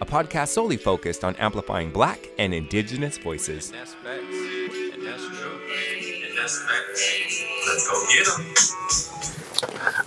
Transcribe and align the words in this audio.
a 0.00 0.06
podcast 0.06 0.48
solely 0.48 0.76
focused 0.76 1.24
on 1.24 1.36
amplifying 1.36 1.90
black 1.90 2.28
and 2.38 2.54
indigenous 2.54 3.18
voices. 3.18 3.70
That's 3.70 3.94
facts. 3.94 4.22
And 4.34 5.06
that's 5.06 5.24
true. 5.26 5.60
And 6.26 6.38
that's 6.38 6.62
facts. 6.62 7.44
Let's 7.66 7.90
go 7.90 8.06
get 8.14 8.26
them. 8.36 8.54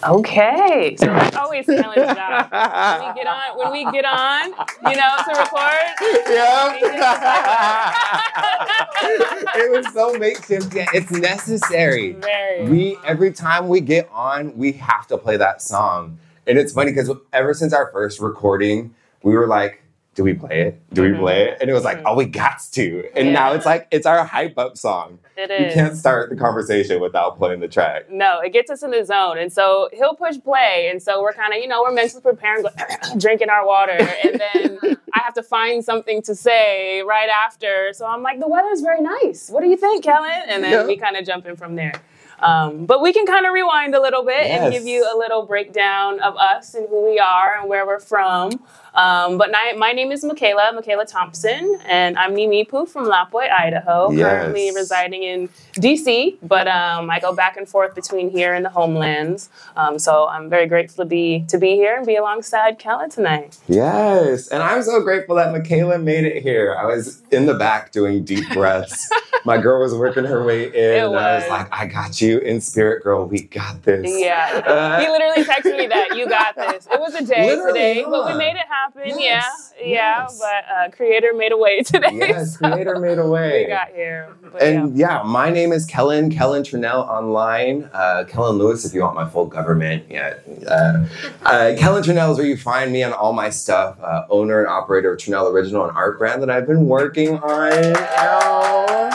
Okay, 0.03 0.95
so 0.97 1.05
that's 1.07 1.35
always 1.35 1.65
Kellen's 1.65 1.95
job. 1.95 2.51
When 2.51 3.07
we 3.07 3.13
get 3.13 3.27
on, 3.27 3.57
when 3.57 3.71
we 3.71 3.83
get 3.91 4.05
on, 4.05 4.49
you 4.89 4.97
know, 4.97 5.15
to 5.25 5.31
record. 5.37 5.85
it 9.55 9.71
was 9.71 9.85
so 9.93 10.13
makeshift. 10.17 10.73
Yeah, 10.73 10.85
it's 10.93 11.11
necessary. 11.11 12.13
Very. 12.13 12.67
We 12.69 12.97
every 13.05 13.31
time 13.31 13.67
we 13.67 13.81
get 13.81 14.09
on, 14.11 14.55
we 14.57 14.71
have 14.73 15.07
to 15.07 15.17
play 15.17 15.37
that 15.37 15.61
song, 15.61 16.17
and 16.47 16.57
it's 16.57 16.73
funny 16.73 16.91
because 16.91 17.11
ever 17.33 17.53
since 17.53 17.73
our 17.73 17.91
first 17.91 18.19
recording, 18.19 18.93
we 19.21 19.35
were 19.35 19.47
like. 19.47 19.80
Do 20.13 20.25
we 20.25 20.33
play 20.33 20.61
it? 20.63 20.93
Do 20.93 21.03
we 21.03 21.17
play 21.17 21.43
it? 21.47 21.57
And 21.61 21.69
it 21.69 21.73
was 21.73 21.85
like, 21.85 22.01
oh, 22.05 22.15
we 22.15 22.25
got 22.25 22.59
to. 22.73 23.09
And 23.15 23.31
now 23.31 23.53
it's 23.53 23.65
like, 23.65 23.87
it's 23.91 24.05
our 24.05 24.25
hype 24.25 24.57
up 24.57 24.77
song. 24.77 25.19
It 25.37 25.49
You 25.49 25.73
can't 25.73 25.95
start 25.95 26.29
the 26.29 26.35
conversation 26.35 26.99
without 26.99 27.37
playing 27.37 27.61
the 27.61 27.69
track. 27.69 28.11
No, 28.11 28.41
it 28.41 28.51
gets 28.51 28.69
us 28.69 28.83
in 28.83 28.91
the 28.91 29.05
zone. 29.05 29.37
And 29.37 29.53
so 29.53 29.87
he'll 29.93 30.15
push 30.15 30.35
play. 30.43 30.89
And 30.91 31.01
so 31.01 31.21
we're 31.21 31.31
kind 31.31 31.53
of, 31.53 31.59
you 31.59 31.67
know, 31.69 31.81
we're 31.81 31.93
mentally 31.93 32.21
preparing, 32.21 32.65
drinking 33.17 33.49
our 33.49 33.65
water. 33.65 33.93
And 34.23 34.41
then 34.53 34.97
I 35.13 35.19
have 35.23 35.33
to 35.35 35.43
find 35.43 35.83
something 35.83 36.21
to 36.23 36.35
say 36.35 37.01
right 37.03 37.29
after. 37.29 37.91
So 37.93 38.05
I'm 38.05 38.21
like, 38.21 38.41
the 38.41 38.49
weather's 38.49 38.81
very 38.81 38.99
nice. 39.01 39.49
What 39.49 39.61
do 39.61 39.69
you 39.69 39.77
think, 39.77 40.03
Kellen? 40.03 40.29
And 40.49 40.61
then 40.61 40.71
Yeah. 40.71 40.85
we 40.87 40.97
kind 40.97 41.15
of 41.15 41.25
jump 41.25 41.45
in 41.45 41.55
from 41.55 41.75
there. 41.77 41.93
Um, 42.39 42.85
but 42.87 43.01
we 43.03 43.13
can 43.13 43.25
kind 43.27 43.45
of 43.45 43.53
rewind 43.53 43.93
a 43.93 44.01
little 44.01 44.25
bit 44.25 44.47
and 44.47 44.73
give 44.73 44.83
you 44.83 45.03
a 45.03 45.15
little 45.15 45.45
breakdown 45.45 46.19
of 46.21 46.35
us 46.37 46.73
and 46.73 46.87
who 46.89 47.05
we 47.05 47.19
are 47.19 47.55
and 47.59 47.69
where 47.69 47.85
we're 47.85 47.99
from. 47.99 48.63
Um, 48.93 49.37
but 49.37 49.51
my, 49.51 49.73
my 49.77 49.93
name 49.93 50.11
is 50.11 50.21
Mikailah, 50.25 50.77
Mikailah 50.77 51.07
Thompson, 51.09 51.79
and 51.85 52.17
I'm 52.17 52.33
Nimipu 52.35 52.89
from 52.89 53.05
Lapwai, 53.05 53.49
Idaho, 53.49 54.11
Yes. 54.11 54.19
currently 54.27 54.71
residing 54.75 55.23
in 55.23 55.47
DC, 55.75 56.37
but 56.43 56.67
um, 56.67 57.09
I 57.09 57.21
go 57.21 57.33
back 57.33 57.55
and 57.55 57.67
forth 57.69 57.95
between 57.95 58.29
here 58.29 58.53
and 58.53 58.65
the 58.65 58.69
homelands. 58.69 59.49
Um, 59.77 59.97
so 59.97 60.27
I'm 60.27 60.49
very 60.49 60.67
grateful 60.67 61.05
to 61.05 61.09
be 61.09 61.45
to 61.47 61.57
be 61.57 61.75
here 61.75 61.95
and 61.95 62.05
be 62.05 62.17
alongside 62.17 62.79
Kellen 62.79 63.09
tonight. 63.09 63.57
Yes, 63.69 64.49
and 64.49 64.61
I'm 64.61 64.83
so 64.83 64.99
grateful 65.01 65.35
that 65.37 65.55
Mikailah 65.55 66.03
made 66.03 66.25
it 66.25 66.43
here. 66.43 66.75
I 66.77 66.85
was 66.85 67.21
in 67.31 67.45
the 67.45 67.53
back 67.53 67.93
doing 67.93 68.25
deep 68.25 68.49
breaths. 68.53 69.09
My 69.45 69.57
girl 69.57 69.81
was 69.81 69.95
working 69.95 70.25
her 70.25 70.43
way 70.43 70.65
in, 70.67 71.05
and 71.05 71.15
I 71.15 71.35
was 71.35 71.47
like, 71.47 71.67
"I 71.71 71.87
got 71.87 72.19
you 72.19 72.39
in 72.39 72.59
spirit, 72.59 73.03
girl. 73.03 73.25
We 73.25 73.43
got 73.43 73.83
this." 73.83 74.11
Yeah, 74.19 74.61
Uh, 74.65 74.99
he 74.99 75.07
literally 75.07 75.45
texted 75.45 75.77
me 75.77 75.87
that 75.87 76.17
you 76.17 76.27
got 76.27 76.55
this. 76.55 76.87
It 76.91 76.99
was 76.99 77.15
a 77.15 77.25
day 77.25 77.55
today, 77.67 78.03
but 78.07 78.25
we 78.27 78.33
made 78.37 78.51
it 78.51 78.57
happen. 78.57 78.80
Yes, 79.05 79.73
yeah, 79.79 79.85
yeah. 79.85 80.27
But 80.39 80.71
uh, 80.73 80.95
Creator 80.95 81.33
made 81.35 81.51
a 81.51 81.57
way 81.57 81.81
today. 81.83 82.09
Yes, 82.13 82.57
so 82.57 82.71
Creator 82.71 82.99
made 82.99 83.19
a 83.19 83.27
way. 83.27 83.63
We 83.63 83.67
got 83.69 83.89
here. 83.89 84.35
And 84.59 84.97
yeah, 84.97 85.23
my 85.23 85.49
name 85.49 85.71
is 85.71 85.85
Kellen, 85.85 86.29
Kellen 86.29 86.63
Trenal 86.63 87.07
online. 87.07 87.89
Uh, 87.93 88.25
Kellen 88.27 88.57
Lewis, 88.57 88.85
if 88.85 88.93
you 88.93 89.01
want 89.01 89.15
my 89.15 89.27
full 89.29 89.45
government. 89.45 90.05
Yeah. 90.09 90.35
Uh, 90.67 91.05
uh, 91.43 91.75
Kellen 91.77 92.03
Trenal 92.03 92.31
is 92.31 92.37
where 92.37 92.47
you 92.47 92.57
find 92.57 92.91
me 92.91 93.03
on 93.03 93.13
all 93.13 93.33
my 93.33 93.49
stuff. 93.49 93.97
Uh, 94.01 94.25
owner 94.29 94.59
and 94.59 94.67
operator 94.67 95.13
of 95.13 95.19
Trenal 95.19 95.51
Original, 95.51 95.85
an 95.85 95.95
art 95.95 96.17
brand 96.17 96.41
that 96.41 96.49
I've 96.49 96.67
been 96.67 96.87
working 96.87 97.37
on. 97.39 99.11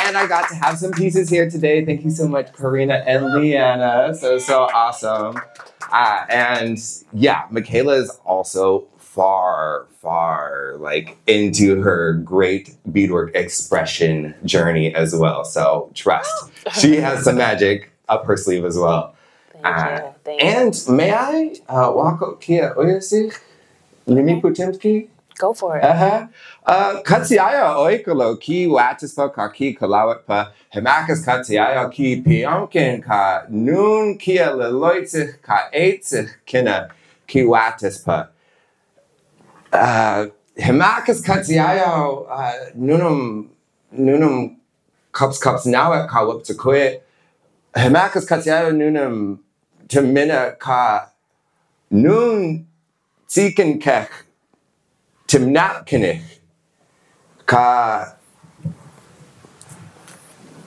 And 0.00 0.16
I 0.16 0.26
got 0.26 0.48
to 0.48 0.54
have 0.54 0.78
some 0.78 0.92
pieces 0.92 1.28
here 1.28 1.50
today. 1.50 1.84
Thank 1.84 2.04
you 2.04 2.10
so 2.10 2.26
much, 2.26 2.52
Korina 2.52 3.02
and 3.06 3.34
Liana. 3.34 4.14
So, 4.14 4.38
so 4.38 4.62
awesome. 4.72 5.38
Uh, 5.92 6.24
and 6.28 6.78
yeah, 7.12 7.46
Mikailah 7.48 8.02
is 8.02 8.10
also 8.24 8.86
far, 8.98 9.86
far 10.00 10.76
like 10.78 11.16
into 11.26 11.80
her 11.80 12.14
great 12.14 12.76
beadwork 12.92 13.34
expression 13.34 14.34
journey 14.44 14.94
as 14.94 15.14
well. 15.14 15.44
So 15.44 15.90
trust, 15.94 16.50
she 16.80 16.96
has 16.96 17.24
some 17.24 17.36
magic 17.36 17.90
up 18.08 18.24
her 18.26 18.36
sleeve 18.36 18.64
as 18.64 18.78
well. 18.78 19.14
Thank 19.52 19.66
Uh, 19.66 20.00
you. 20.04 20.14
Thank 20.24 20.42
you. 20.42 20.48
And 20.48 20.96
may 20.96 21.12
I 21.12 21.54
uh, 21.68 21.92
walk 21.92 22.22
up 22.22 22.42
here? 22.42 22.74
Putimski? 24.42 25.08
Go 25.36 25.52
for 25.52 25.76
it. 25.78 25.84
Uh-huh. 25.84 26.04
Uh, 26.04 26.26
Katsiaya 26.68 27.76
oikolo 27.76 28.38
ki 28.38 28.66
watispa 28.66 29.32
ka 29.32 29.48
ki 29.48 29.74
kalawat 29.74 30.26
pa 30.26 30.52
hemakas 30.74 31.24
katsiaya 31.24 31.90
ki 31.90 32.22
pionkin 32.22 33.02
ka 33.02 33.44
nun 33.48 34.18
kia 34.18 34.50
leloitzich 34.52 35.40
ka 35.40 35.70
eitzich 35.72 36.28
kina 36.44 36.90
ki 37.26 37.44
watispa. 37.44 38.28
Uh, 39.72 40.26
hemakas 40.58 41.24
katsiaya 41.24 42.28
uh, 42.28 42.70
nunum 42.76 43.48
nunum 43.96 44.56
cups 45.12 45.38
cups 45.38 45.64
nawat 45.64 46.06
ka 46.06 46.54
quit. 46.54 47.02
Hemakas 47.74 48.28
katsiaya 48.28 48.72
nunum 48.72 49.38
temina 49.88 50.58
ka 50.58 51.08
nun 51.90 52.66
tsikin 57.48 57.56
kech 57.56 58.08
Timnatkinich 58.08 58.14
ka 58.14 58.18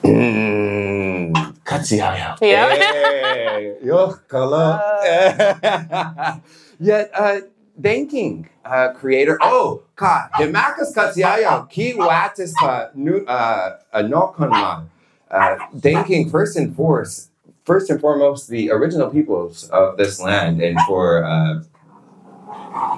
Mm, 0.04 1.32
Katsiaya. 1.64 2.36
Yeah. 2.42 2.74
Hey, 2.74 3.76
yo, 3.84 4.14
kala. 4.28 4.82
Yet, 6.80 7.10
uh, 7.14 7.40
thanking 7.80 8.48
uh, 8.64 8.92
creator. 8.94 9.38
Oh, 9.40 9.82
ka 9.94 10.28
himakas 10.34 10.92
katsiaya 10.92 11.70
ki 11.70 11.94
watis 11.94 12.52
ka 12.58 12.90
nu 12.94 13.24
uh, 13.26 13.78
anokonma. 13.94 14.86
Uh, 15.30 15.56
thanking 15.78 16.28
first 16.28 16.56
and 16.56 16.74
foremost, 16.76 17.30
first 17.64 17.90
and 17.90 18.00
foremost, 18.00 18.48
the 18.48 18.70
original 18.70 19.08
peoples 19.08 19.68
of 19.70 19.96
this 19.96 20.20
land, 20.20 20.60
and 20.60 20.78
for 20.86 21.24
uh, 21.24 21.62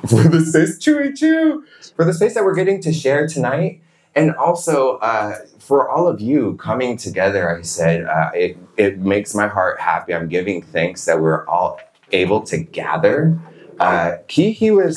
for 0.08 0.22
the 0.22 0.44
space, 0.44 0.78
chewy 0.78 1.16
chew, 1.16 1.64
for 1.96 2.04
the 2.04 2.12
space 2.12 2.34
that 2.34 2.44
we're 2.44 2.54
getting 2.54 2.80
to 2.82 2.92
share 2.92 3.26
tonight, 3.26 3.82
and 4.14 4.34
also 4.36 4.98
uh, 4.98 5.36
for 5.58 5.88
all 5.88 6.06
of 6.06 6.20
you 6.20 6.56
coming 6.56 6.96
together. 6.96 7.56
I 7.56 7.62
said 7.62 8.04
uh, 8.04 8.30
it 8.34 8.56
it 8.76 8.98
makes 8.98 9.34
my 9.34 9.48
heart 9.48 9.80
happy. 9.80 10.14
I'm 10.14 10.28
giving 10.28 10.62
thanks 10.62 11.04
that 11.06 11.20
we're 11.20 11.46
all 11.46 11.80
able 12.12 12.42
to 12.42 12.58
gather. 12.58 13.38
Uh, 13.80 14.16
Kihi 14.28 14.74
was 14.74 14.96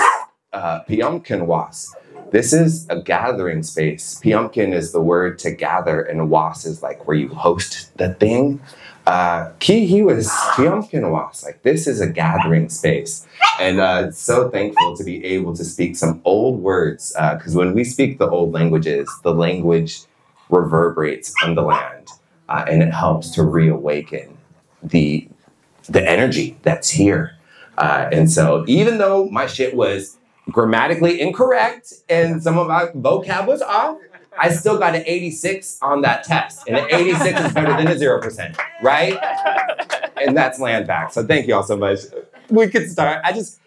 uh, 0.54 0.82
Piumkin 0.84 1.46
was. 1.46 1.96
This 2.32 2.52
is 2.52 2.88
a 2.90 3.02
gathering 3.02 3.64
space. 3.64 4.20
Piumkin 4.22 4.74
is 4.74 4.92
the 4.92 5.02
word 5.02 5.40
to 5.40 5.52
gather, 5.52 6.02
and 6.02 6.30
was 6.30 6.66
is 6.66 6.84
like 6.84 7.08
where 7.08 7.16
you 7.16 7.30
host 7.30 7.98
the 7.98 8.14
thing. 8.16 8.62
Uh, 9.07 9.53
Kihi 9.59 10.03
was 10.03 10.28
Piumkin 10.56 11.09
was. 11.09 11.41
Like 11.41 11.63
this 11.63 11.88
is 11.88 12.01
a 12.01 12.09
gathering 12.09 12.68
space. 12.68 13.25
And 13.57 13.79
uh, 13.79 14.12
so 14.12 14.50
thankful 14.50 14.97
to 14.97 15.03
be 15.06 15.23
able 15.23 15.56
to 15.56 15.63
speak 15.63 15.95
some 15.95 16.22
old 16.25 16.59
words 16.59 17.16
because 17.34 17.56
when 17.56 17.73
we 17.73 17.85
speak 17.85 18.19
the 18.19 18.29
old 18.29 18.52
languages, 18.52 19.09
the 19.23 19.34
language 19.34 20.02
reverberates 20.49 21.34
on 21.41 21.55
the 21.55 21.61
land 21.61 22.09
uh, 22.49 22.66
and 22.67 22.84
it 22.84 22.93
helps 22.93 23.32
to 23.32 23.43
reawaken 23.43 24.37
the 24.84 25.28
the 25.87 26.08
energy 26.08 26.58
that's 26.64 26.90
here. 26.90 27.34
Uh, 27.78 28.09
and 28.11 28.29
so, 28.29 28.66
even 28.67 28.97
though 28.97 29.29
my 29.29 29.47
shit 29.47 29.73
was 29.73 30.17
grammatically 30.52 31.22
incorrect 31.22 31.93
and 32.09 32.43
some 32.43 32.58
of 32.58 32.67
my 32.67 32.87
vocab 32.87 33.47
was 33.47 33.61
off, 33.61 33.97
I 34.39 34.49
still 34.49 34.78
got 34.78 34.95
an 34.95 35.03
86 35.05 35.79
on 35.81 36.01
that 36.01 36.23
test. 36.23 36.67
And 36.67 36.78
an 36.78 36.87
86 36.89 37.41
is 37.41 37.53
better 37.53 37.75
than 37.75 37.87
a 37.87 37.95
0%, 37.95 38.57
right? 38.81 39.17
And 40.19 40.35
that's 40.35 40.59
land 40.59 40.87
back. 40.87 41.13
So, 41.13 41.23
thank 41.23 41.47
you 41.47 41.53
all 41.53 41.61
so 41.61 41.78
much. 41.78 41.99
We 42.49 42.67
could 42.69 42.89
start. 42.89 43.22
I 43.23 43.34
just, 43.34 43.59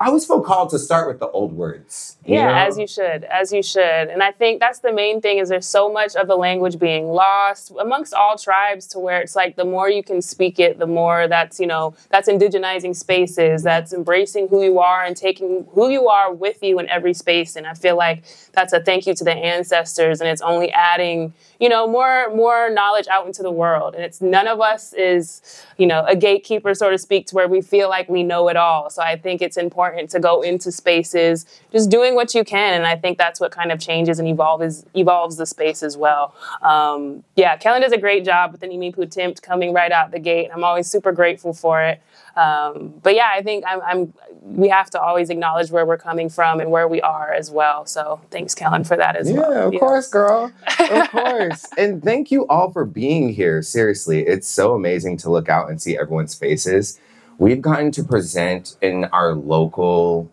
I 0.00 0.06
always 0.06 0.24
feel 0.24 0.40
called 0.40 0.70
to 0.70 0.78
start 0.78 1.08
with 1.08 1.18
the 1.18 1.28
old 1.28 1.52
words. 1.52 2.16
yeah 2.24 2.46
know? 2.46 2.54
as 2.54 2.78
you 2.78 2.86
should 2.86 3.24
as 3.24 3.52
you 3.52 3.62
should 3.62 4.08
and 4.08 4.22
i 4.22 4.32
think 4.32 4.58
that's 4.58 4.78
the 4.78 4.92
main 4.92 5.20
thing 5.20 5.36
is 5.38 5.50
there's 5.50 5.66
so 5.66 5.92
much 5.92 6.16
of 6.16 6.26
the 6.26 6.36
language 6.36 6.78
being 6.78 7.08
lost 7.08 7.70
amongst 7.78 8.14
all 8.14 8.38
tribes 8.38 8.86
to 8.86 8.98
where 8.98 9.20
it's 9.20 9.36
like 9.36 9.56
the 9.56 9.64
more 9.64 9.90
you 9.90 10.02
can 10.02 10.22
speak 10.22 10.58
it 10.58 10.78
the 10.78 10.86
more 10.86 11.28
that's 11.28 11.60
you 11.60 11.66
know 11.66 11.94
that's 12.08 12.28
indigenizing 12.30 12.96
spaces 12.96 13.62
that's 13.62 13.92
embracing 13.92 14.48
who 14.48 14.62
you 14.64 14.78
are 14.78 15.04
and 15.04 15.18
taking 15.18 15.66
who 15.72 15.90
you 15.90 16.08
are 16.08 16.32
with 16.32 16.62
you 16.62 16.78
in 16.78 16.88
every 16.88 17.12
space 17.12 17.54
and 17.54 17.66
i 17.66 17.74
feel 17.74 17.96
like 17.96 18.24
that's 18.52 18.72
a 18.72 18.80
thank 18.80 19.06
you 19.06 19.14
to 19.14 19.24
the 19.24 19.34
ancestors 19.34 20.22
and 20.22 20.30
it's 20.30 20.42
only 20.42 20.72
adding 20.72 21.34
you 21.58 21.68
know 21.68 21.86
more 21.86 22.34
more 22.34 22.70
knowledge 22.70 23.08
out 23.08 23.26
into 23.26 23.42
the 23.42 23.50
world 23.50 23.94
and 23.94 24.02
it's 24.02 24.22
none 24.22 24.48
of 24.48 24.62
us 24.62 24.94
is 24.94 25.62
you 25.76 25.86
know 25.86 26.04
a 26.06 26.16
gatekeeper 26.16 26.72
so 26.74 26.88
to 26.90 26.96
speak 26.96 27.26
to 27.26 27.34
where 27.34 27.48
we 27.48 27.60
feel 27.60 27.90
like 27.90 28.08
we 28.08 28.22
know 28.22 28.48
it 28.48 28.56
all 28.56 28.88
so 28.88 29.02
i 29.02 29.14
think 29.14 29.42
it's 29.42 29.58
important 29.58 29.89
to 30.08 30.18
go 30.20 30.42
into 30.42 30.70
spaces 30.72 31.46
just 31.72 31.90
doing 31.90 32.14
what 32.14 32.34
you 32.34 32.44
can 32.44 32.74
and 32.74 32.86
i 32.86 32.96
think 32.96 33.18
that's 33.18 33.40
what 33.40 33.50
kind 33.52 33.70
of 33.72 33.78
changes 33.80 34.18
and 34.18 34.28
evolves 34.28 34.84
evolves 34.94 35.36
the 35.36 35.46
space 35.46 35.82
as 35.82 35.96
well 35.96 36.34
um, 36.62 37.22
yeah 37.36 37.56
kellen 37.56 37.80
does 37.82 37.92
a 37.92 37.98
great 37.98 38.24
job 38.24 38.52
with 38.52 38.60
the 38.60 38.66
nimipu 38.66 39.10
tempt 39.10 39.42
coming 39.42 39.72
right 39.72 39.92
out 39.92 40.10
the 40.10 40.18
gate 40.18 40.48
i'm 40.54 40.64
always 40.64 40.86
super 40.86 41.12
grateful 41.12 41.52
for 41.52 41.82
it 41.82 42.00
um, 42.36 42.94
but 43.02 43.14
yeah 43.14 43.30
i 43.34 43.42
think 43.42 43.64
I'm, 43.66 43.80
I'm 43.82 44.12
we 44.42 44.68
have 44.68 44.90
to 44.90 45.00
always 45.00 45.30
acknowledge 45.30 45.70
where 45.70 45.84
we're 45.84 45.98
coming 45.98 46.28
from 46.28 46.60
and 46.60 46.70
where 46.70 46.88
we 46.88 47.00
are 47.02 47.32
as 47.32 47.50
well 47.50 47.84
so 47.86 48.20
thanks 48.30 48.54
kellen 48.54 48.84
for 48.84 48.96
that 48.96 49.16
as 49.16 49.30
Yeah, 49.30 49.36
well 49.40 49.52
yeah 49.52 49.76
of 49.76 49.80
course, 49.80 50.08
girl. 50.08 50.52
Of 50.78 51.10
course. 51.10 51.66
and 51.76 52.02
thank 52.02 52.30
you 52.30 52.46
all 52.48 52.70
for 52.72 52.84
being 52.84 53.32
here. 53.32 53.62
Seriously, 53.62 54.26
it's 54.26 54.48
so 54.48 54.74
amazing 54.74 55.16
to 55.18 55.30
look 55.30 55.48
out 55.48 55.68
and 55.70 55.80
see 55.80 55.96
everyone's 55.98 56.34
faces. 56.34 56.98
We've 57.40 57.62
gotten 57.62 57.90
to 57.92 58.04
present 58.04 58.76
in 58.82 59.06
our 59.06 59.32
local 59.32 60.30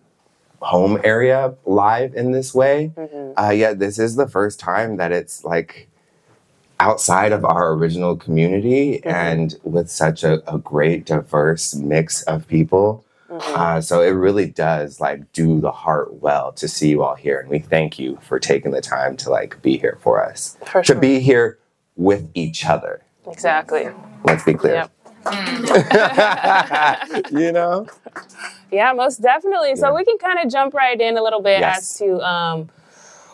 home 0.60 1.00
area 1.06 1.56
live 1.66 2.14
in 2.14 2.32
this 2.32 2.54
way. 2.54 2.92
Uh, 3.38 3.52
yeah, 3.52 3.74
this 3.74 3.98
is 3.98 4.18
the 4.18 4.28
first 4.28 4.60
time 4.60 4.98
that 4.98 5.14
it's 5.14 5.46
like 5.46 5.88
outside 6.82 7.32
of 7.32 7.46
our 7.46 7.72
original 7.72 8.18
community 8.18 9.02
and 9.06 9.56
with 9.64 9.90
such 9.90 10.26
a, 10.26 10.44
a 10.54 10.58
great 10.58 11.06
diverse 11.06 11.74
mix 11.76 12.24
of 12.24 12.46
people. 12.46 13.06
Uh, 13.30 13.80
so 13.80 14.02
it 14.02 14.10
really 14.10 14.48
does 14.48 15.00
like 15.00 15.32
do 15.32 15.62
the 15.62 15.72
heart 15.72 16.16
well 16.16 16.52
to 16.54 16.68
see 16.68 16.90
you 16.90 17.04
all 17.04 17.16
here, 17.16 17.40
and 17.40 17.50
we 17.50 17.60
thank 17.60 17.98
you 17.98 18.18
for 18.22 18.38
taking 18.38 18.72
the 18.72 18.82
time 18.82 19.16
to 19.16 19.30
like 19.30 19.62
be 19.62 19.78
here 19.78 19.98
for 20.02 20.22
us, 20.22 20.58
For 20.66 20.82
to 20.82 20.88
sure. 20.88 20.96
be 21.00 21.20
here 21.22 21.58
with 21.96 22.30
each 22.34 22.66
other. 22.66 23.02
exactly 23.30 23.90
Let's 24.24 24.44
be 24.44 24.54
clear. 24.56 24.74
Yep. 24.76 24.92
you 27.30 27.52
know, 27.54 27.88
Yeah, 28.72 28.94
most 28.94 29.22
definitely. 29.22 29.76
So 29.78 29.86
Yeah. 29.86 29.96
we 29.96 30.06
can 30.06 30.18
kind 30.20 30.40
of 30.46 30.52
jump 30.52 30.74
right 30.74 31.00
in 31.00 31.18
a 31.18 31.24
little 31.24 31.42
bit 31.42 31.62
Yes. 31.62 31.64
as 31.64 31.98
to 32.00 32.22
um, 32.22 32.70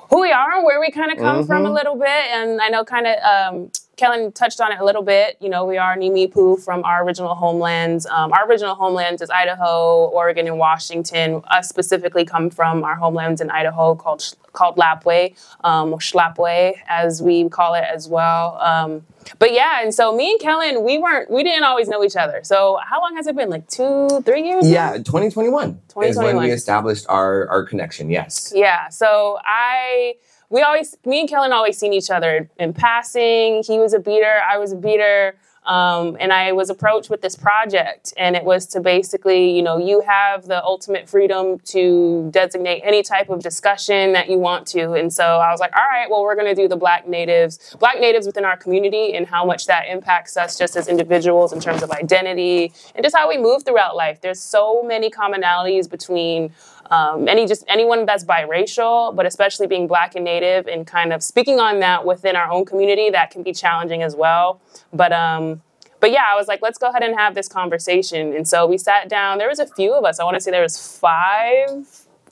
who 0.10 0.22
we 0.22 0.32
are 0.32 0.54
and 0.54 0.66
where 0.66 0.80
we 0.80 0.92
kind 0.92 1.12
of 1.12 1.20
come 1.20 1.44
from 1.44 1.66
a 1.66 1.66
Mm-hmm. 1.66 1.72
little 1.72 1.96
bit. 1.98 2.10
And 2.10 2.62
I 2.62 2.70
know 2.70 2.86
kind 2.86 3.08
of 3.08 3.16
um, 3.24 3.72
Kellen 4.04 4.34
touched 4.34 4.60
on 4.60 4.74
it 4.74 4.82
a 4.82 4.84
little 4.84 5.02
bit. 5.02 5.38
You 5.40 5.48
know, 5.48 5.64
we 5.64 5.78
are 5.78 5.96
Nimipu 5.96 6.62
from 6.62 6.84
our 6.84 7.06
original 7.06 7.36
homelands. 7.36 8.06
Um, 8.06 8.34
our 8.34 8.46
original 8.46 8.76
homelands 8.76 9.22
is 9.22 9.30
Idaho, 9.30 10.08
Oregon, 10.08 10.46
and 10.46 10.58
Washington. 10.58 11.42
Us 11.50 11.70
specifically 11.70 12.26
come 12.26 12.50
from 12.50 12.84
our 12.84 12.96
homelands 12.96 13.40
in 13.40 13.50
Idaho 13.50 13.96
called 13.96 14.36
called 14.52 14.76
Lapwai, 14.76 15.36
um, 15.64 15.94
or 15.94 16.00
Schlapway, 16.00 16.74
as 16.90 17.22
we 17.22 17.48
call 17.48 17.76
it 17.76 17.86
as 17.86 18.10
well. 18.10 18.60
Um, 18.60 19.06
but 19.40 19.54
yeah, 19.54 19.82
and 19.82 19.96
so 19.96 20.14
me 20.14 20.32
and 20.32 20.40
Kellen, 20.40 20.84
we 20.84 20.98
weren't, 20.98 21.32
we 21.32 21.44
didn't 21.44 21.64
always 21.64 21.88
know 21.88 22.04
each 22.04 22.18
other. 22.18 22.42
So 22.44 22.80
how 22.86 23.02
long 23.02 23.16
has 23.16 23.26
it 23.26 23.36
been? 23.38 23.50
Like 23.50 23.68
two, 23.70 24.22
three 24.26 24.44
years? 24.44 24.66
now? 24.66 24.70
yeah, 24.70 24.98
2021, 24.98 25.70
is 25.70 25.96
when 25.96 26.08
2021. 26.10 26.44
we 26.44 26.52
established 26.52 27.06
our 27.08 27.48
our 27.48 27.64
connection. 27.64 28.10
Yes. 28.10 28.52
Yeah. 28.54 28.90
So 28.90 29.40
I, 29.46 30.16
we 30.54 30.62
always, 30.62 30.96
me 31.04 31.20
and 31.22 31.28
Kellen 31.28 31.52
always 31.52 31.80
seen 31.80 31.94
each 31.94 32.12
other 32.12 32.48
in 32.60 32.74
passing. 32.74 33.64
He 33.66 33.80
was 33.80 33.94
a 33.94 34.00
beater, 34.00 34.40
I 34.48 34.60
was 34.60 34.72
a 34.72 34.76
beater. 34.76 35.36
Um, 35.66 36.18
and 36.20 36.34
I 36.34 36.52
was 36.52 36.70
approached 36.70 37.10
with 37.10 37.22
this 37.22 37.38
project, 37.38 38.14
and 38.18 38.36
it 38.36 38.44
was 38.44 38.66
to 38.68 38.82
basically, 38.82 39.56
you 39.56 39.62
know, 39.62 39.78
you 39.78 40.02
have 40.02 40.46
the 40.46 40.62
ultimate 40.62 41.08
freedom 41.08 41.60
to 41.60 42.28
designate 42.32 42.82
any 42.84 43.02
type 43.02 43.30
of 43.30 43.42
discussion 43.42 44.12
that 44.12 44.30
you 44.30 44.38
want 44.38 44.68
to. 44.68 44.92
And 44.92 45.14
so 45.14 45.24
I 45.24 45.52
was 45.52 45.62
like, 45.62 45.74
all 45.74 45.88
right, 45.90 46.10
well, 46.10 46.24
we're 46.24 46.36
going 46.36 46.54
to 46.54 46.62
do 46.62 46.68
the 46.68 46.76
Black 46.76 47.08
natives, 47.08 47.78
Black 47.80 48.02
natives 48.02 48.28
within 48.28 48.44
our 48.44 48.58
community, 48.58 49.16
and 49.16 49.26
how 49.26 49.46
much 49.46 49.66
that 49.68 49.88
impacts 49.88 50.36
us 50.36 50.58
just 50.58 50.76
as 50.76 50.90
individuals 50.90 51.54
in 51.54 51.62
terms 51.62 51.82
of 51.82 51.92
identity 51.92 52.74
and 52.94 53.02
just 53.02 53.16
how 53.16 53.30
we 53.30 53.38
move 53.38 53.64
throughout 53.64 53.96
life. 53.96 54.20
There's 54.20 54.42
so 54.42 54.84
many 54.84 55.10
commonalities 55.10 55.90
between 55.90 56.52
um, 56.94 57.28
any 57.28 57.48
just 57.48 57.64
anyone 57.68 58.06
that's 58.06 58.24
biracial, 58.24 59.16
but 59.16 59.26
especially 59.26 59.68
being 59.68 59.88
black 59.88 60.16
and 60.16 60.24
native, 60.24 60.68
and 60.68 60.86
kind 60.86 61.12
of 61.12 61.24
speaking 61.24 61.60
on 61.60 61.80
that 61.80 62.06
within 62.06 62.36
our 62.36 62.50
own 62.52 62.66
community, 62.66 63.10
that 63.10 63.32
can 63.32 63.42
be 63.42 63.54
challenging 63.54 64.04
as 64.04 64.16
well. 64.16 64.62
But 64.92 65.12
um, 65.12 65.62
but 66.00 66.12
yeah, 66.12 66.26
I 66.28 66.36
was 66.36 66.48
like, 66.48 66.62
let's 66.62 66.78
go 66.78 66.90
ahead 66.90 67.02
and 67.02 67.16
have 67.18 67.34
this 67.34 67.48
conversation. 67.48 68.34
And 68.34 68.48
so 68.48 68.68
we 68.68 68.78
sat 68.78 69.10
down. 69.10 69.38
There 69.38 69.48
was 69.48 69.60
a 69.60 69.68
few 69.68 69.94
of 69.94 70.04
us. 70.04 70.20
I 70.20 70.24
want 70.24 70.36
to 70.36 70.42
say 70.42 70.52
there 70.52 70.62
was 70.62 70.78
five 71.00 71.70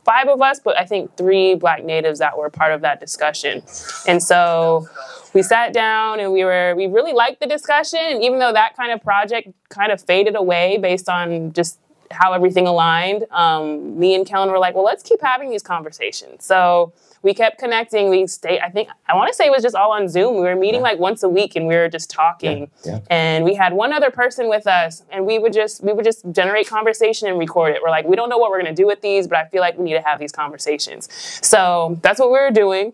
five 0.03 0.27
of 0.27 0.41
us, 0.41 0.59
but 0.59 0.77
I 0.77 0.85
think 0.85 1.15
three 1.15 1.55
black 1.55 1.83
natives 1.83 2.19
that 2.19 2.37
were 2.37 2.49
part 2.49 2.71
of 2.73 2.81
that 2.81 2.99
discussion. 2.99 3.63
And 4.07 4.21
so 4.21 4.87
we 5.33 5.41
sat 5.43 5.73
down 5.73 6.19
and 6.19 6.31
we 6.33 6.43
were 6.43 6.73
we 6.75 6.87
really 6.87 7.13
liked 7.13 7.39
the 7.39 7.47
discussion, 7.47 8.21
even 8.21 8.39
though 8.39 8.53
that 8.53 8.75
kind 8.75 8.91
of 8.91 9.01
project 9.01 9.49
kind 9.69 9.91
of 9.91 10.01
faded 10.01 10.35
away 10.35 10.77
based 10.77 11.07
on 11.09 11.53
just 11.53 11.79
how 12.11 12.33
everything 12.33 12.67
aligned. 12.67 13.25
Um, 13.31 13.99
me 13.99 14.15
and 14.15 14.25
Kellen 14.25 14.49
were 14.49 14.59
like, 14.59 14.75
well, 14.75 14.83
let's 14.83 15.03
keep 15.03 15.21
having 15.21 15.49
these 15.49 15.63
conversations. 15.63 16.45
So 16.45 16.93
we 17.23 17.33
kept 17.33 17.59
connecting. 17.59 18.09
We 18.09 18.25
stayed, 18.27 18.59
I 18.61 18.69
think, 18.69 18.89
I 19.07 19.15
want 19.15 19.29
to 19.29 19.33
say 19.33 19.45
it 19.45 19.51
was 19.51 19.61
just 19.61 19.75
all 19.75 19.91
on 19.91 20.07
Zoom. 20.09 20.35
We 20.35 20.41
were 20.41 20.55
meeting 20.55 20.81
like 20.81 20.97
once 20.97 21.21
a 21.23 21.29
week 21.29 21.55
and 21.55 21.67
we 21.67 21.75
were 21.75 21.89
just 21.89 22.09
talking. 22.09 22.71
Yeah, 22.83 22.93
yeah. 22.93 22.99
And 23.09 23.45
we 23.45 23.53
had 23.53 23.73
one 23.73 23.93
other 23.93 24.09
person 24.09 24.49
with 24.49 24.65
us 24.65 25.03
and 25.11 25.25
we 25.25 25.37
would 25.37 25.53
just, 25.53 25.83
we 25.83 25.93
would 25.93 26.05
just 26.05 26.29
generate 26.31 26.67
conversation 26.67 27.27
and 27.27 27.37
record 27.37 27.75
it. 27.75 27.81
We're 27.83 27.89
like, 27.91 28.05
we 28.05 28.15
don't 28.15 28.29
know 28.29 28.37
what 28.37 28.49
we're 28.49 28.61
going 28.61 28.75
to 28.75 28.81
do 28.81 28.87
with 28.87 29.01
these, 29.01 29.27
but 29.27 29.37
I 29.37 29.45
feel 29.45 29.61
like 29.61 29.77
we 29.77 29.83
need 29.83 29.93
to 29.93 30.01
have 30.01 30.19
these 30.19 30.31
conversations. 30.31 31.09
So 31.43 31.99
that's 32.01 32.19
what 32.19 32.31
we 32.31 32.39
were 32.39 32.51
doing 32.51 32.93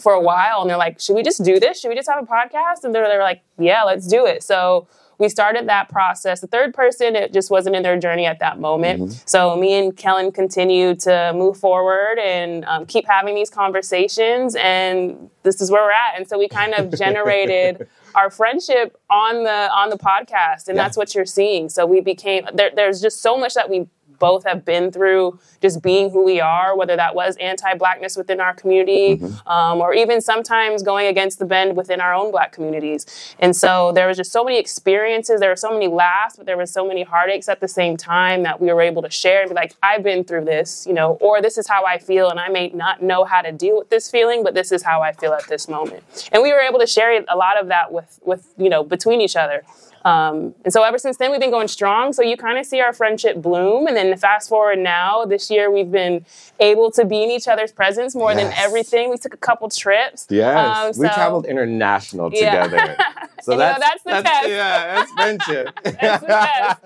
for 0.00 0.12
a 0.12 0.20
while 0.20 0.62
and 0.62 0.70
they're 0.70 0.76
like, 0.76 0.98
should 1.00 1.14
we 1.14 1.22
just 1.22 1.44
do 1.44 1.60
this? 1.60 1.80
Should 1.80 1.88
we 1.88 1.94
just 1.94 2.08
have 2.08 2.22
a 2.22 2.26
podcast? 2.26 2.82
And 2.82 2.94
they're, 2.94 3.06
they're 3.06 3.22
like, 3.22 3.42
yeah, 3.58 3.84
let's 3.84 4.08
do 4.08 4.26
it. 4.26 4.42
So 4.42 4.88
we 5.22 5.28
started 5.28 5.68
that 5.68 5.88
process. 5.88 6.40
The 6.40 6.46
third 6.48 6.74
person, 6.74 7.14
it 7.16 7.32
just 7.32 7.50
wasn't 7.50 7.76
in 7.76 7.82
their 7.82 7.98
journey 7.98 8.26
at 8.26 8.40
that 8.40 8.58
moment. 8.58 9.22
So 9.24 9.56
me 9.56 9.72
and 9.74 9.96
Kellen 9.96 10.32
continued 10.32 10.98
to 11.00 11.32
move 11.34 11.56
forward 11.56 12.18
and 12.18 12.64
um, 12.66 12.86
keep 12.86 13.06
having 13.06 13.34
these 13.34 13.48
conversations. 13.48 14.56
And 14.56 15.30
this 15.44 15.60
is 15.62 15.70
where 15.70 15.82
we're 15.84 15.92
at. 15.92 16.16
And 16.16 16.28
so 16.28 16.38
we 16.38 16.48
kind 16.48 16.74
of 16.74 16.96
generated 16.98 17.86
our 18.14 18.30
friendship 18.30 18.96
on 19.08 19.44
the 19.44 19.70
on 19.72 19.88
the 19.90 19.96
podcast, 19.96 20.68
and 20.68 20.76
Yeah. 20.76 20.82
that's 20.82 20.96
what 20.98 21.14
you're 21.14 21.24
seeing. 21.24 21.68
So 21.70 21.86
we 21.86 22.00
became 22.00 22.46
there, 22.52 22.70
there's 22.74 23.00
just 23.00 23.22
so 23.22 23.38
much 23.38 23.54
that 23.54 23.70
we 23.70 23.86
both 24.28 24.44
have 24.44 24.64
been 24.64 24.92
through 24.92 25.38
just 25.60 25.82
being 25.82 26.10
who 26.12 26.22
we 26.24 26.40
are, 26.40 26.76
whether 26.80 26.96
that 26.96 27.12
was 27.20 27.36
anti-blackness 27.50 28.16
within 28.16 28.38
our 28.40 28.54
community, 28.54 29.20
um, 29.46 29.80
or 29.84 29.92
even 30.02 30.20
sometimes 30.20 30.82
going 30.84 31.08
against 31.08 31.40
the 31.40 31.44
bend 31.44 31.76
within 31.76 32.00
our 32.00 32.14
own 32.14 32.30
black 32.30 32.52
communities. 32.52 33.34
And 33.44 33.52
so 33.62 33.90
there 33.96 34.06
was 34.06 34.16
just 34.16 34.30
so 34.30 34.44
many 34.44 34.58
experiences, 34.58 35.40
there 35.40 35.50
were 35.50 35.64
so 35.68 35.72
many 35.72 35.88
laughs, 35.88 36.36
but 36.36 36.46
there 36.46 36.56
were 36.56 36.72
so 36.78 36.86
many 36.86 37.02
heartaches 37.02 37.48
at 37.48 37.58
the 37.58 37.72
same 37.80 37.96
time 37.96 38.44
that 38.44 38.60
we 38.60 38.72
were 38.72 38.80
able 38.90 39.02
to 39.02 39.10
share 39.10 39.40
and 39.42 39.48
be 39.50 39.54
like, 39.54 39.74
I've 39.82 40.04
been 40.04 40.22
through 40.22 40.44
this, 40.44 40.86
you 40.86 40.94
know, 40.98 41.18
or 41.20 41.42
this 41.42 41.58
is 41.58 41.66
how 41.66 41.84
I 41.84 41.98
feel, 41.98 42.30
and 42.30 42.38
I 42.38 42.48
may 42.48 42.68
not 42.68 43.02
know 43.02 43.24
how 43.24 43.42
to 43.42 43.50
deal 43.50 43.76
with 43.78 43.90
this 43.90 44.08
feeling, 44.08 44.44
but 44.44 44.54
this 44.54 44.70
is 44.70 44.82
how 44.84 45.02
I 45.02 45.12
feel 45.20 45.32
at 45.32 45.46
this 45.48 45.66
moment. 45.76 46.02
And 46.32 46.42
we 46.46 46.52
were 46.52 46.60
able 46.60 46.78
to 46.78 46.86
share 46.86 47.10
a 47.28 47.36
lot 47.36 47.60
of 47.60 47.66
that 47.74 47.90
with, 47.90 48.20
with 48.22 48.54
you 48.56 48.70
know, 48.72 48.82
between 48.84 49.20
each 49.20 49.36
other. 49.44 49.58
Um, 50.04 50.54
and 50.64 50.72
so 50.72 50.82
ever 50.82 50.98
since 50.98 51.16
then, 51.16 51.30
we've 51.30 51.40
been 51.40 51.50
going 51.50 51.68
strong. 51.68 52.12
So 52.12 52.22
you 52.22 52.36
kind 52.36 52.58
of 52.58 52.66
see 52.66 52.80
our 52.80 52.92
friendship 52.92 53.36
bloom. 53.40 53.86
And 53.86 53.96
then 53.96 54.16
fast 54.16 54.48
forward 54.48 54.78
now, 54.78 55.24
this 55.24 55.50
year 55.50 55.70
we've 55.70 55.90
been 55.90 56.24
able 56.60 56.90
to 56.92 57.04
be 57.04 57.22
in 57.22 57.30
each 57.30 57.46
other's 57.48 57.72
presence 57.72 58.14
more 58.14 58.34
than 58.34 58.52
everything. 58.56 59.10
We 59.10 59.16
took 59.18 59.34
a 59.34 59.38
couple 59.38 59.68
trips. 59.68 60.26
Yes, 60.30 60.96
Um, 60.96 61.00
we 61.00 61.08
traveled 61.08 61.46
international 61.46 62.30
Yeah. 62.32 62.62
together. 62.66 62.96
So 63.42 63.54
And, 63.54 63.60
you 63.60 63.66
know, 63.66 63.76
that's 63.80 64.02
the 64.04 64.10
test. 64.30 64.48
Yeah, 64.48 64.94
that's 64.94 65.10
friendship. 65.14 65.74
That's 65.82 66.20
the 66.22 66.26
test. 66.28 66.80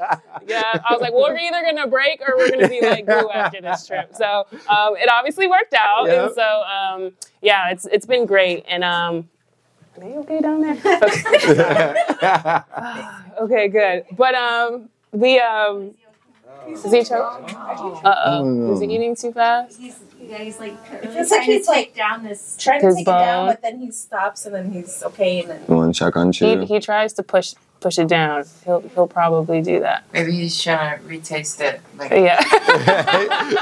Yeah, 0.46 0.62
I 0.88 0.92
was 0.94 1.02
like, 1.02 1.12
well, 1.12 1.24
we're 1.24 1.36
either 1.36 1.62
gonna 1.62 1.86
break 1.86 2.22
or 2.26 2.34
we're 2.34 2.48
gonna 2.50 2.66
be 2.70 2.80
like 2.80 3.04
glue 3.04 3.28
after 3.34 3.60
this 3.60 3.86
trip. 3.86 4.14
So 4.14 4.46
um, 4.66 4.96
it 4.96 5.10
obviously 5.12 5.48
worked 5.48 5.74
out, 5.74 6.06
Yep. 6.06 6.24
and 6.28 6.34
so 6.34 6.62
um, 6.62 7.12
yeah, 7.42 7.68
it's 7.72 7.84
it's 7.84 8.06
been 8.06 8.24
great. 8.24 8.64
And 8.66 8.84
um, 8.84 9.28
are 9.96 10.00
they 10.00 10.16
okay 10.18 10.40
down 10.40 10.60
there? 10.60 10.76
Okay. 12.26 12.60
okay, 13.40 13.68
good. 13.68 14.04
But 14.16 14.34
um, 14.34 14.88
we 15.12 15.38
um, 15.40 15.94
is 16.68 16.92
he 16.92 17.04
choked? 17.04 17.52
Uh 17.54 18.14
oh, 18.26 18.72
is 18.74 18.80
he 18.80 18.86
eating 18.94 19.14
too 19.14 19.32
fast? 19.32 19.78
He's, 19.78 19.98
Yeah, 20.20 20.38
he's 20.38 20.58
like 20.58 20.72
It 20.92 21.02
really 21.02 21.14
feels 21.14 21.30
like 21.30 21.42
he's, 21.42 21.66
to 21.66 21.72
like, 21.72 21.94
down 21.94 22.24
this. 22.24 22.56
Trying 22.58 22.80
to 22.80 22.86
His 22.86 22.96
take 22.96 23.02
it 23.02 23.10
down, 23.10 23.46
but 23.48 23.62
then 23.62 23.78
he 23.78 23.90
stops 23.90 24.46
and 24.46 24.54
then 24.54 24.72
he's 24.72 25.02
okay 25.04 25.40
and 25.40 25.50
then 25.50 25.60
You 25.68 25.74
want 25.76 25.94
to 25.94 25.98
check 25.98 26.16
on 26.16 26.32
He, 26.32 26.64
he 26.64 26.80
tries 26.80 27.12
to 27.14 27.22
push 27.22 27.54
push 27.80 27.98
it 27.98 28.08
down. 28.08 28.44
He'll 28.64 28.80
he'll 28.80 29.06
probably 29.06 29.62
do 29.62 29.80
that. 29.80 30.04
Maybe 30.12 30.32
he's 30.32 30.60
trying 30.60 30.98
to 30.98 31.04
retaste 31.06 31.60
it. 31.60 31.80
Like, 31.96 32.10
Yeah. 32.10 32.40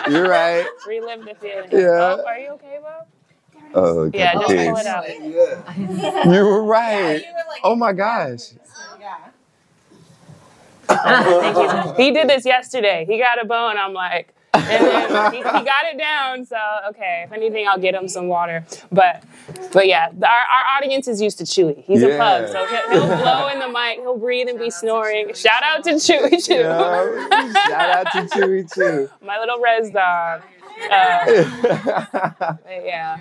You're 0.09 0.29
right. 0.29 0.67
Relive 0.87 1.25
the 1.25 1.35
feeling. 1.35 1.69
Yeah. 1.73 2.17
Oh, 2.19 2.25
are 2.26 2.38
you 2.38 2.50
okay, 2.50 2.79
Bob? 2.83 3.07
Oh, 3.75 4.11
Yeah, 4.14 4.35
just 4.35 4.47
pull 4.47 4.57
jeez. 4.57 4.81
it 4.81 4.87
out. 4.87 6.26
You 6.26 6.45
were 6.45 6.62
right. 6.62 7.16
you 7.25 7.33
were 7.33 7.49
like, 7.49 7.61
Oh 7.64 7.75
my 7.75 7.93
gosh. 7.93 8.52
yeah. 9.00 9.16
Thank 10.88 11.57
you. 11.57 11.95
He 12.04 12.11
did 12.12 12.28
this 12.28 12.45
yesterday. 12.45 13.04
He 13.09 13.19
got 13.19 13.43
a 13.43 13.47
bone. 13.47 13.76
I'm 13.78 13.93
like, 13.93 14.35
and 14.52 14.64
then 14.87 15.33
he, 15.33 15.38
he 15.38 15.43
got 15.43 15.85
it 15.93 15.99
down. 15.99 16.45
So 16.45 16.57
okay, 16.90 17.25
if 17.26 17.33
anything, 17.33 17.66
I'll 17.66 17.78
get 17.78 17.95
him 17.95 18.07
some 18.09 18.28
water. 18.28 18.64
But 18.93 19.25
but 19.73 19.87
yeah, 19.88 20.11
the- 20.16 20.28
our, 20.28 20.38
our 20.38 20.76
audience 20.76 21.09
is 21.09 21.21
used 21.21 21.38
to 21.38 21.45
Chewy. 21.45 21.83
He's 21.85 22.02
a 22.02 22.16
pug, 22.19 22.49
so 22.49 22.64
he'll, 22.66 22.90
he'll 22.90 23.16
blow 23.16 23.49
in 23.49 23.59
the 23.59 23.69
mic. 23.69 23.99
He'll 24.00 24.16
breathe 24.19 24.49
and 24.49 24.59
be 24.59 24.71
snoring. 24.71 25.33
Shout 25.35 25.62
out 25.64 25.83
to 25.85 25.93
Chewy 25.95 26.43
too. 26.45 26.54
Yeah. 26.54 27.52
Shout 27.69 28.07
out 28.07 28.12
to 28.12 28.38
Chewy 28.38 28.71
too. 28.73 29.11
My 29.26 29.38
little 29.38 29.59
res 29.59 29.90
dog. 29.90 30.43
Uh, 30.90 32.57
yeah. 32.69 33.19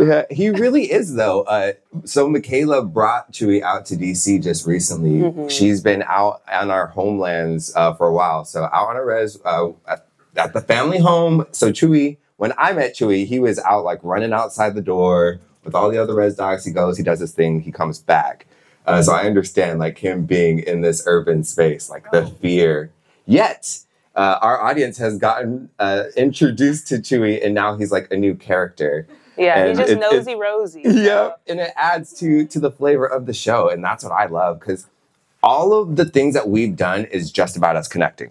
Yeah, 0.00 0.24
he 0.30 0.50
really 0.50 0.90
is 0.90 1.14
though. 1.14 1.42
Uh, 1.42 1.72
so 2.04 2.28
Mikailah 2.28 2.92
brought 2.92 3.32
Chewy 3.32 3.62
out 3.62 3.86
to 3.86 3.96
DC 3.96 4.42
just 4.42 4.66
recently. 4.66 5.20
Mhm. 5.20 5.50
She's 5.50 5.80
been 5.80 6.02
out 6.06 6.42
on 6.50 6.70
our 6.70 6.88
homelands 6.88 7.72
uh, 7.76 7.94
for 7.94 8.06
a 8.08 8.12
while. 8.12 8.44
So 8.44 8.64
out 8.64 8.88
on 8.90 8.96
a 8.96 9.04
res 9.04 9.38
uh, 9.44 9.70
at, 9.88 10.06
at 10.36 10.52
the 10.52 10.60
family 10.60 10.98
home. 10.98 11.46
So 11.52 11.70
Chewy, 11.70 12.16
when 12.36 12.52
I 12.58 12.72
met 12.72 12.94
Chewy, 12.94 13.26
he 13.26 13.38
was 13.38 13.58
out 13.60 13.84
like 13.84 14.00
running 14.02 14.32
outside 14.32 14.74
the 14.74 14.82
door 14.82 15.40
with 15.64 15.74
all 15.74 15.90
the 15.90 15.98
other 15.98 16.14
res 16.14 16.34
dogs. 16.34 16.64
He 16.64 16.72
goes, 16.72 16.96
he 16.96 17.02
does 17.02 17.20
his 17.20 17.32
thing, 17.32 17.60
he 17.60 17.70
comes 17.72 17.98
back. 18.00 18.46
Uh, 18.86 19.00
so 19.02 19.12
I 19.14 19.24
understand 19.24 19.78
like 19.78 19.98
him 19.98 20.26
being 20.26 20.58
in 20.58 20.82
this 20.82 21.02
urban 21.06 21.42
space, 21.44 21.88
like 21.88 22.10
the 22.10 22.26
fear. 22.26 22.90
Yet. 23.26 23.80
Uh, 24.16 24.38
our 24.42 24.62
audience 24.62 24.96
has 24.98 25.18
gotten 25.18 25.68
uh, 25.80 26.04
introduced 26.16 26.86
to 26.86 26.98
Chewy, 26.98 27.44
and 27.44 27.52
now 27.52 27.76
he's 27.76 27.90
like 27.90 28.06
a 28.12 28.16
new 28.16 28.36
character. 28.36 29.08
Yeah, 29.36 29.58
And 29.58 29.68
he's 29.70 29.78
just 29.78 29.90
it- 29.92 29.98
it- 29.98 30.00
nosy 30.00 30.34
Rosie. 30.34 30.84
so- 30.84 30.90
Yep, 30.90 31.40
and 31.48 31.60
it 31.60 31.72
adds 31.76 32.12
to 32.20 32.46
to 32.46 32.60
the 32.60 32.70
flavor 32.70 33.06
of 33.06 33.26
the 33.26 33.34
show, 33.34 33.68
and 33.68 33.82
that's 33.82 34.04
what 34.04 34.12
I 34.12 34.26
love 34.26 34.60
because 34.60 34.86
all 35.42 35.72
of 35.74 35.96
the 35.96 36.04
things 36.04 36.34
that 36.34 36.48
we've 36.48 36.76
done 36.76 37.04
is 37.06 37.30
just 37.30 37.56
about 37.56 37.76
us 37.76 37.88
connecting. 37.88 38.30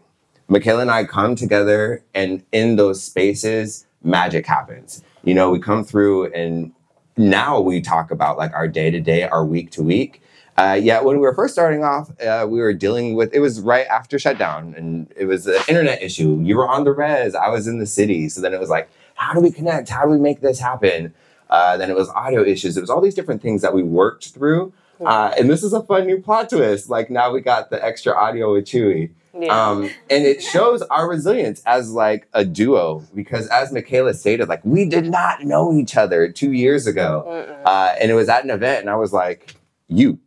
Mikailah 0.50 0.82
and 0.84 0.92
I 0.92 1.06
come 1.06 1.36
together, 1.36 2.04
and 2.14 2.44
in 2.52 2.76
those 2.76 3.04
spaces, 3.04 3.86
magic 4.04 4.46
happens. 4.46 5.04
You 5.24 5.34
know, 5.34 5.50
we 5.52 5.60
come 5.60 5.84
through, 5.84 6.32
and 6.34 6.72
now 7.18 7.60
we 7.60 7.82
talk 7.82 8.12
about 8.12 8.38
like 8.38 8.54
our 8.54 8.68
day 8.68 8.90
to 8.92 9.00
day, 9.00 9.24
our 9.24 9.46
week 9.46 9.72
to 9.72 9.84
week. 9.84 10.22
Uh, 10.58 10.78
yet 10.80 11.04
when 11.04 11.16
we 11.16 11.22
were 11.22 11.34
first 11.34 11.54
starting 11.54 11.84
off, 11.84 12.12
uh, 12.22 12.46
we 12.48 12.60
were 12.60 12.74
dealing 12.74 13.16
with 13.16 13.34
it 13.34 13.40
was 13.40 13.60
right 13.62 13.88
after 13.88 14.20
shutdown, 14.20 14.74
and 14.78 15.12
it 15.16 15.26
was 15.26 15.48
an 15.48 15.60
internet 15.68 16.02
issue. 16.04 16.40
You 16.44 16.58
were 16.58 16.68
on 16.70 16.84
the 16.84 16.92
res, 16.92 17.34
I 17.36 17.50
was 17.50 17.68
in 17.68 17.80
the 17.80 17.88
city, 17.88 18.30
so 18.30 18.42
then 18.42 18.54
it 18.54 18.60
was 18.60 18.70
like, 18.70 18.90
how 19.24 19.34
do 19.34 19.40
we 19.40 19.52
connect? 19.52 19.90
How 19.90 20.04
do 20.04 20.10
we 20.10 20.18
make 20.18 20.42
this 20.42 20.60
happen? 20.60 21.14
Uh, 21.50 21.78
then 21.78 21.90
it 21.90 21.96
was 21.96 22.10
audio 22.10 22.44
issues. 22.44 22.78
It 22.78 22.82
was 22.82 22.90
all 22.90 23.02
these 23.02 23.16
different 23.16 23.42
things 23.42 23.62
that 23.62 23.74
we 23.74 23.84
worked 23.84 24.30
through. 24.30 24.74
Uh, 25.04 25.34
and 25.38 25.50
this 25.50 25.64
is 25.64 25.74
a 25.74 25.82
fun 25.82 26.06
new 26.06 26.22
plot 26.22 26.50
twist. 26.50 26.90
Like 26.90 27.10
now 27.10 27.32
we 27.32 27.42
got 27.42 27.70
the 27.70 27.84
extra 27.84 28.14
audio 28.14 28.54
with 28.54 28.66
Chewy. 28.66 29.12
Yeah. 29.38 29.48
Um, 29.48 29.84
and 30.10 30.26
it 30.26 30.44
shows 30.44 30.82
our 30.84 31.10
resilience 31.10 31.62
as 31.66 31.92
like 31.92 32.28
a 32.34 32.46
duo 32.46 33.04
because 33.16 33.48
as 33.48 33.72
Mikailah 33.72 34.16
stated, 34.16 34.48
like 34.48 34.64
we 34.64 34.88
did 34.88 35.06
not 35.06 35.44
know 35.44 35.74
each 35.74 35.98
other 35.98 36.32
two 36.32 36.52
years 36.52 36.86
ago. 36.86 37.46
Uh, 37.66 37.96
and 38.00 38.12
it 38.12 38.14
was 38.14 38.30
at 38.30 38.44
an 38.44 38.52
event 38.52 38.82
and 38.82 38.90
I 38.90 38.96
was 38.96 39.12
like, 39.12 39.56
you, 39.88 40.20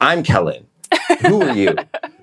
I'm 0.00 0.22
Kellen. 0.22 0.66
Who 1.22 1.42
are 1.42 1.56
you? 1.56 1.74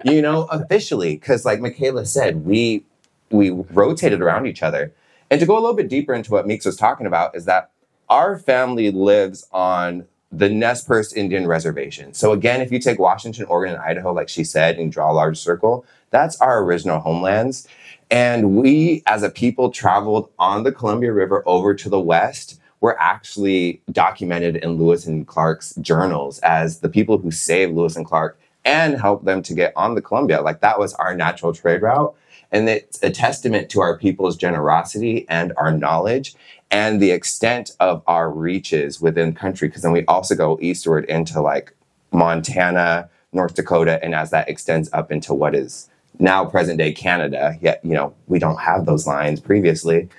you 0.06 0.22
know, 0.22 0.44
officially, 0.46 1.16
because 1.16 1.44
like 1.46 1.60
Mikailah 1.60 2.08
said, 2.08 2.46
we 2.46 2.86
we 3.32 3.50
rotated 3.50 4.22
around 4.22 4.48
each 4.48 4.64
other. 4.64 4.94
And 5.32 5.40
to 5.40 5.46
go 5.46 5.54
a 5.54 5.62
little 5.62 5.76
bit 5.76 5.90
deeper 5.90 6.14
into 6.14 6.32
what 6.32 6.48
Meeks 6.48 6.66
was 6.66 6.76
talking 6.76 7.06
about 7.06 7.36
is 7.36 7.46
that 7.46 7.72
our 8.10 8.38
family 8.38 8.92
lives 8.92 9.48
on 9.52 10.08
the 10.32 10.50
Nez 10.50 10.84
Perce 10.84 11.14
Indian 11.14 11.48
Reservation. 11.48 12.14
So 12.14 12.32
again, 12.32 12.62
if 12.62 12.72
you 12.72 12.80
take 12.80 13.00
Washington, 13.00 13.46
Oregon, 13.46 13.76
and 13.76 13.84
Idaho, 13.84 14.14
like 14.14 14.30
she 14.30 14.44
said, 14.44 14.78
and 14.78 14.92
draw 14.92 15.12
a 15.12 15.14
large 15.14 15.38
circle, 15.38 15.86
that's 16.12 16.40
our 16.42 16.64
original 16.64 17.00
homelands. 17.00 17.68
And 18.12 18.56
we, 18.56 19.04
as 19.06 19.24
a 19.24 19.30
people, 19.30 19.70
traveled 19.70 20.30
on 20.40 20.64
the 20.64 20.72
Columbia 20.72 21.14
River 21.14 21.44
over 21.46 21.76
to 21.76 21.90
the 21.90 22.00
west. 22.00 22.60
We're 22.82 22.98
actually 22.98 23.82
documented 23.92 24.56
in 24.58 24.78
Lewis 24.78 25.06
and 25.06 25.28
Clark's 25.28 25.76
journals 25.76 26.40
as 26.40 26.80
the 26.80 26.90
people 26.90 27.18
who 27.18 27.30
saved 27.30 27.76
Lewis 27.76 27.96
and 27.96 28.06
Clark 28.06 28.40
and 28.66 29.00
helped 29.00 29.26
them 29.26 29.42
to 29.44 29.54
get 29.54 29.74
on 29.76 29.96
the 29.96 30.02
Columbia. 30.02 30.42
Like 30.42 30.62
that 30.62 30.80
was 30.80 30.94
our 30.96 31.16
natural 31.16 31.54
trade 31.54 31.82
route. 31.82 32.16
And 32.52 32.68
it's 32.70 33.02
a 33.04 33.10
testament 33.12 33.70
to 33.70 33.82
our 33.82 33.98
people's 33.98 34.36
generosity 34.36 35.26
and 35.30 35.54
our 35.58 35.72
knowledge 35.72 36.36
and 36.72 37.02
the 37.02 37.12
extent 37.12 37.72
of 37.80 38.04
our 38.08 38.30
reaches 38.30 39.00
within 39.02 39.34
country. 39.34 39.68
Because 39.68 39.84
then 39.84 39.92
we 39.92 40.06
also 40.06 40.36
go 40.36 40.58
eastward 40.62 41.06
into 41.06 41.42
like 41.42 41.74
Montana, 42.12 43.10
North 43.34 43.56
Dakota, 43.56 44.04
and 44.04 44.16
as 44.16 44.32
that 44.32 44.50
extends 44.50 44.90
up 44.94 45.12
into 45.12 45.34
what 45.34 45.56
is 45.56 45.90
now 46.20 46.46
present 46.46 46.78
day 46.78 46.92
Canada, 46.92 47.58
yet, 47.62 47.80
you 47.84 47.94
know, 47.94 48.14
we 48.28 48.40
don't 48.40 48.60
have 48.60 48.86
those 48.86 49.08
lines 49.08 49.40
previously. 49.40 50.10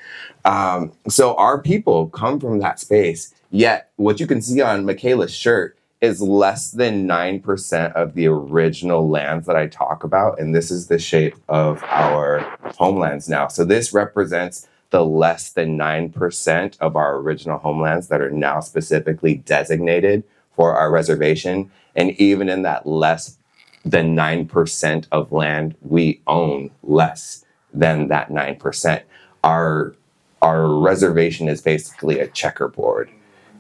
Um, 0.45 0.93
so 1.09 1.35
our 1.35 1.61
people 1.61 2.09
come 2.09 2.41
from 2.41 2.59
that 2.61 2.81
space. 2.81 3.35
Yet, 3.51 3.91
what 3.97 4.21
you 4.21 4.27
can 4.27 4.41
see 4.41 4.61
on 4.61 4.85
Mikailah's 4.85 5.35
shirt 5.35 5.77
is 6.00 6.23
less 6.23 6.71
than 6.71 7.07
9% 7.07 7.92
of 7.92 8.14
the 8.14 8.26
original 8.26 9.09
lands 9.09 9.47
that 9.47 9.57
I 9.57 9.66
talk 9.66 10.02
about. 10.02 10.40
And 10.40 10.54
this 10.54 10.71
is 10.71 10.87
the 10.87 10.99
shape 10.99 11.37
of 11.49 11.83
our 11.85 12.40
homelands 12.78 13.28
now. 13.28 13.49
So 13.49 13.64
this 13.64 13.92
represents 13.92 14.66
the 14.90 15.04
less 15.04 15.50
than 15.50 15.78
9% 15.78 16.78
of 16.80 16.97
our 16.97 17.16
original 17.16 17.59
homelands 17.59 18.09
that 18.09 18.21
are 18.21 18.30
now 18.30 18.61
specifically 18.61 19.37
designated 19.37 20.25
for 20.57 20.75
our 20.75 20.90
reservation. 20.90 21.71
And 21.95 22.12
even 22.12 22.49
in 22.49 22.62
that 22.62 22.87
less 22.87 23.38
than 23.85 24.16
9% 24.16 25.07
of 25.12 25.33
land, 25.33 25.76
we 25.83 26.21
own 26.26 26.71
less 26.83 27.45
than 27.73 28.09
that 28.09 28.30
9%. 28.30 29.02
Our, 29.45 29.95
our 30.42 30.66
reservation 30.66 31.49
is 31.49 31.62
basically 31.62 32.19
a 32.19 32.26
checkerboard. 32.26 33.11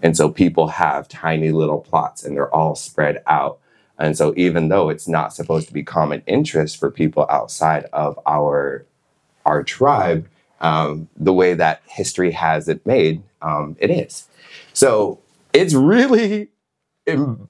And 0.02 0.16
so 0.16 0.30
people 0.30 0.68
have 0.68 1.08
tiny 1.08 1.50
little 1.52 1.80
plots 1.80 2.24
and 2.24 2.36
they're 2.36 2.54
all 2.54 2.74
spread 2.74 3.22
out. 3.26 3.58
And 3.98 4.16
so 4.16 4.32
even 4.36 4.68
though 4.68 4.88
it's 4.88 5.06
not 5.06 5.34
supposed 5.34 5.68
to 5.68 5.74
be 5.74 5.82
common 5.82 6.22
interest 6.26 6.78
for 6.78 6.90
people 6.90 7.26
outside 7.28 7.84
of 7.92 8.18
our 8.26 8.86
our 9.46 9.62
tribe, 9.62 10.28
um, 10.60 11.08
the 11.16 11.32
way 11.32 11.54
that 11.54 11.82
history 11.86 12.30
has 12.32 12.68
it 12.68 12.84
made, 12.86 13.22
um, 13.42 13.76
it 13.80 13.90
is. 13.90 14.28
So 14.74 15.18
it's 15.52 15.74
really 15.74 16.48
im- 17.06 17.48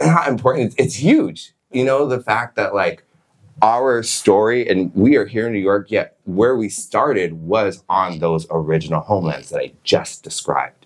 not 0.00 0.28
important. 0.28 0.66
It's, 0.66 0.74
it's 0.78 0.94
huge. 0.96 1.52
You 1.70 1.84
know, 1.84 2.06
the 2.06 2.20
fact 2.20 2.56
that 2.56 2.74
like 2.74 3.04
our 3.62 4.02
story 4.02 4.68
and 4.68 4.94
we 4.94 5.16
are 5.16 5.26
here 5.26 5.46
in 5.46 5.52
New 5.52 5.58
York, 5.60 5.90
yet 5.90 6.16
where 6.24 6.56
we 6.56 6.68
started 6.68 7.32
was 7.34 7.82
on 7.88 8.18
those 8.18 8.46
original 8.50 9.00
homelands 9.00 9.50
that 9.50 9.60
I 9.60 9.72
just 9.82 10.22
described. 10.22 10.85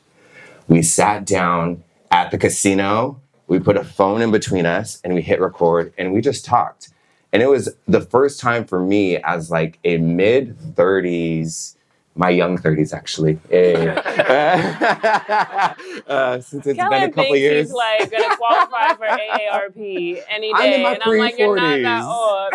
We 0.70 0.80
sat 0.82 1.26
down 1.26 1.82
at 2.12 2.30
the 2.30 2.38
casino, 2.38 3.20
we 3.48 3.58
put 3.58 3.76
a 3.76 3.82
phone 3.82 4.22
in 4.22 4.30
between 4.30 4.66
us, 4.66 5.00
and 5.02 5.16
we 5.16 5.20
hit 5.20 5.40
record 5.40 5.92
and 5.98 6.12
we 6.12 6.20
just 6.20 6.44
talked. 6.44 6.90
And 7.32 7.42
it 7.42 7.48
was 7.48 7.74
the 7.88 8.00
first 8.00 8.38
time 8.38 8.64
for 8.64 8.78
me 8.78 9.16
as 9.16 9.50
like 9.50 9.80
a 9.82 9.96
mid 9.96 10.56
30s, 10.76 11.74
my 12.14 12.30
young 12.30 12.56
30s 12.56 12.94
actually. 12.94 13.40
eh, 13.50 13.88
uh, 16.06 16.40
since 16.40 16.64
it's 16.64 16.78
been 16.78 16.78
a 16.78 16.88
Kellen 16.88 17.12
couple 17.14 17.36
years. 17.36 17.66
he's 17.66 17.74
like 17.74 18.08
gonna 18.08 18.36
qualify 18.36 18.94
for 18.94 19.06
AARP 19.06 20.22
any 20.28 20.52
day. 20.52 20.54
I'm 20.54 20.72
in 20.72 20.82
my 20.84 20.92
and 20.92 21.02
I'm 21.02 21.18
like, 21.18 21.36
you're 21.36 21.56
not 21.56 21.82
that 21.82 22.04
old. 22.04 22.52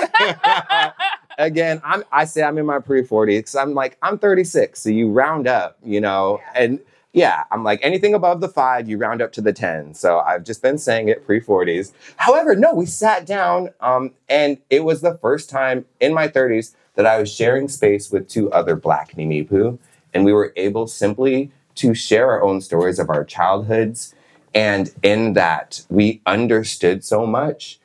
Again, 1.38 1.82
I'm 1.84 2.06
I 2.14 2.24
say 2.24 2.44
I'm 2.44 2.58
in 2.58 2.66
my 2.66 2.80
pre 2.80 3.04
40s 3.04 3.40
because 3.40 3.56
I'm 3.56 3.74
like, 3.74 3.98
I'm 4.02 4.18
36. 4.18 4.80
So 4.80 4.90
you 4.90 5.12
round 5.12 5.50
up, 5.50 5.78
you 5.84 6.00
know, 6.00 6.40
and 6.56 6.80
yeah, 7.16 7.46
I'm 7.50 7.64
like 7.64 7.80
anything 7.82 8.14
above 8.14 8.42
the 8.42 8.50
five, 8.50 8.90
you 8.90 8.98
round 8.98 9.22
up 9.22 9.32
to 9.34 9.42
the 9.42 9.54
10. 9.54 9.94
So 9.94 10.20
I've 10.20 10.44
just 10.44 10.62
been 10.62 10.78
saying 10.78 11.08
it 11.08 11.26
pre 11.26 11.40
40s. 11.40 11.94
However, 12.18 12.56
no, 12.58 12.74
we 12.74 12.86
sat 12.86 13.26
down 13.26 13.70
um, 13.80 14.12
and 14.28 14.58
it 14.70 14.84
was 14.84 15.00
the 15.00 15.18
first 15.20 15.50
time 15.50 15.86
in 16.02 16.14
my 16.14 16.28
30s 16.28 16.76
that 16.96 17.06
I 17.06 17.18
was 17.18 17.34
sharing 17.34 17.70
space 17.70 18.12
with 18.12 18.28
two 18.28 18.52
other 18.52 18.76
Black 18.76 19.14
Nimipu. 19.14 19.80
And 20.14 20.26
we 20.26 20.34
were 20.34 20.52
able 20.58 20.88
simply 20.88 21.52
to 21.76 21.94
share 21.94 22.30
our 22.32 22.44
own 22.44 22.60
stories 22.60 23.00
of 23.00 23.10
our 23.10 23.24
childhoods. 23.24 24.14
And 24.54 24.94
in 25.02 25.34
that, 25.34 25.86
we 25.90 26.22
understood 26.26 27.06
so 27.06 27.26
much 27.26 27.80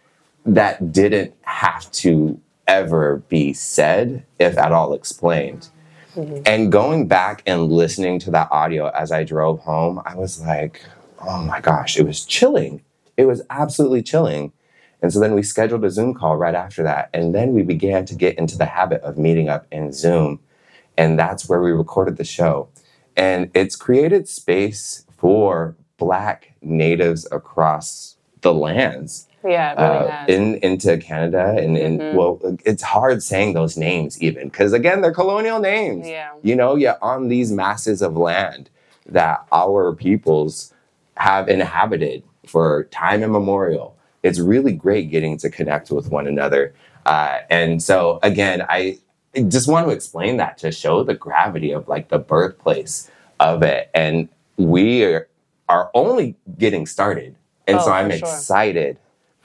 that 0.45 0.91
didn't 0.91 1.35
have 1.43 1.89
to 1.93 2.41
ever 2.67 3.23
be 3.29 3.53
said, 3.53 4.25
if 4.41 4.59
at 4.59 4.73
all 4.73 4.93
explained. 4.93 5.69
Mm-hmm. 6.17 6.43
And 6.47 6.73
going 6.73 7.09
back 7.09 7.43
and 7.47 7.71
listening 7.71 8.19
to 8.21 8.31
that 8.33 8.49
audio 8.51 8.89
as 8.89 9.13
I 9.13 9.25
drove 9.25 9.61
home, 9.61 10.01
I 10.05 10.15
was 10.15 10.41
like, 10.41 10.85
oh 11.21 11.43
my 11.43 11.61
gosh, 11.61 11.97
it 11.97 12.07
was 12.07 12.25
chilling. 12.25 12.83
It 13.17 13.27
was 13.27 13.43
absolutely 13.51 14.03
chilling. 14.03 14.53
And 15.03 15.13
so 15.13 15.21
then 15.21 15.35
we 15.35 15.43
scheduled 15.43 15.85
a 15.85 15.91
Zoom 15.91 16.15
call 16.15 16.37
right 16.37 16.55
after 16.55 16.83
that. 16.83 17.11
And 17.15 17.35
then 17.35 17.53
we 17.53 17.63
began 17.63 18.05
to 18.07 18.15
get 18.15 18.39
into 18.39 18.59
the 18.59 18.67
habit 18.67 19.03
of 19.03 19.17
meeting 19.17 19.49
up 19.49 19.67
in 19.71 19.93
Zoom. 19.93 20.41
And 20.97 21.19
that's 21.19 21.49
where 21.49 21.63
we 21.63 21.71
recorded 21.71 22.17
the 22.17 22.25
show. 22.25 22.69
And 23.17 23.51
it's 23.55 23.77
created 23.77 24.29
space 24.29 25.07
for 25.17 25.77
Black 25.97 26.55
natives 26.61 27.27
across 27.31 28.17
the 28.41 28.55
lands 28.55 29.27
Yeah, 29.45 29.73
really 29.73 30.09
uh, 30.09 30.27
in 30.27 30.55
into 30.57 30.99
Canada 30.99 31.55
and, 31.59 31.77
and 31.77 32.01
Mhm. 32.01 32.13
well, 32.15 32.39
it's 32.65 32.83
hard 32.83 33.23
saying 33.23 33.55
those 33.55 33.77
names 33.77 34.21
even 34.23 34.49
because 34.49 34.73
again 34.73 35.01
they're 35.01 35.13
colonial 35.13 35.59
names. 35.61 36.07
Yeah. 36.09 36.31
You 36.43 36.57
know, 36.57 36.77
yet 36.77 36.99
on 37.01 37.29
these 37.29 37.51
masses 37.51 38.03
of 38.03 38.17
land 38.17 38.69
that 39.07 39.45
our 39.53 39.95
peoples 39.95 40.75
have 41.17 41.49
inhabited 41.49 42.23
for 42.47 42.85
time 42.85 43.23
immemorial. 43.23 43.97
It's 44.23 44.39
really 44.39 44.73
great 44.73 45.11
getting 45.11 45.39
to 45.39 45.51
connect 45.51 45.91
with 45.91 46.11
one 46.11 46.27
another. 46.27 46.75
Uh, 47.07 47.39
and 47.49 47.83
so 47.83 48.19
again, 48.23 48.65
I 48.69 48.99
just 49.49 49.69
want 49.69 49.87
to 49.87 49.93
explain 49.93 50.37
that 50.39 50.59
to 50.59 50.71
show 50.73 51.03
the 51.03 51.15
gravity 51.15 51.73
of 51.73 51.89
like 51.89 52.09
the 52.09 52.19
birthplace 52.19 53.11
of 53.39 53.63
it. 53.63 53.91
And 53.95 54.29
we 54.59 55.05
are, 55.05 55.29
are 55.69 55.91
only 55.95 56.37
getting 56.59 56.85
started. 56.87 57.35
And 57.67 57.79
Oh, 57.79 57.85
so 57.87 57.93
I'm 57.93 58.11
sure. 58.11 58.19
excited 58.19 58.99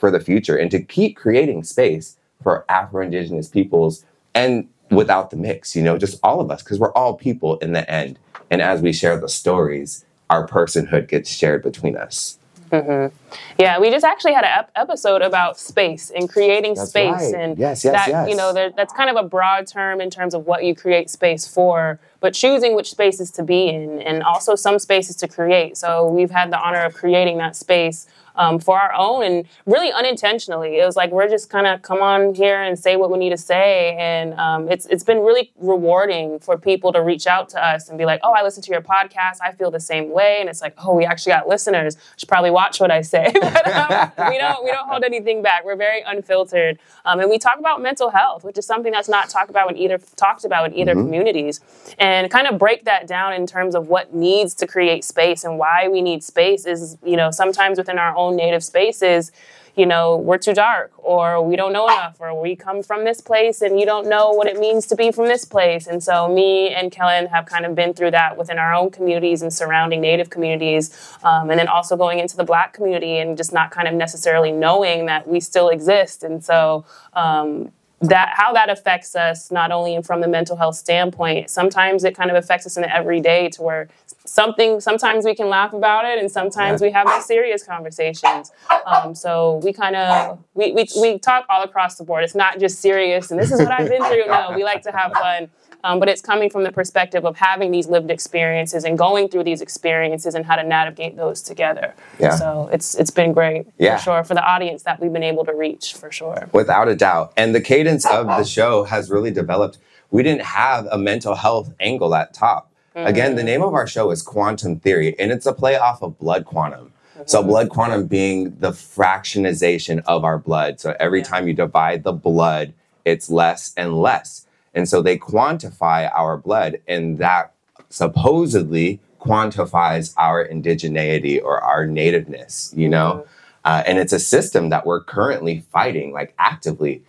for 0.06 0.12
the 0.12 0.20
future 0.20 0.56
and 0.56 0.70
to 0.70 0.80
keep 0.80 1.18
creating 1.18 1.64
space 1.64 2.16
for 2.44 2.64
Afro 2.70 3.02
Indigenous 3.02 3.48
peoples 3.48 4.06
and 4.36 4.70
without 4.92 5.32
the 5.32 5.36
mix, 5.36 5.76
you 5.76 5.82
know, 5.82 5.98
just 5.98 6.20
all 6.22 6.40
of 6.40 6.52
us, 6.52 6.62
because 6.62 6.78
we're 6.78 6.92
all 6.92 7.16
people 7.16 7.58
in 7.58 7.74
the 7.74 7.90
end. 7.90 8.20
And 8.52 8.62
as 8.62 8.84
we 8.84 8.94
share 8.94 9.20
the 9.20 9.28
stories, 9.28 10.06
our 10.30 10.48
personhood 10.48 11.08
gets 11.08 11.28
shared 11.28 11.64
between 11.64 11.98
us. 11.98 12.38
Mm-hmm. 12.72 13.16
Yeah, 13.58 13.80
we 13.80 13.90
just 13.90 14.06
actually 14.06 14.34
had 14.34 14.44
an 14.44 14.52
ep- 14.60 14.72
episode 14.76 15.24
about 15.24 15.58
space 15.60 16.12
and 16.16 16.30
creating 16.30 16.76
That's 16.76 16.90
space, 16.90 17.34
right. 17.34 17.34
and 17.34 17.58
Yes, 17.58 17.84
yes, 17.84 17.94
that 17.94 18.08
yes. 18.08 18.30
you 18.30 18.36
know 18.36 18.54
there, 18.54 18.72
that's 18.76 18.94
kind 18.94 19.10
of 19.10 19.16
a 19.16 19.28
broad 19.28 19.66
term 19.66 20.02
in 20.02 20.12
terms 20.12 20.36
of 20.36 20.46
what 20.46 20.64
you 20.64 20.76
create 20.76 21.10
space 21.10 21.48
for, 21.48 22.00
but 22.20 22.34
choosing 22.36 22.76
which 22.76 22.92
spaces 22.92 23.32
to 23.32 23.44
be 23.44 23.70
in, 23.70 24.02
and 24.02 24.22
also 24.22 24.56
some 24.56 24.78
spaces 24.78 25.16
to 25.18 25.28
create. 25.28 25.78
So 25.78 26.08
we've 26.08 26.32
had 26.32 26.52
the 26.52 26.60
honor 26.60 26.84
of 26.84 26.94
creating 26.94 27.38
that 27.40 27.56
space. 27.56 28.08
Um, 28.38 28.60
for 28.60 28.80
our 28.80 28.94
own 28.94 29.24
and 29.24 29.48
really 29.66 29.92
unintentionally, 29.92 30.80
it 30.80 30.86
was 30.86 30.96
like 30.96 31.12
we're 31.12 31.30
just 31.30 31.50
kind 31.50 31.66
of 31.68 31.82
come 31.82 32.02
on 32.02 32.34
here 32.34 32.62
and 32.62 32.78
say 32.78 32.96
what 32.98 33.10
we 33.12 33.18
need 33.18 33.30
to 33.30 33.38
say, 33.38 33.96
and 33.98 34.34
um, 34.36 34.70
it's 34.70 34.86
it's 34.88 35.04
been 35.04 35.20
really 35.20 35.52
rewarding 35.58 36.40
for 36.40 36.58
people 36.58 36.92
to 36.94 37.02
reach 37.02 37.28
out 37.28 37.50
to 37.50 37.66
us 37.66 37.88
and 37.90 37.98
be 37.98 38.06
like, 38.06 38.20
"Oh, 38.24 38.34
I 38.34 38.44
listen 38.44 38.62
to 38.64 38.72
your 38.72 38.82
podcast. 38.82 39.38
I 39.42 39.52
feel 39.54 39.72
the 39.72 39.80
same 39.80 40.12
way," 40.12 40.38
and 40.40 40.50
it's 40.50 40.62
like, 40.62 40.76
"Oh, 40.84 40.94
we 40.94 41.06
actually 41.06 41.32
got 41.34 41.48
listeners. 41.48 41.96
Should 42.18 42.28
probably 42.28 42.52
watch 42.52 42.80
what 42.80 42.92
I 42.92 43.02
say." 43.02 43.32
but 43.42 43.68
um, 43.68 44.12
we 44.30 44.38
don't 44.38 44.64
we 44.64 44.72
don't 44.72 44.88
hold 44.88 45.04
anything 45.04 45.42
back. 45.42 45.64
We're 45.64 45.76
very 45.76 46.02
unfiltered, 46.02 46.80
um, 47.06 47.20
and 47.20 47.30
we 47.30 47.38
talk 47.38 47.60
about 47.60 47.82
mental 47.82 48.10
health, 48.10 48.44
which 48.44 48.58
is 48.58 48.66
something 48.66 48.92
that's 48.92 49.10
not 49.10 49.30
talked 49.30 49.50
about 49.50 49.72
in 49.72 49.78
either 49.78 49.98
talked 50.16 50.44
about 50.44 50.72
in 50.72 50.78
either 50.78 50.94
communities, 50.94 51.62
and 52.00 52.30
kind 52.30 52.48
of 52.48 52.58
break 52.58 52.84
that 52.86 53.08
down 53.08 53.34
in 53.34 53.48
terms 53.48 53.76
of 53.76 53.88
what 53.88 54.14
needs 54.14 54.54
to 54.56 54.68
create 54.68 55.04
space 55.04 55.44
and 55.44 55.58
why 55.58 55.88
we 55.88 56.02
need 56.02 56.24
space. 56.24 56.66
Is 56.66 56.98
you 57.06 57.16
know 57.16 57.32
sometimes 57.32 57.78
within 57.78 57.98
our 57.98 58.16
own 58.16 58.25
native 58.32 58.64
spaces. 58.64 59.32
You 59.76 59.86
know, 59.86 60.16
we're 60.16 60.38
too 60.38 60.54
dark, 60.54 60.94
or 60.98 61.42
we 61.42 61.58
don't 61.58 61.74
know 61.74 61.86
enough, 61.86 62.16
or 62.22 62.42
we 62.42 62.56
come 62.56 62.82
from 62.82 63.04
this 63.04 63.20
place 63.20 63.62
and 63.62 63.78
you 63.78 63.86
don't 63.86 64.08
know 64.08 64.30
what 64.32 64.48
it 64.48 64.58
means 64.58 64.88
to 64.88 64.96
be 64.96 65.12
from 65.12 65.26
this 65.26 65.44
place. 65.44 65.86
And 65.86 66.02
so, 66.02 66.30
me 66.30 66.70
and 66.70 66.94
Kellen 66.94 67.28
have 67.28 67.46
kind 67.46 67.66
of 67.66 67.76
been 67.76 67.94
through 67.94 68.12
that 68.12 68.38
within 68.38 68.58
our 68.58 68.74
own 68.74 68.90
communities 68.90 69.42
and 69.42 69.52
surrounding 69.52 70.00
Native 70.00 70.30
communities, 70.30 71.18
um, 71.26 71.50
and 71.50 71.60
then 71.60 71.68
also 71.68 71.98
going 71.98 72.20
into 72.20 72.38
the 72.38 72.46
Black 72.46 72.72
community 72.72 73.18
and 73.18 73.36
just 73.36 73.52
not 73.52 73.70
kind 73.70 73.90
of 73.90 73.94
necessarily 73.94 74.54
knowing 74.54 75.08
that 75.08 75.28
we 75.28 75.42
still 75.42 75.68
exist. 75.68 76.24
And 76.24 76.42
so, 76.42 76.86
um, 77.12 77.74
that 78.02 78.34
how 78.34 78.54
that 78.54 78.70
affects 78.70 79.16
us 79.16 79.52
not 79.52 79.72
only 79.72 80.02
from 80.02 80.22
the 80.22 80.28
mental 80.28 80.58
health 80.58 80.76
standpoint 80.76 81.50
sometimes 81.50 82.04
it 82.04 82.16
kind 82.16 82.30
of 82.30 82.36
affects 82.36 82.66
us 82.66 82.76
in 82.76 82.82
the 82.84 82.94
everyday 82.94 83.50
to 83.50 83.62
where 83.62 83.88
something 84.26 84.80
sometimes 84.80 85.26
we 85.26 85.36
can 85.36 85.50
laugh 85.50 85.74
about 85.74 86.06
it 86.06 86.18
and 86.20 86.32
sometimes 86.32 86.82
we 86.82 86.92
have 86.92 87.08
those 87.08 87.26
serious 87.26 87.64
conversations 87.64 88.52
um, 88.86 89.14
so 89.16 89.62
we 89.64 89.72
kind 89.72 89.96
of 89.96 90.40
we, 90.54 90.72
we, 90.72 90.86
we 91.00 91.20
talk 91.20 91.46
all 91.50 91.64
across 91.64 91.96
the 91.98 92.04
board 92.04 92.24
it's 92.24 92.36
not 92.36 92.60
just 92.60 92.80
serious 92.80 93.32
and 93.32 93.40
this 93.40 93.52
is 93.52 93.60
what 93.60 93.72
i've 93.72 93.90
been 93.90 94.04
through 94.06 94.26
no 94.28 94.52
we 94.56 94.64
like 94.64 94.82
to 94.82 94.92
have 94.92 95.12
fun 95.14 95.50
um, 95.84 96.00
but 96.00 96.10
it's 96.10 96.22
coming 96.22 96.50
from 96.50 96.64
the 96.64 96.72
perspective 96.72 97.26
of 97.26 97.38
having 97.38 97.70
these 97.70 97.88
lived 97.88 98.10
experiences 98.10 98.84
and 98.86 98.98
going 98.98 99.28
through 99.30 99.44
these 99.44 99.62
experiences 99.62 100.34
and 100.34 100.44
how 100.44 100.56
to 100.56 100.64
navigate 100.64 101.16
those 101.16 101.44
together 101.44 101.94
Yeah. 102.20 102.32
so 102.36 102.70
it's 102.74 102.96
it's 102.96 103.12
been 103.12 103.34
great 103.34 103.68
Yeah. 103.78 103.98
for 103.98 104.04
sure 104.04 104.24
for 104.24 104.34
the 104.34 104.44
audience 104.44 104.82
that 104.84 105.00
we've 105.00 105.14
been 105.14 105.22
able 105.24 105.46
to 105.46 105.54
reach 105.54 105.94
for 105.94 106.12
sure 106.12 106.50
Without 106.54 106.88
a 106.88 106.96
doubt. 106.96 107.34
And 107.38 107.54
the 107.54 107.62
cadence 107.62 108.06
of 108.06 108.26
the 108.28 108.44
show 108.44 108.84
has 108.86 109.12
really 109.12 109.30
developed. 109.32 109.78
We 110.10 110.24
didn't 110.24 110.42
have 110.44 110.88
a 110.92 110.98
mental 110.98 111.36
health 111.36 111.72
angle 111.80 112.16
at 112.16 112.34
top. 112.34 112.72
Again, 112.96 113.36
the 113.36 113.42
mm. 113.42 113.46
name 113.46 113.62
of 113.62 113.74
our 113.74 113.88
show 113.88 114.10
is 114.12 114.22
Quantum 114.22 114.80
Theory, 114.80 115.20
and 115.20 115.32
it's 115.32 115.46
a 115.46 115.54
play 115.54 115.76
off 115.76 116.02
of 116.02 116.18
blood 116.18 116.46
quantum. 116.46 116.94
So, 117.26 117.40
mm-hmm. 117.40 117.50
blood 117.50 117.70
quantum 117.70 118.08
being 118.08 118.56
the 118.60 118.72
fractionization 118.72 120.02
of 120.06 120.24
our 120.24 120.38
blood. 120.38 120.80
So, 120.80 120.96
every 121.00 121.22
time 121.22 121.48
you 121.48 121.54
divide 121.54 122.04
the 122.04 122.14
blood, 122.14 122.74
it's 123.04 123.30
less 123.30 123.74
and 123.76 124.02
less. 124.02 124.48
And 124.74 124.88
so, 124.88 125.02
they 125.02 125.18
quantify 125.18 126.10
our 126.16 126.38
blood, 126.38 126.82
and 126.88 127.18
that 127.20 127.54
supposedly 127.90 129.00
quantifies 129.20 130.14
our 130.18 130.48
indigeneity 130.48 131.42
or 131.42 131.62
our 131.62 131.86
nativeness, 131.86 132.74
you 132.76 132.88
know? 132.88 133.14
Mm-hmm. 133.14 133.30
Uh, 133.66 133.84
and 133.88 133.98
it's 133.98 134.14
a 134.14 134.20
system 134.20 134.70
that 134.70 134.86
we're 134.86 135.02
currently 135.02 135.62
fighting, 135.72 136.14
like 136.14 136.34
actively. 136.38 137.02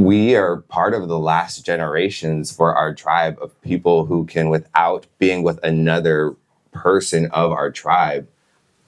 We 0.00 0.34
are 0.34 0.62
part 0.62 0.94
of 0.94 1.08
the 1.08 1.18
last 1.18 1.66
generations 1.66 2.50
for 2.50 2.74
our 2.74 2.94
tribe 2.94 3.36
of 3.38 3.60
people 3.60 4.06
who 4.06 4.24
can, 4.24 4.48
without 4.48 5.06
being 5.18 5.42
with 5.42 5.62
another 5.62 6.34
person 6.72 7.26
of 7.32 7.52
our 7.52 7.70
tribe, 7.70 8.26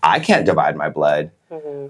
I 0.03 0.21
can't 0.21 0.47
divide 0.47 0.75
my 0.75 0.89
blood. 0.89 1.31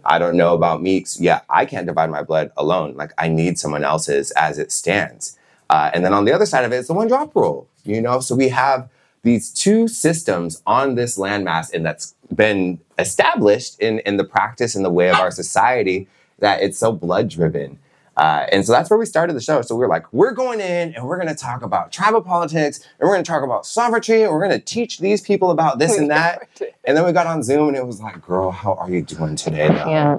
I 0.05 0.19
don't 0.19 0.37
know 0.37 0.55
about 0.55 0.83
Meeks. 0.83 1.21
Yeah, 1.21 1.43
I 1.49 1.67
can't 1.67 1.87
divide 1.87 2.11
my 2.11 2.25
blood 2.25 2.51
alone. 2.57 2.97
Like 2.97 3.13
I 3.17 3.29
need 3.29 3.61
someone 3.61 3.85
else's 3.85 4.33
as 4.33 4.59
it 4.59 4.73
stands. 4.73 5.39
Uh, 5.71 5.93
and 5.95 6.05
then 6.05 6.13
on 6.13 6.25
the 6.25 6.33
other 6.33 6.45
side 6.45 6.65
of 6.65 6.73
it, 6.73 6.79
it's 6.79 6.89
the 6.89 6.95
one 6.95 7.07
drop 7.07 7.37
rule. 7.37 7.69
You 7.85 8.01
know, 8.03 8.19
so 8.19 8.35
we 8.35 8.49
have 8.49 8.89
these 9.23 9.53
two 9.53 9.87
systems 9.87 10.61
on 10.67 10.97
this 10.97 11.17
landmass, 11.17 11.73
and 11.73 11.87
that's 11.87 12.17
been 12.35 12.81
established 12.99 13.79
in 13.79 14.01
in 14.01 14.17
the 14.17 14.25
practice 14.25 14.75
and 14.75 14.85
the 14.85 14.91
way 14.91 15.11
of 15.11 15.17
our 15.21 15.31
society 15.31 16.09
that 16.41 16.61
it's 16.61 16.79
so 16.79 16.91
blood 16.91 17.29
driven. 17.29 17.79
Uh, 18.17 18.47
and 18.53 18.65
so 18.67 18.73
that's 18.73 18.91
where 18.91 18.99
we 18.99 19.07
started 19.07 19.35
the 19.35 19.41
show. 19.41 19.63
So 19.63 19.75
we 19.75 19.81
were 19.81 19.89
like, 19.89 20.13
we're 20.13 20.33
going 20.33 20.61
in 20.61 20.95
and 20.95 21.07
we're 21.07 21.17
going 21.17 21.35
to 21.35 21.35
talk 21.35 21.63
about 21.63 21.93
tribal 21.93 22.21
politics 22.21 22.81
and 23.01 23.09
we're 23.09 23.15
going 23.15 23.25
to 23.25 23.31
talk 23.31 23.43
about 23.43 23.65
sovereignty 23.65 24.23
and 24.23 24.33
we're 24.33 24.47
going 24.47 24.59
to 24.59 24.65
teach 24.65 24.99
these 24.99 25.23
people 25.23 25.51
about 25.51 25.79
this 25.79 25.97
and 25.97 26.11
that. 26.13 26.49
And 26.85 26.97
then 26.97 27.07
we 27.07 27.13
got 27.13 27.27
on 27.27 27.43
Zoom 27.43 27.69
and 27.69 27.77
it 27.77 27.87
was 27.87 28.01
like, 28.01 28.21
girl, 28.21 28.51
how 28.51 28.75
are 28.75 28.91
you 28.91 29.03
doing 29.03 29.37
today? 29.37 29.69
Though? 29.69 29.89
yeah 29.89 30.19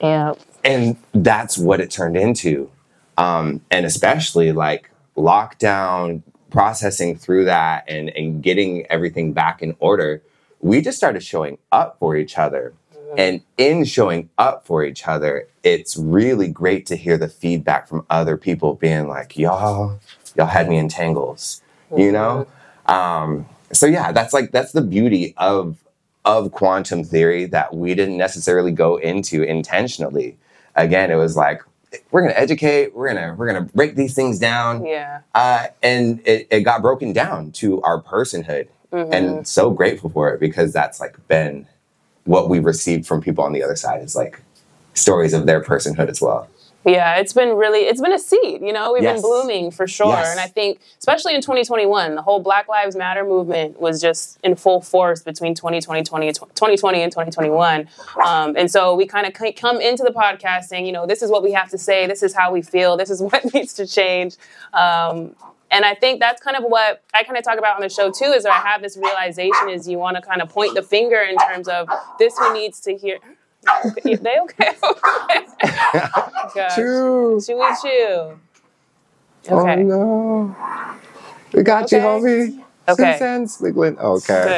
yeah 0.00 0.34
And 0.64 0.96
that's 1.14 1.56
what 1.56 1.80
it 1.80 1.90
turned 1.90 2.16
into. 2.16 2.70
Um, 3.16 3.60
and 3.70 3.86
especially 3.86 4.52
like 4.52 4.90
lockdown, 5.16 6.22
processing 6.50 7.16
through 7.16 7.46
that 7.46 7.84
and, 7.88 8.10
and 8.10 8.42
getting 8.42 8.86
everything 8.86 9.32
back 9.32 9.62
in 9.62 9.74
order, 9.80 10.22
we 10.60 10.80
just 10.80 10.96
started 10.96 11.22
showing 11.22 11.58
up 11.70 11.98
for 11.98 12.16
each 12.16 12.38
other. 12.38 12.74
And 13.16 13.42
in 13.58 13.84
showing 13.84 14.30
up 14.38 14.66
for 14.66 14.84
each 14.84 15.06
other, 15.06 15.48
it's 15.62 15.96
really 15.96 16.48
great 16.48 16.86
to 16.86 16.96
hear 16.96 17.18
the 17.18 17.28
feedback 17.28 17.88
from 17.88 18.06
other 18.10 18.36
people 18.36 18.74
being 18.74 19.08
like, 19.08 19.36
y'all, 19.38 19.98
y'all 20.36 20.46
had 20.46 20.68
me 20.68 20.78
in 20.78 20.88
tangles, 20.88 21.62
you 21.94 22.10
know? 22.12 22.46
Um, 22.86 23.46
so 23.72 23.86
yeah, 23.86 24.12
that's 24.12 24.32
like 24.32 24.50
that's 24.52 24.72
the 24.72 24.82
beauty 24.82 25.34
of 25.36 25.76
of 26.24 26.52
quantum 26.52 27.04
theory 27.04 27.46
that 27.46 27.74
we 27.74 27.94
didn't 27.94 28.16
necessarily 28.16 28.72
go 28.72 28.96
into 28.96 29.42
intentionally. 29.42 30.36
Again, 30.76 31.10
it 31.10 31.16
was 31.16 31.36
like 31.36 31.62
we're 32.10 32.22
gonna 32.22 32.34
educate, 32.34 32.94
we're 32.94 33.08
gonna 33.12 33.34
we're 33.36 33.46
gonna 33.46 33.68
break 33.74 33.96
these 33.96 34.14
things 34.14 34.38
down, 34.38 34.84
yeah 34.86 35.20
uh, 35.34 35.66
and 35.82 36.20
it, 36.26 36.46
it 36.50 36.60
got 36.62 36.82
broken 36.82 37.12
down 37.12 37.52
to 37.52 37.82
our 37.82 38.00
personhood, 38.02 38.68
and 38.92 39.46
so 39.46 39.70
grateful 39.70 40.10
for 40.10 40.32
it 40.32 40.40
because 40.40 40.72
that's 40.72 41.00
like 41.00 41.16
been 41.28 41.66
what 42.24 42.48
we 42.48 42.58
received 42.58 43.06
from 43.06 43.20
people 43.20 43.44
on 43.44 43.52
the 43.52 43.62
other 43.62 43.76
side 43.76 44.02
is 44.02 44.14
like 44.14 44.40
stories 44.94 45.32
of 45.32 45.46
their 45.46 45.60
personhood 45.62 46.08
as 46.08 46.20
well. 46.20 46.48
Yeah, 46.84 47.14
it's 47.20 47.32
been 47.32 47.50
really, 47.56 47.80
it's 47.82 48.00
been 48.00 48.12
a 48.12 48.18
seed, 48.18 48.60
you 48.60 48.72
know, 48.72 48.92
we've 48.92 49.04
Yes. 49.04 49.14
been 49.14 49.22
blooming 49.22 49.70
for 49.70 49.86
sure. 49.86 50.08
Yes. 50.08 50.32
And 50.32 50.40
I 50.40 50.48
think, 50.48 50.80
especially 50.98 51.32
in 51.32 51.40
2021, 51.40 52.16
the 52.16 52.22
whole 52.22 52.40
Black 52.40 52.66
Lives 52.66 52.96
Matter 52.96 53.22
movement 53.24 53.80
was 53.80 54.00
just 54.00 54.36
in 54.42 54.56
full 54.56 54.80
force 54.80 55.22
between 55.22 55.54
2020, 55.54 56.02
2020 56.02 57.02
and 57.02 57.12
2021. 57.12 57.88
Um, 58.26 58.56
and 58.56 58.68
so 58.68 58.96
we 58.96 59.06
kind 59.06 59.28
of 59.28 59.32
come 59.54 59.80
into 59.80 60.02
the 60.02 60.10
podcast 60.10 60.64
saying, 60.64 60.84
you 60.84 60.90
know, 60.90 61.06
this 61.06 61.22
is 61.22 61.30
what 61.30 61.44
we 61.44 61.52
have 61.52 61.70
to 61.70 61.78
say, 61.78 62.08
this 62.08 62.20
is 62.20 62.34
how 62.34 62.52
we 62.52 62.62
feel, 62.62 62.96
this 62.96 63.10
is 63.10 63.22
what 63.22 63.54
needs 63.54 63.74
to 63.74 63.86
change. 63.86 64.36
Um, 64.72 65.36
and 65.72 65.84
I 65.84 65.94
think 65.94 66.20
that's 66.20 66.40
kind 66.42 66.56
of 66.56 66.64
what 66.64 67.02
I 67.14 67.24
kind 67.24 67.38
of 67.38 67.44
talk 67.44 67.58
about 67.58 67.76
on 67.76 67.82
the 67.82 67.88
show 67.88 68.10
too. 68.10 68.26
Is 68.26 68.42
that 68.44 68.52
I 68.52 68.68
have 68.68 68.82
this 68.82 68.96
realization 68.96 69.68
is 69.70 69.88
you 69.88 69.98
want 69.98 70.16
to 70.16 70.22
kind 70.22 70.42
of 70.42 70.48
point 70.50 70.74
the 70.74 70.82
finger 70.82 71.20
in 71.20 71.36
terms 71.38 71.68
of 71.68 71.88
this 72.18 72.36
who 72.38 72.52
needs 72.54 72.80
to 72.82 72.96
hear. 72.96 73.18
Okay, 73.86 74.16
They 74.16 74.36
okay? 74.42 74.72
True. 76.74 77.36
Chewy 77.38 77.82
chew. 77.82 78.38
Oh 79.50 79.60
Okay. 79.60 79.82
no. 79.82 80.54
We 81.52 81.62
got 81.62 81.90
you, 81.92 81.98
Okay. 81.98 82.06
homie. 82.06 82.58
Okay. 82.88 82.88
Okay. 82.88 83.12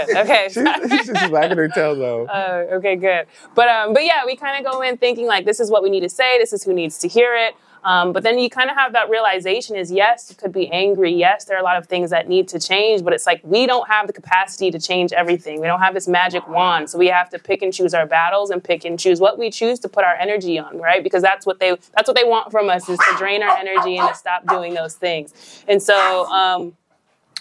Good. 0.06 0.16
Okay. 0.16 0.48
She's, 0.90 1.06
she's 1.06 1.30
wagging 1.30 1.58
her 1.58 1.68
tail 1.68 1.94
though. 1.96 2.26
Uh, 2.34 2.66
okay, 2.76 2.96
good. 2.96 3.26
But 3.54 3.68
um, 3.68 3.92
but 3.92 4.04
yeah, 4.04 4.24
we 4.26 4.34
kind 4.36 4.64
of 4.64 4.72
go 4.72 4.80
in 4.82 4.96
thinking 4.96 5.26
like 5.26 5.44
this 5.44 5.60
is 5.60 5.70
what 5.70 5.82
we 5.82 5.90
need 5.90 6.00
to 6.00 6.08
say. 6.08 6.38
This 6.38 6.52
is 6.52 6.64
who 6.64 6.72
needs 6.72 6.98
to 6.98 7.08
hear 7.08 7.34
it. 7.36 7.54
Um, 7.84 8.12
but 8.12 8.22
then 8.22 8.38
you 8.38 8.48
kind 8.48 8.70
of 8.70 8.76
have 8.76 8.92
that 8.94 9.10
realization 9.10 9.76
is 9.76 9.92
yes, 9.92 10.26
you 10.30 10.36
could 10.36 10.52
be 10.52 10.70
angry. 10.70 11.12
Yes, 11.12 11.44
there 11.44 11.56
are 11.56 11.60
a 11.60 11.64
lot 11.64 11.76
of 11.76 11.86
things 11.86 12.10
that 12.10 12.28
need 12.28 12.48
to 12.48 12.58
change, 12.58 13.04
but 13.04 13.12
it's 13.12 13.26
like 13.26 13.40
we 13.44 13.66
don't 13.66 13.86
have 13.88 14.06
the 14.06 14.12
capacity 14.12 14.70
to 14.70 14.80
change 14.80 15.12
everything. 15.12 15.60
We 15.60 15.66
don't 15.66 15.80
have 15.80 15.94
this 15.94 16.08
magic 16.08 16.48
wand, 16.48 16.88
so 16.90 16.98
we 16.98 17.08
have 17.08 17.28
to 17.30 17.38
pick 17.38 17.62
and 17.62 17.72
choose 17.72 17.92
our 17.92 18.06
battles 18.06 18.50
and 18.50 18.64
pick 18.64 18.84
and 18.84 18.98
choose 18.98 19.20
what 19.20 19.38
we 19.38 19.50
choose 19.50 19.78
to 19.80 19.88
put 19.88 20.04
our 20.04 20.14
energy 20.14 20.58
on, 20.58 20.78
right? 20.78 21.02
Because 21.02 21.22
that's 21.22 21.44
what 21.44 21.60
they 21.60 21.76
that's 21.94 22.08
what 22.08 22.16
they 22.16 22.24
want 22.24 22.50
from 22.50 22.70
us 22.70 22.88
is 22.88 22.98
to 22.98 23.14
drain 23.18 23.42
our 23.42 23.56
energy 23.56 23.98
and 23.98 24.08
to 24.08 24.14
stop 24.14 24.46
doing 24.48 24.74
those 24.74 24.94
things. 24.94 25.62
And 25.68 25.82
so. 25.82 26.26
Um, 26.26 26.76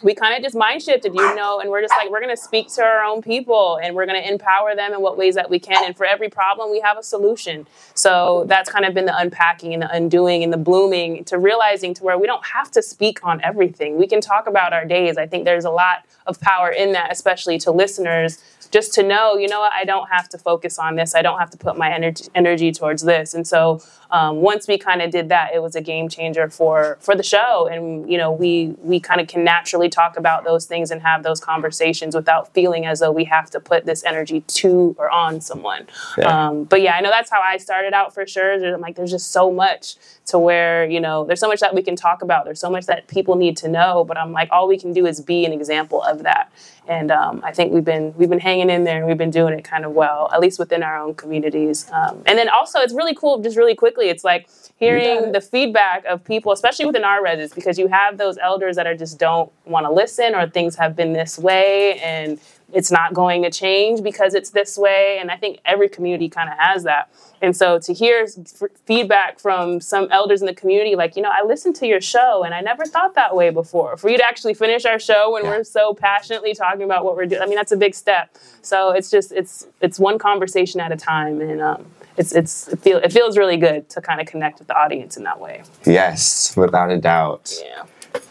we 0.04 0.14
kind 0.14 0.36
of 0.36 0.44
just 0.44 0.56
mind 0.56 0.82
shifted, 0.82 1.14
you 1.14 1.36
know, 1.36 1.60
and 1.60 1.70
we're 1.70 1.82
just 1.82 1.94
like, 1.98 2.10
we're 2.10 2.20
going 2.20 2.36
to 2.36 2.42
speak 2.42 2.68
to 2.74 2.84
our 2.84 3.04
own 3.04 3.22
people 3.22 3.80
and 3.82 3.96
we're 3.96 4.06
going 4.06 4.22
to 4.22 4.30
empower 4.30 4.76
them 4.76 4.94
in 4.94 5.02
what 5.02 5.18
ways 5.18 5.36
that 5.36 5.50
we 5.50 5.60
can. 5.60 5.84
And 5.86 5.96
for 5.96 6.06
every 6.06 6.30
problem, 6.30 6.72
we 6.72 6.82
have 6.82 6.98
a 6.98 7.04
solution. 7.04 7.66
So 7.94 8.46
that's 8.48 8.70
kind 8.70 8.86
of 8.86 8.94
been 8.94 9.06
the 9.06 9.18
unpacking 9.18 9.74
and 9.74 9.82
the 9.82 9.92
undoing 9.92 10.44
and 10.44 10.52
the 10.52 10.58
blooming 10.58 11.24
to 11.26 11.38
realizing 11.38 11.94
to 11.96 12.04
where 12.04 12.18
we 12.18 12.28
don't 12.28 12.46
have 12.46 12.70
to 12.72 12.82
speak 12.82 13.24
on 13.24 13.42
everything. 13.42 13.98
We 13.98 14.08
can 14.08 14.22
talk 14.22 14.48
about 14.48 14.74
our 14.74 14.86
days. 14.86 15.18
I 15.18 15.26
think 15.26 15.46
there's 15.46 15.66
a 15.66 15.72
lot 15.72 16.06
of 16.28 16.40
power 16.40 16.70
in 16.70 16.92
that, 16.94 17.12
especially 17.12 17.58
to 17.60 17.72
listeners, 17.72 18.44
just 18.72 18.94
to 18.96 19.04
know, 19.04 19.38
you 19.38 19.48
know 19.48 19.60
what, 19.60 19.72
I 19.72 19.86
don't 19.86 20.10
have 20.10 20.28
to 20.30 20.38
focus 20.38 20.80
on 20.80 20.96
this. 20.96 21.14
I 21.14 21.22
don't 21.22 21.38
have 21.38 21.52
to 21.52 21.58
put 21.58 21.78
my 21.78 21.94
energy, 21.94 22.26
energy 22.34 22.72
towards 22.72 23.04
this. 23.04 23.34
And 23.36 23.48
so 23.48 23.82
um, 24.14 24.38
once 24.38 24.68
we 24.68 24.78
kind 24.78 25.02
of 25.02 25.10
did 25.10 25.30
that, 25.30 25.56
it 25.56 25.62
was 25.62 25.76
a 25.76 25.82
game 25.82 26.08
changer 26.08 26.48
for 26.48 26.98
for 27.02 27.16
the 27.16 27.24
show. 27.24 27.68
And 27.70 28.10
you 28.10 28.18
know, 28.18 28.32
we 28.32 28.76
we 28.78 29.00
kind 29.00 29.20
of 29.20 29.28
can 29.28 29.44
naturally 29.44 29.90
talk 29.90 30.18
about 30.18 30.44
those 30.44 30.66
things 30.68 30.92
and 30.92 31.02
have 31.02 31.24
those 31.24 31.40
conversations 31.40 32.16
without 32.16 32.54
feeling 32.54 32.86
as 32.86 33.00
though 33.00 33.12
we 33.12 33.26
have 33.26 33.50
to 33.50 33.60
put 33.60 33.86
this 33.86 34.04
energy 34.04 34.42
to 34.42 34.96
or 35.00 35.10
on 35.10 35.42
someone. 35.42 35.88
Yeah. 36.18 36.48
Um, 36.48 36.64
but 36.66 36.82
yeah, 36.82 36.94
I 36.96 37.02
know 37.02 37.10
that's 37.10 37.32
how 37.32 37.42
I 37.42 37.58
started 37.58 37.94
out 37.94 38.14
for 38.14 38.26
sure. 38.28 38.60
There's- 38.60 38.76
I'm 38.76 38.82
like, 38.82 38.96
there's 38.96 39.12
just 39.12 39.32
so 39.32 39.52
much 39.52 39.96
to 40.26 40.40
where 40.40 40.86
you 40.90 41.00
know, 41.00 41.26
there's 41.26 41.40
so 41.40 41.48
much 41.48 41.60
that 41.60 41.74
we 41.74 41.82
can 41.82 41.96
talk 41.96 42.22
about. 42.22 42.46
There's 42.46 42.60
so 42.60 42.70
much 42.70 42.86
that 42.86 43.08
people 43.08 43.36
need 43.36 43.58
to 43.58 43.68
know. 43.68 44.04
But 44.04 44.18
I'm 44.18 44.32
like, 44.32 44.50
all 44.52 44.68
we 44.68 44.78
can 44.78 44.94
do 44.94 45.06
is 45.06 45.20
be 45.22 45.46
an 45.46 45.52
example 45.52 46.02
of 46.04 46.24
that. 46.24 46.52
And 46.88 47.12
um, 47.12 47.42
I 47.44 47.52
think 47.54 47.72
we've 47.72 47.86
been 47.86 48.14
we've 48.18 48.30
been 48.30 48.40
hanging 48.40 48.70
in 48.70 48.84
there 48.84 48.98
and 48.98 49.08
we've 49.08 49.18
been 49.18 49.32
doing 49.32 49.54
it 49.54 49.64
kind 49.64 49.86
of 49.86 49.92
well, 49.92 50.30
at 50.34 50.40
least 50.40 50.60
within 50.60 50.84
our 50.84 50.98
own 50.98 51.16
communities. 51.16 51.90
Um, 51.92 52.24
and 52.26 52.38
then 52.38 52.50
also, 52.50 52.80
it's 52.80 52.94
really 52.94 53.16
cool. 53.16 53.42
Just 53.42 53.58
really 53.58 53.76
quickly, 53.76 54.10
it's 54.10 54.24
like 54.24 54.50
hearing 54.78 55.32
the 55.32 55.42
feedback 55.42 56.04
of 56.06 56.24
people, 56.24 56.52
especially 56.52 56.86
within 56.86 57.04
our 57.04 57.24
residents, 57.24 57.54
because 57.54 57.78
you 57.78 57.88
have 57.88 58.18
those 58.18 58.38
elders 58.38 58.76
that 58.76 58.86
are 58.86 58.96
just 58.96 59.18
don't 59.18 59.52
want 59.66 59.86
to 59.86 59.92
listen 59.92 60.36
or 60.36 60.48
things 60.48 60.76
have 60.76 60.96
been 60.96 61.14
this 61.14 61.40
way 61.40 62.00
and 62.00 62.40
it's 62.74 62.92
not 62.92 63.14
going 63.14 63.44
to 63.44 63.50
change 63.52 64.02
because 64.04 64.34
it's 64.34 64.50
this 64.50 64.78
way. 64.78 65.18
And 65.22 65.30
I 65.32 65.38
think 65.38 65.60
every 65.66 65.88
community 65.88 66.28
kind 66.28 66.50
of 66.50 66.58
has 66.58 66.84
that. 66.84 67.10
And 67.42 67.56
so 67.56 67.78
to 67.80 67.94
hear 67.94 68.26
f- 68.26 68.70
feedback 68.86 69.40
from 69.40 69.80
some 69.82 70.08
elders 70.12 70.42
in 70.42 70.48
the 70.48 70.54
community, 70.56 70.96
like, 70.96 71.16
you 71.16 71.22
know, 71.22 71.32
I 71.32 71.46
listened 71.46 71.76
to 71.78 71.88
your 71.88 72.02
show 72.02 72.44
and 72.44 72.54
I 72.54 72.62
never 72.62 72.86
thought 72.86 73.16
that 73.16 73.36
way 73.36 73.50
before. 73.50 73.96
For 73.98 74.10
you 74.10 74.18
to 74.18 74.26
actually 74.26 74.54
finish 74.54 74.86
our 74.86 74.98
show 75.00 75.32
when 75.34 75.44
Yeah. 75.44 75.50
we're 75.52 75.64
so 75.64 75.94
passionately 75.94 76.54
talking 76.56 76.84
about 76.84 77.06
what 77.06 77.16
we're 77.16 77.26
doing, 77.26 77.42
I 77.42 77.46
mean, 77.46 77.56
that's 77.56 77.72
a 77.72 77.78
big 77.78 77.94
step. 77.96 78.36
So 78.62 78.92
it's 78.92 79.12
just, 79.12 79.32
it's, 79.32 79.68
it's 79.82 80.00
one 80.00 80.18
conversation 80.18 80.80
at 80.80 80.92
a 80.92 80.96
time. 80.98 81.42
And 81.42 81.62
um, 81.62 81.86
it's, 82.18 82.32
it's, 82.34 82.70
it, 82.70 82.80
feel, 82.80 82.98
it 82.98 83.12
feels 83.12 83.38
really 83.38 83.58
good 83.58 83.90
to 83.90 84.02
kind 84.02 84.20
of 84.22 84.26
connect 84.28 84.60
with 84.60 84.68
the 84.70 84.76
audience 84.78 85.18
in 85.18 85.24
that 85.24 85.40
way. 85.40 85.64
Yes, 85.86 86.56
without 86.56 86.92
a 86.92 86.98
doubt. 86.98 87.54
Yeah. 87.62 87.84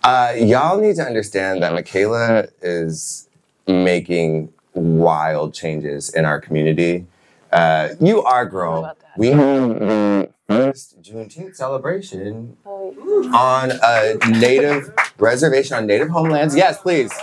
Uh, 0.04 0.32
y'all 0.36 0.80
need 0.80 0.96
to 0.96 1.02
understand 1.02 1.62
that 1.62 1.72
Mikailah 1.72 2.48
is 2.62 3.28
making 3.66 4.52
wild 4.74 5.54
changes 5.54 6.10
in 6.14 6.24
our 6.24 6.40
community. 6.40 7.06
Uh, 7.52 7.90
you 8.00 8.22
are 8.22 8.46
girl. 8.46 8.78
about 8.80 8.98
that? 9.00 9.18
We 9.18 9.28
have 9.28 9.68
the 9.78 10.30
first 10.48 11.00
Juneteenth 11.02 11.54
celebration 11.56 12.56
Oh, 12.64 12.94
on 13.34 13.72
a 13.82 14.16
native 14.38 14.92
reservation 15.18 15.76
on 15.76 15.86
native 15.86 16.08
homelands. 16.08 16.56
Yes, 16.56 16.78
please. 16.80 17.12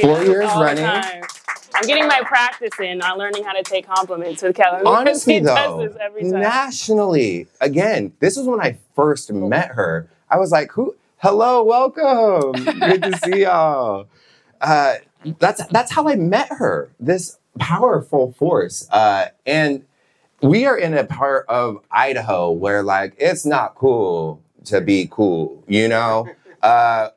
Four 0.00 0.22
years 0.24 0.46
running. 0.56 0.84
I'm 0.84 1.86
getting 1.86 2.06
my 2.06 2.20
practice 2.24 2.70
in 2.80 3.00
on 3.02 3.18
learning 3.18 3.44
how 3.44 3.52
to 3.52 3.62
take 3.62 3.86
compliments 3.86 4.42
with 4.42 4.54
Kellen. 4.56 4.80
because 4.80 4.96
Honestly, 4.98 5.34
he 5.34 5.40
does 5.40 5.56
though, 5.56 5.86
this 5.88 5.96
every 6.00 6.22
time. 6.22 6.40
nationally, 6.40 7.46
again, 7.60 8.12
this 8.20 8.36
was 8.36 8.46
when 8.46 8.60
I 8.60 8.78
first 8.94 9.32
met 9.32 9.68
her. 9.72 10.08
I 10.30 10.36
was 10.38 10.50
like, 10.50 10.70
"Who? 10.72 10.94
Hello, 11.22 11.62
welcome. 11.62 12.80
Good 12.80 13.04
to 13.04 13.16
see 13.16 13.42
y'all." 13.42 14.08
Uh, 14.60 14.94
that's 15.38 15.64
that's 15.68 15.92
how 15.92 16.08
I 16.08 16.16
met 16.16 16.48
her. 16.50 16.90
This 16.98 17.38
powerful 17.60 18.32
force, 18.32 18.88
uh, 18.90 19.26
and 19.46 19.84
we 20.40 20.66
are 20.66 20.76
in 20.76 20.94
a 20.94 21.04
part 21.04 21.46
of 21.48 21.78
Idaho 21.92 22.50
where 22.50 22.82
like 22.82 23.14
it's 23.18 23.46
not 23.46 23.76
cool 23.76 24.42
to 24.64 24.80
be 24.80 25.06
cool, 25.12 25.62
you 25.68 25.86
know, 25.86 26.28
uh, 26.60 27.10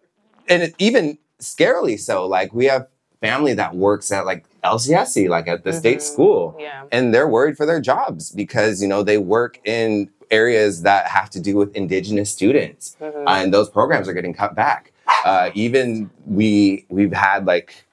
and 0.47 0.61
it, 0.61 0.75
even 0.77 1.17
scarily 1.39 1.99
so. 1.99 2.27
Like 2.27 2.53
we 2.53 2.65
have 2.65 2.87
family 3.21 3.55
that 3.55 3.75
works 3.75 4.11
at 4.11 4.27
like 4.27 4.45
LCSC, 4.63 5.29
like 5.29 5.47
at 5.47 5.63
the 5.63 5.73
state 5.73 5.97
Mhm. 5.97 6.01
school 6.03 6.55
Yeah. 6.59 6.83
and 6.91 7.11
they're 7.11 7.27
worried 7.27 7.57
for 7.57 7.65
their 7.65 7.81
jobs 7.81 8.31
because 8.31 8.83
you 8.83 8.87
know 8.87 9.01
they 9.01 9.17
work 9.17 9.59
in 9.65 10.09
areas 10.31 10.81
that 10.83 11.07
have 11.07 11.29
to 11.31 11.39
do 11.39 11.55
with 11.55 11.75
indigenous 11.75 12.29
students 12.31 12.95
Mhm. 13.01 13.27
uh, 13.27 13.29
and 13.29 13.53
those 13.53 13.69
programs 13.69 14.07
are 14.07 14.13
getting 14.13 14.33
cut 14.33 14.55
back 14.55 14.91
uh, 15.23 15.49
even 15.53 16.09
we 16.25 16.85
we've 16.89 17.13
had 17.13 17.45
like 17.45 17.85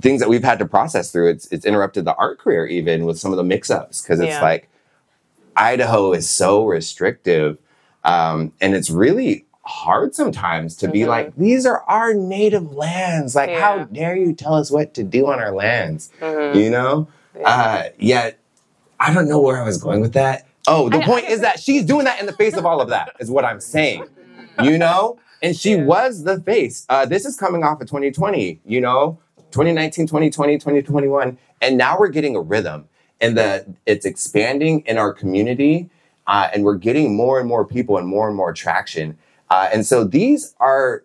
things 0.00 0.20
that 0.20 0.28
we've 0.28 0.44
had 0.44 0.58
to 0.58 0.66
process 0.66 1.10
through 1.10 1.28
it's 1.28 1.46
it's 1.52 1.64
interrupted 1.64 2.04
the 2.04 2.14
art 2.16 2.38
career 2.38 2.66
even 2.66 3.04
with 3.04 3.18
some 3.18 3.32
of 3.32 3.36
the 3.36 3.44
mix-ups 3.44 4.02
because 4.02 4.20
it's 4.20 4.30
Yeah. 4.34 4.42
like 4.42 4.68
idaho 5.56 6.12
is 6.12 6.28
so 6.28 6.64
restrictive 6.66 7.58
um, 8.04 8.52
and 8.60 8.74
it's 8.74 8.88
really 8.90 9.44
hard 9.62 10.14
sometimes 10.14 10.74
to 10.76 10.88
be 10.88 11.00
Mhm. 11.00 11.08
like 11.08 11.36
these 11.36 11.66
are 11.66 11.82
our 11.86 12.14
native 12.14 12.72
lands 12.74 13.34
like 13.36 13.50
how 13.50 13.84
dare 13.84 14.16
you 14.16 14.32
tell 14.32 14.54
us 14.54 14.70
what 14.70 14.94
to 14.94 15.02
do 15.02 15.26
on 15.26 15.38
our 15.38 15.52
lands 15.52 16.10
Mhm. 16.20 16.54
you 16.54 16.70
know 16.70 17.08
uh, 17.44 17.84
yet 17.98 18.38
I 18.98 19.14
don't 19.14 19.28
know 19.28 19.40
where 19.40 19.58
I 19.60 19.64
was 19.64 19.78
going 19.78 20.02
with 20.02 20.12
that. 20.12 20.44
Oh, 20.70 20.88
the 20.88 20.98
I- 20.98 21.00
I 21.00 21.04
point 21.04 21.24
guess 21.24 21.34
is 21.34 21.40
that 21.40 21.60
she's 21.60 21.84
doing 21.84 22.04
that 22.04 22.20
in 22.20 22.26
the 22.26 22.32
face 22.32 22.56
of 22.56 22.64
all 22.64 22.80
of 22.80 22.88
that, 22.88 23.16
is 23.18 23.30
what 23.30 23.44
I'm 23.44 23.60
saying. 23.60 24.04
You 24.62 24.78
know? 24.78 25.18
And 25.42 25.56
she 25.56 25.74
was 25.76 26.24
the 26.24 26.40
face. 26.40 26.86
Uh, 26.88 27.06
this 27.06 27.24
is 27.24 27.36
coming 27.36 27.64
off 27.64 27.80
of 27.80 27.86
2020, 27.88 28.60
you 28.64 28.80
know? 28.80 29.18
2019, 29.50 30.06
2020, 30.06 30.58
2021. 30.58 31.38
And 31.60 31.76
now 31.76 31.98
we're 31.98 32.08
getting 32.08 32.36
a 32.36 32.40
rhythm 32.40 32.88
and 33.20 33.36
that 33.36 33.66
it's 33.86 34.06
expanding 34.06 34.80
in 34.86 34.96
our 34.96 35.12
community 35.12 35.90
uh, 36.26 36.48
and 36.54 36.62
we're 36.64 36.76
getting 36.76 37.16
more 37.16 37.40
and 37.40 37.48
more 37.48 37.64
people 37.66 37.98
and 37.98 38.06
more 38.06 38.28
and 38.28 38.36
more 38.36 38.52
traction. 38.52 39.18
Uh, 39.50 39.68
and 39.72 39.84
so 39.84 40.04
these 40.04 40.54
are 40.60 41.04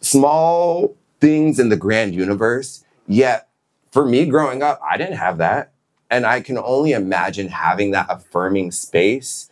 small 0.00 0.96
things 1.20 1.58
in 1.58 1.68
the 1.68 1.76
grand 1.76 2.14
universe, 2.14 2.84
yet 3.06 3.48
for 3.92 4.04
me 4.04 4.26
growing 4.26 4.62
up, 4.62 4.80
I 4.88 4.96
didn't 4.96 5.16
have 5.16 5.38
that. 5.38 5.72
And 6.10 6.24
I 6.24 6.40
can 6.40 6.58
only 6.58 6.92
imagine 6.92 7.48
having 7.48 7.90
that 7.90 8.06
affirming 8.08 8.70
space, 8.72 9.50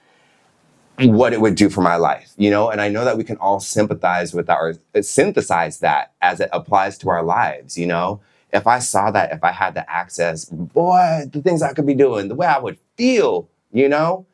what 0.99 1.35
it 1.35 1.41
would 1.41 1.55
do 1.55 1.69
for 1.69 1.83
my 1.83 1.97
life, 1.97 2.33
you 2.39 2.51
know? 2.51 2.71
And 2.71 2.81
I 2.81 2.89
know 2.89 3.05
that 3.05 3.19
we 3.19 3.25
can 3.25 3.37
all 3.37 3.61
sympathize 3.61 4.33
with 4.33 4.47
that 4.47 4.57
or 4.57 4.75
synthesize 5.03 5.81
that 5.81 6.13
as 6.23 6.41
it 6.41 6.49
applies 6.53 6.97
to 6.99 7.11
our 7.11 7.23
lives, 7.23 7.77
you 7.77 7.87
know? 7.87 8.21
If 8.53 8.67
I 8.67 8.79
saw 8.79 9.11
that, 9.11 9.33
if 9.33 9.45
I 9.45 9.53
had 9.53 9.75
the 9.75 9.89
access, 9.91 10.47
boy, 10.47 11.25
the 11.31 11.43
things 11.43 11.61
I 11.61 11.75
could 11.75 11.87
be 11.87 11.95
doing, 11.95 12.29
the 12.29 12.35
way 12.35 12.47
I 12.47 12.59
would 12.59 12.79
feel, 12.97 13.49
you 13.73 13.89
know? 13.89 14.25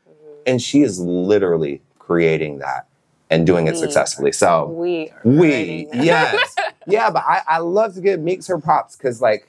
And 0.46 0.62
she 0.62 0.82
is 0.82 1.00
literally 1.00 1.82
creating 1.98 2.58
that 2.58 2.86
and 3.30 3.46
doing 3.46 3.66
it 3.66 3.76
successfully. 3.76 4.30
So, 4.30 4.66
We 4.66 5.12
we, 5.24 5.88
yes. 5.92 6.54
yeah, 6.86 7.10
but 7.10 7.24
I, 7.26 7.40
I 7.48 7.58
love 7.58 7.94
to 7.94 8.00
give 8.00 8.20
Meeks 8.20 8.46
her 8.46 8.58
props 8.58 8.94
because, 8.94 9.20
like, 9.20 9.48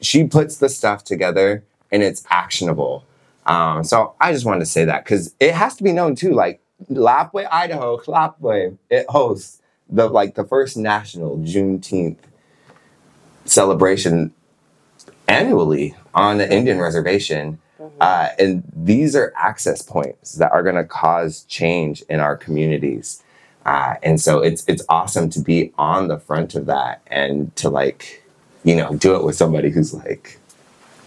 she 0.00 0.24
puts 0.24 0.58
the 0.58 0.68
stuff 0.68 1.02
together 1.04 1.64
and 1.94 2.02
it's 2.02 2.24
actionable. 2.28 3.04
Um, 3.46 3.84
so 3.84 4.14
I 4.20 4.32
just 4.32 4.44
wanted 4.44 4.60
to 4.60 4.66
say 4.66 4.84
that 4.84 5.04
because 5.04 5.34
it 5.38 5.54
has 5.54 5.76
to 5.76 5.84
be 5.84 5.92
known 5.92 6.16
too. 6.16 6.32
Like, 6.32 6.60
Lapwai, 6.90 7.46
Idaho, 7.50 7.98
Lapwai, 7.98 8.76
it 8.90 9.06
hosts 9.08 9.62
the 9.88 10.08
like 10.08 10.34
the 10.34 10.44
first 10.44 10.76
national 10.76 11.38
Juneteenth 11.38 12.18
celebration 13.44 14.34
annually 15.28 15.94
on 16.14 16.38
the 16.38 16.52
Indian 16.52 16.78
reservation. 16.78 17.58
Uh, 18.00 18.30
and 18.38 18.64
these 18.74 19.14
are 19.14 19.32
access 19.36 19.82
points 19.82 20.34
that 20.34 20.50
are 20.52 20.62
going 20.62 20.74
to 20.74 20.84
cause 20.84 21.44
change 21.44 22.02
in 22.08 22.18
our 22.18 22.36
communities. 22.36 23.22
Uh, 23.66 23.94
and 24.02 24.20
so 24.20 24.40
it's 24.40 24.64
it's 24.66 24.82
awesome 24.88 25.30
to 25.30 25.40
be 25.40 25.72
on 25.78 26.08
the 26.08 26.18
front 26.18 26.54
of 26.54 26.66
that 26.66 27.00
and 27.06 27.54
to 27.56 27.68
like, 27.68 28.22
you 28.64 28.74
know, 28.74 28.94
do 28.96 29.14
it 29.14 29.22
with 29.22 29.36
somebody 29.36 29.70
who's 29.70 29.94
like, 29.94 30.38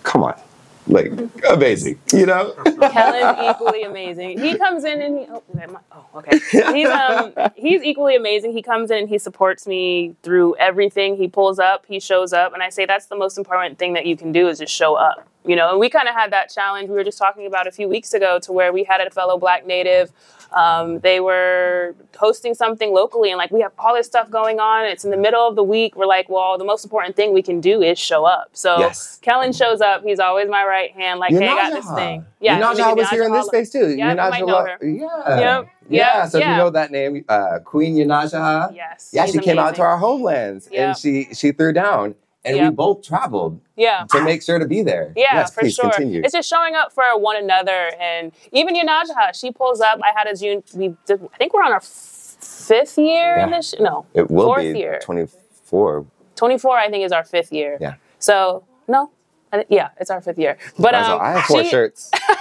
come 0.04 0.23
on, 0.23 0.39
like 0.88 1.12
amazing, 1.50 2.00
you 2.13 2.26
know? 2.26 2.52
Kellen's 2.91 3.39
equally 3.50 3.84
amazing. 3.84 4.39
He 4.39 4.58
comes 4.58 4.84
in 4.84 5.02
and 5.02 5.19
he, 5.19 5.26
oh, 5.30 5.43
oh, 5.91 6.06
okay. 6.15 6.39
He's 6.73 6.88
um 6.88 7.34
he's 7.56 7.84
equally 7.84 8.15
amazing. 8.15 8.54
He 8.54 8.62
comes 8.62 8.91
in 8.91 9.00
and 9.00 9.10
he 9.10 9.17
supports 9.17 9.67
me 9.67 10.15
through 10.23 10.56
everything. 10.58 11.17
He 11.17 11.28
pulls 11.28 11.60
up, 11.60 11.86
he 11.88 12.00
shows 12.00 12.34
up, 12.34 12.54
and 12.54 12.63
I 12.63 12.69
say 12.69 12.86
that's 12.86 13.08
the 13.08 13.17
most 13.17 13.38
important 13.38 13.78
thing 13.78 13.93
that 13.93 14.06
you 14.06 14.15
can 14.15 14.32
do 14.32 14.47
is 14.47 14.60
just 14.60 14.73
show 14.73 14.95
up. 14.95 15.28
You 15.45 15.56
know, 15.56 15.69
and 15.71 15.80
we 15.80 15.89
kind 15.89 16.10
of 16.10 16.13
had 16.13 16.32
that 16.34 16.50
challenge 16.50 16.89
we 16.89 16.95
were 16.95 17.06
just 17.06 17.17
talking 17.17 17.47
about 17.47 17.67
a 17.67 17.71
few 17.71 17.88
weeks 17.88 18.13
ago 18.13 18.38
to 18.39 18.52
where 18.52 18.73
we 18.73 18.84
had 18.84 19.00
a 19.00 19.10
fellow 19.10 19.38
black 19.38 19.65
native 19.65 20.12
um, 20.54 21.00
they 21.00 21.20
were 21.20 21.96
hosting 22.18 22.54
something 22.54 22.94
locally 22.94 23.30
and 23.32 23.38
like 23.38 23.52
we 23.52 23.62
have 23.62 23.72
all 23.78 23.94
this 23.94 24.08
stuff 24.08 24.30
going 24.30 24.60
on 24.60 24.86
it's 24.86 25.06
in 25.06 25.12
the 25.12 25.18
middle 25.18 25.48
of 25.48 25.56
the 25.56 25.64
week 25.64 25.96
we're 25.96 26.06
like 26.08 26.28
well 26.30 26.58
the 26.58 26.64
most 26.66 26.84
important 26.84 27.16
thing 27.16 27.34
we 27.34 27.42
can 27.44 27.60
do 27.62 27.82
is 27.82 28.00
show 28.00 28.26
up 28.26 28.50
so 28.54 28.80
Yes. 28.80 29.20
kellen 29.22 29.54
shows 29.54 29.82
up 29.82 30.04
he's 30.04 30.20
always 30.20 30.50
my 30.50 30.66
right 30.66 30.92
hand 30.94 31.20
like 31.20 31.32
hey 31.32 31.48
i 31.48 31.70
got 31.70 31.74
this 31.74 31.92
thing 31.94 32.26
yeah 32.40 32.60
Yunaja 32.60 32.96
was 32.96 33.10
here 33.10 33.24
in 33.24 33.34
this 33.34 33.46
space 33.48 33.72
too. 33.72 33.90
Yeah, 33.96 34.12
you 34.12 34.18
Yunaja 34.18 34.30
might 34.30 34.40
know 34.46 34.54
lo- 34.54 34.66
her. 34.66 34.78
Yeah. 34.86 35.40
Yep, 35.40 35.68
Yeah. 35.90 36.18
yep, 36.22 36.30
So 36.32 36.38
if 36.38 36.44
yeah. 36.44 36.52
you 36.52 36.58
know 36.58 36.70
that 36.72 36.92
name, 36.92 37.26
uh, 37.30 37.60
Queen 37.64 37.96
Yunaja. 37.96 38.74
yes 38.76 39.10
Yeah, 39.14 39.26
she's 39.26 39.34
she 39.36 39.40
came 39.40 39.58
out 39.60 39.76
to 39.76 39.82
our 39.82 39.98
homelands 39.98 40.70
Yep. 40.72 40.80
and 40.88 40.98
she 40.98 41.28
she 41.34 41.52
threw 41.52 41.74
down, 41.74 42.16
and 42.48 42.70
we 42.70 42.70
both 42.76 43.04
traveled 43.04 43.60
yeah 43.76 44.06
to 44.12 44.22
make 44.24 44.42
sure 44.42 44.60
to 44.60 44.68
be 44.68 44.82
there. 44.82 45.14
Yeah, 45.16 45.34
yes, 45.34 45.54
for 45.54 45.70
sure. 45.70 45.90
continue. 45.90 46.22
It's 46.24 46.34
just 46.34 46.50
showing 46.50 46.76
up 46.76 46.92
for 46.92 47.04
one 47.18 47.38
another, 47.38 47.92
and 48.00 48.32
even 48.52 48.76
Yanajaha, 48.76 49.40
she 49.40 49.52
pulls 49.52 49.82
up. 49.82 50.00
I 50.04 50.12
had 50.18 50.28
a 50.28 50.36
June. 50.36 50.64
We 50.74 50.96
did, 51.06 51.24
I 51.34 51.38
think 51.38 51.54
we're 51.54 51.64
on 51.64 51.72
our 51.72 51.82
fifth 51.82 52.98
year. 52.98 53.38
Yeah. 53.38 53.50
This 53.50 53.76
no, 53.80 54.06
it 54.14 54.30
will 54.30 54.46
fourth 54.46 54.62
be 54.62 54.80
year. 54.80 55.00
twenty 55.02 55.28
four. 55.64 56.06
Twenty 56.36 56.58
four. 56.58 56.78
I 56.78 56.90
think 56.90 57.06
is 57.06 57.12
our 57.12 57.24
fifth 57.24 57.52
year. 57.52 57.78
Yeah. 57.80 57.96
So 58.20 58.64
no, 58.88 59.12
I, 59.52 59.66
yeah, 59.70 59.90
it's 60.00 60.10
our 60.10 60.22
fifth 60.22 60.40
year. 60.40 60.58
But 60.78 60.94
um, 60.94 61.20
I 61.22 61.32
have 61.32 61.44
four 61.44 61.64
she, 61.64 61.70
shirts. 61.70 62.12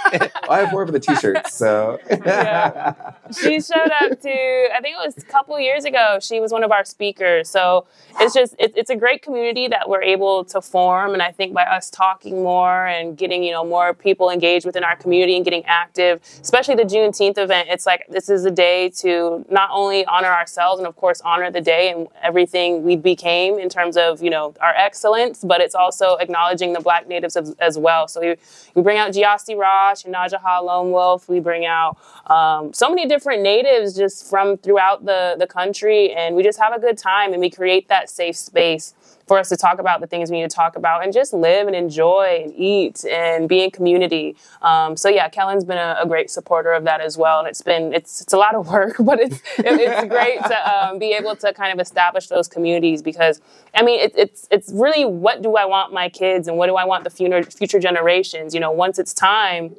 I 0.49 0.59
have 0.59 0.71
more 0.71 0.83
of 0.83 0.91
the 0.91 0.99
t-shirts. 0.99 1.53
So 1.53 1.99
Yeah. 2.09 2.93
she 3.31 3.59
showed 3.59 3.91
up 4.01 4.19
to 4.21 4.67
i 4.73 4.79
think 4.81 4.95
it 4.95 5.05
was 5.05 5.17
a 5.17 5.21
couple 5.21 5.59
years 5.59 5.85
ago 5.85 6.17
she 6.21 6.39
was 6.39 6.51
one 6.51 6.63
of 6.63 6.71
our 6.71 6.85
speakers 6.85 7.49
so 7.49 7.85
it's 8.19 8.33
just 8.33 8.55
it, 8.57 8.73
it's 8.75 8.89
a 8.89 8.95
great 8.95 9.21
community 9.21 9.67
that 9.67 9.89
we're 9.89 10.01
able 10.01 10.43
to 10.45 10.61
form 10.61 11.13
and 11.13 11.21
i 11.21 11.31
think 11.31 11.53
by 11.53 11.63
us 11.63 11.89
talking 11.89 12.43
more 12.43 12.87
and 12.87 13.17
getting 13.17 13.43
you 13.43 13.51
know 13.51 13.65
more 13.65 13.93
people 13.93 14.29
engaged 14.29 14.65
within 14.65 14.83
our 14.83 14.95
community 14.95 15.35
and 15.35 15.43
getting 15.43 15.63
active 15.65 16.21
especially 16.41 16.75
the 16.75 16.83
juneteenth 16.83 17.37
event 17.37 17.67
it's 17.69 17.85
like 17.85 18.05
this 18.09 18.29
is 18.29 18.45
a 18.45 18.51
day 18.51 18.89
to 18.89 19.45
not 19.49 19.69
only 19.71 20.05
honor 20.05 20.29
ourselves 20.29 20.79
and 20.79 20.87
of 20.87 20.95
course 20.95 21.21
honor 21.25 21.51
the 21.51 21.61
day 21.61 21.91
and 21.91 22.07
everything 22.23 22.83
we 22.83 22.95
became 22.95 23.59
in 23.59 23.69
terms 23.69 23.97
of 23.97 24.21
you 24.21 24.29
know 24.29 24.53
our 24.61 24.73
excellence 24.75 25.43
but 25.43 25.59
it's 25.61 25.75
also 25.75 26.15
acknowledging 26.15 26.73
the 26.73 26.79
black 26.79 27.07
natives 27.07 27.35
as, 27.35 27.53
as 27.59 27.77
well 27.77 28.07
so 28.07 28.21
we, 28.21 28.35
we 28.75 28.81
bring 28.81 28.97
out 28.97 29.11
Giasti 29.11 29.57
Rosh 29.97 30.05
and 30.05 30.13
Najaha 30.13 30.63
Lone 30.63 30.91
Wolf. 30.91 31.27
We 31.29 31.39
bring 31.39 31.65
out 31.65 31.97
um, 32.27 32.73
so 32.73 32.89
many 32.89 33.07
different 33.07 33.41
natives 33.41 33.95
just 33.95 34.29
from 34.29 34.57
throughout 34.57 35.05
the, 35.05 35.35
the 35.37 35.47
country 35.47 36.13
and 36.13 36.35
we 36.35 36.43
just 36.43 36.59
have 36.59 36.73
a 36.73 36.79
good 36.79 36.97
time 36.97 37.33
and 37.33 37.41
we 37.41 37.49
create 37.49 37.87
that 37.87 38.09
safe 38.09 38.35
space 38.35 38.93
for 39.27 39.37
us 39.37 39.49
to 39.49 39.57
talk 39.57 39.79
about 39.79 39.99
the 39.99 40.07
things 40.07 40.31
we 40.31 40.39
need 40.39 40.49
to 40.49 40.55
talk 40.55 40.77
about 40.77 41.03
and 41.03 41.11
just 41.11 41.33
live 41.33 41.67
and 41.67 41.75
enjoy 41.75 42.41
and 42.43 42.53
eat 42.55 43.03
and 43.05 43.49
be 43.49 43.61
in 43.61 43.71
community. 43.71 44.35
Um, 44.61 44.95
so 44.95 45.09
yeah 45.09 45.29
kellen's 45.29 45.65
been 45.65 45.77
a, 45.77 45.97
a 46.01 46.07
great 46.07 46.29
supporter 46.29 46.71
of 46.71 46.83
that 46.85 47.01
as 47.01 47.17
well 47.17 47.39
and 47.39 47.47
it's 47.47 47.61
been 47.61 47.93
it's, 47.93 48.21
it's 48.21 48.33
a 48.33 48.37
lot 48.37 48.55
of 48.55 48.67
work 48.69 48.95
but 48.99 49.19
it's 49.19 49.37
it, 49.57 49.65
it's 49.65 50.07
great 50.07 50.39
to 50.41 50.69
um, 50.73 50.99
be 50.99 51.13
able 51.13 51.35
to 51.35 51.53
kind 51.53 51.73
of 51.73 51.79
establish 51.79 52.27
those 52.27 52.47
communities 52.47 53.01
because 53.01 53.41
i 53.75 53.81
mean 53.81 53.99
it, 53.99 54.13
it's 54.15 54.47
it's 54.49 54.71
really 54.71 55.05
what 55.05 55.41
do 55.41 55.55
i 55.55 55.65
want 55.65 55.91
my 55.93 56.09
kids 56.09 56.47
and 56.47 56.57
what 56.57 56.67
do 56.67 56.75
i 56.75 56.85
want 56.85 57.03
the 57.03 57.09
future 57.09 57.43
future 57.43 57.79
generations? 57.79 58.53
You 58.53 58.59
know 58.59 58.71
once 58.71 58.99
it's 58.99 59.13
time 59.13 59.75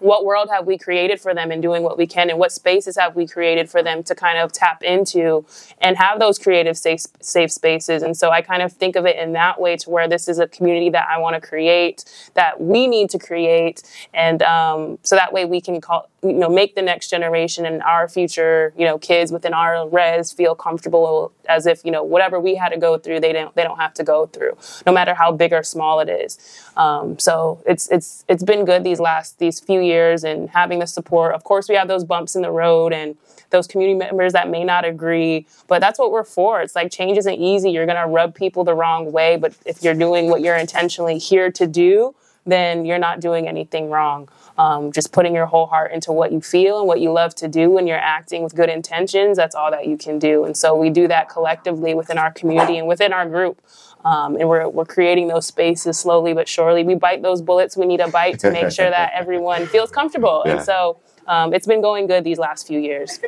what 0.00 0.24
world 0.24 0.48
have 0.50 0.66
we 0.66 0.78
created 0.78 1.20
for 1.20 1.34
them 1.34 1.50
and 1.50 1.62
doing 1.62 1.82
what 1.82 1.96
we 1.96 2.06
can 2.06 2.30
and 2.30 2.38
what 2.38 2.52
spaces 2.52 2.96
have 2.96 3.16
we 3.16 3.26
created 3.26 3.68
for 3.68 3.82
them 3.82 4.02
to 4.02 4.14
kind 4.14 4.38
of 4.38 4.52
tap 4.52 4.82
into 4.82 5.44
and 5.80 5.96
have 5.96 6.18
those 6.18 6.38
creative 6.38 6.76
safe, 6.76 7.02
safe 7.20 7.52
spaces. 7.52 8.02
And 8.02 8.16
so 8.16 8.30
i 8.30 8.42
kind 8.42 8.62
of 8.62 8.72
think 8.72 8.96
of 8.96 9.06
it 9.06 9.16
in 9.16 9.32
that 9.32 9.60
way 9.60 9.76
to 9.76 9.90
where 9.90 10.08
this 10.08 10.28
is 10.28 10.38
a 10.38 10.46
community 10.46 10.90
that 10.90 11.06
i 11.08 11.18
want 11.18 11.40
to 11.40 11.46
create 11.46 12.04
that 12.34 12.60
we 12.60 12.86
need 12.86 13.10
to 13.10 13.18
create. 13.18 13.82
And 14.14 14.42
um, 14.42 14.98
so 15.02 15.16
that 15.16 15.32
way 15.32 15.44
we 15.44 15.60
can 15.60 15.80
call 15.80 16.08
you 16.26 16.34
know 16.34 16.48
make 16.48 16.74
the 16.74 16.82
next 16.82 17.08
generation 17.08 17.64
and 17.66 17.82
our 17.82 18.08
future 18.08 18.72
you 18.76 18.84
know 18.84 18.98
kids 18.98 19.32
within 19.32 19.54
our 19.54 19.88
res 19.88 20.32
feel 20.32 20.54
comfortable 20.54 21.32
as 21.48 21.66
if 21.66 21.84
you 21.84 21.90
know 21.90 22.02
whatever 22.02 22.40
we 22.40 22.54
had 22.54 22.70
to 22.70 22.78
go 22.78 22.98
through 22.98 23.20
they 23.20 23.32
don't 23.32 23.54
they 23.54 23.62
don't 23.62 23.78
have 23.78 23.94
to 23.94 24.04
go 24.04 24.26
through 24.26 24.56
no 24.86 24.92
matter 24.92 25.14
how 25.14 25.32
big 25.32 25.52
or 25.52 25.62
small 25.62 26.00
it 26.00 26.08
is. 26.08 26.38
Um, 26.76 27.18
so 27.18 27.62
it's 27.66 27.88
it's 27.90 28.24
it's 28.28 28.42
been 28.42 28.64
good 28.64 28.84
these 28.84 29.00
last 29.00 29.38
these 29.38 29.60
few 29.60 29.80
years 29.80 30.24
and 30.24 30.50
having 30.50 30.78
the 30.78 30.86
support. 30.86 31.34
Of 31.34 31.44
course 31.44 31.68
we 31.68 31.74
have 31.74 31.88
those 31.88 32.04
bumps 32.04 32.36
in 32.36 32.42
the 32.42 32.50
road 32.50 32.92
and 32.92 33.16
those 33.50 33.66
community 33.66 33.96
members 33.96 34.32
that 34.32 34.50
may 34.50 34.64
not 34.64 34.84
agree 34.84 35.46
but 35.68 35.80
that's 35.80 35.98
what 35.98 36.10
we're 36.10 36.24
for. 36.24 36.60
It's 36.60 36.74
like 36.74 36.90
change 36.90 37.18
isn't 37.18 37.34
easy. 37.34 37.70
You're 37.70 37.86
going 37.86 38.02
to 38.02 38.06
rub 38.06 38.34
people 38.34 38.64
the 38.64 38.74
wrong 38.74 39.12
way 39.12 39.36
but 39.36 39.54
if 39.64 39.82
you're 39.82 39.94
doing 39.94 40.30
what 40.30 40.40
you're 40.40 40.56
intentionally 40.56 41.18
here 41.18 41.50
to 41.52 41.66
do 41.66 42.14
then 42.46 42.84
you're 42.84 42.98
not 42.98 43.20
doing 43.20 43.48
anything 43.48 43.90
wrong. 43.90 44.28
Um, 44.56 44.90
just 44.90 45.12
putting 45.12 45.34
your 45.34 45.44
whole 45.44 45.66
heart 45.66 45.92
into 45.92 46.12
what 46.12 46.32
you 46.32 46.40
feel 46.40 46.78
and 46.78 46.88
what 46.88 47.00
you 47.00 47.12
love 47.12 47.34
to 47.36 47.48
do 47.48 47.70
when 47.70 47.86
you're 47.86 47.98
acting 47.98 48.42
with 48.42 48.54
good 48.54 48.70
intentions 48.70 49.36
that's 49.36 49.54
all 49.54 49.70
that 49.70 49.86
you 49.86 49.98
can 49.98 50.18
do. 50.18 50.44
And 50.44 50.56
so 50.56 50.74
we 50.74 50.88
do 50.88 51.06
that 51.08 51.28
collectively 51.28 51.92
within 51.92 52.16
our 52.16 52.32
community 52.32 52.78
and 52.78 52.88
within 52.88 53.12
our 53.12 53.28
group. 53.28 53.60
Um, 54.04 54.36
and 54.36 54.48
we're, 54.48 54.68
we're 54.68 54.84
creating 54.86 55.28
those 55.28 55.46
spaces 55.46 55.98
slowly 55.98 56.32
but 56.32 56.48
surely. 56.48 56.84
We 56.84 56.94
bite 56.94 57.22
those 57.22 57.42
bullets 57.42 57.76
we 57.76 57.86
need 57.86 58.00
a 58.00 58.08
bite 58.08 58.38
to 58.40 58.50
make 58.50 58.70
sure 58.70 58.88
that 58.88 59.12
everyone 59.14 59.66
feels 59.74 59.90
comfortable. 59.90 60.42
Yeah. 60.46 60.52
and 60.52 60.62
so 60.62 61.00
um, 61.26 61.52
it's 61.52 61.66
been 61.66 61.82
going 61.82 62.06
good 62.06 62.24
these 62.24 62.38
last 62.38 62.66
few 62.66 62.78
years. 62.78 63.18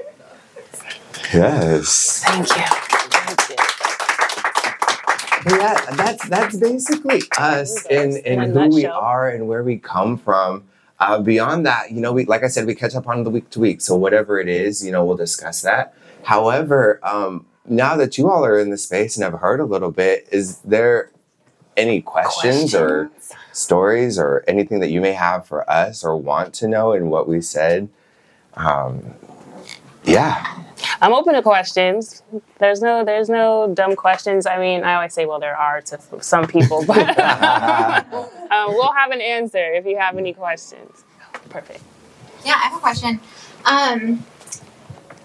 Yes. 1.35 2.23
thank 2.25 2.49
you, 2.49 2.63
thank 2.65 3.51
you. 3.51 3.75
Yeah, 5.51 5.81
that's 5.93 6.29
that's 6.29 6.57
basically 6.57 7.23
us 7.39 7.87
in 7.87 8.21
a 8.27 8.47
who 8.47 8.69
we 8.75 8.87
are 8.87 9.29
and 9.31 9.49
where 9.49 9.63
we 9.63 9.79
come 9.79 10.19
from. 10.19 10.65
Uh, 11.01 11.21
beyond 11.21 11.65
that, 11.65 11.93
you 11.93 12.01
know, 12.01 12.13
we 12.13 12.25
like 12.25 12.43
I 12.43 12.49
said, 12.49 12.67
we 12.67 12.75
catch 12.75 12.95
up 12.95 13.07
on 13.07 13.23
the 13.25 13.31
week 13.31 13.51
to 13.51 13.61
week. 13.61 13.81
So 13.81 13.97
whatever 13.97 14.41
it 14.41 14.49
is, 14.49 14.85
you 14.85 14.91
know, 14.91 15.05
we'll 15.05 15.17
discuss 15.17 15.63
that. 15.63 15.95
However, 16.25 16.99
um, 17.03 17.47
now 17.67 17.97
that 17.97 18.19
you 18.19 18.29
all 18.31 18.45
are 18.45 18.59
in 18.59 18.71
the 18.71 18.79
space 18.79 19.17
and 19.17 19.25
have 19.25 19.41
heard 19.41 19.61
a 19.61 19.65
little 19.65 19.93
bit, 19.93 20.29
is 20.33 20.59
there 20.59 21.11
any 21.77 22.03
questions, 22.03 22.75
or 22.75 23.11
stories 23.53 24.19
or 24.19 24.45
anything 24.49 24.81
that 24.81 24.91
you 24.91 25.01
may 25.01 25.13
have 25.13 25.47
for 25.47 25.69
us 25.71 26.03
or 26.05 26.17
want 26.17 26.53
to 26.55 26.69
know 26.69 26.93
in 26.93 27.09
what 27.09 27.29
we 27.29 27.41
said? 27.41 27.89
Um, 28.55 29.15
yeah. 30.05 30.65
I'm 31.01 31.13
open 31.13 31.35
to 31.35 31.43
questions. 31.43 32.23
There's 32.59 32.81
no 32.81 33.05
there's 33.05 33.29
no 33.29 33.73
dumb 33.75 33.97
questions. 33.97 34.47
I 34.47 34.59
mean, 34.59 34.85
I 34.85 34.95
always 34.95 35.15
say, 35.15 35.27
well, 35.27 35.41
there 35.41 35.57
are 35.57 35.81
to 35.83 35.99
some 36.21 36.47
people, 36.47 36.85
but 36.87 37.19
um, 38.51 38.69
we'll 38.69 38.93
have 38.93 39.11
an 39.11 39.21
answer 39.21 39.73
if 39.73 39.87
you 39.87 39.97
have 39.99 40.17
any 40.17 40.33
questions. 40.33 41.05
Perfect. 41.49 41.83
Yeah, 42.45 42.55
I 42.55 42.69
have 42.69 42.77
a 42.77 42.81
question. 42.81 43.21
Um, 43.65 44.25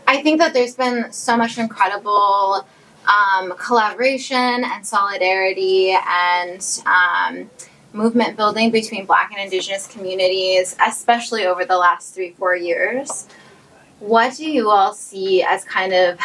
I 0.08 0.22
think 0.22 0.39
that 0.39 0.54
there's 0.54 0.76
been 0.76 1.12
so 1.12 1.38
much 1.38 1.58
incredible 1.58 2.66
um, 3.08 3.54
collaboration 3.58 4.63
and 4.63 4.86
solidarity 4.86 5.96
and 6.08 6.66
um, 6.86 7.50
movement 7.94 8.38
building 8.38 8.72
between 8.72 9.06
Black 9.06 9.32
and 9.32 9.42
Indigenous 9.42 9.88
communities, 9.88 10.76
especially 10.86 11.46
over 11.46 11.66
the 11.66 11.78
last 11.78 12.13
three, 12.13 12.32
four 12.32 12.56
years. 12.56 13.28
What 14.04 14.36
do 14.36 14.50
you 14.50 14.70
all 14.70 14.94
see 14.94 15.44
as 15.44 15.63
kind 15.63 15.94
of 15.94 16.20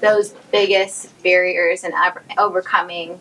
those 0.00 0.32
biggest 0.52 1.10
barriers 1.24 1.82
in 1.82 1.92
ever- 1.92 2.22
overcoming 2.38 3.18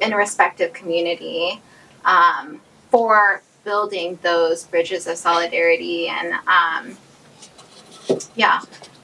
in 0.00 0.14
a 0.14 0.16
respective 0.16 0.72
community 0.72 1.60
um, 2.06 2.62
for 2.90 3.42
building 3.62 4.18
those 4.22 4.64
bridges 4.64 5.06
of 5.06 5.18
solidarity 5.18 6.08
and 6.08 6.32
um, 6.48 6.96
yeah. 8.34 8.62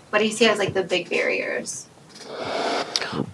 What 0.09 0.21
do 0.21 0.25
you 0.25 0.33
see 0.33 0.47
as 0.47 0.59
like 0.59 0.73
the 0.73 0.85
big 0.85 1.11
barriers? 1.11 1.87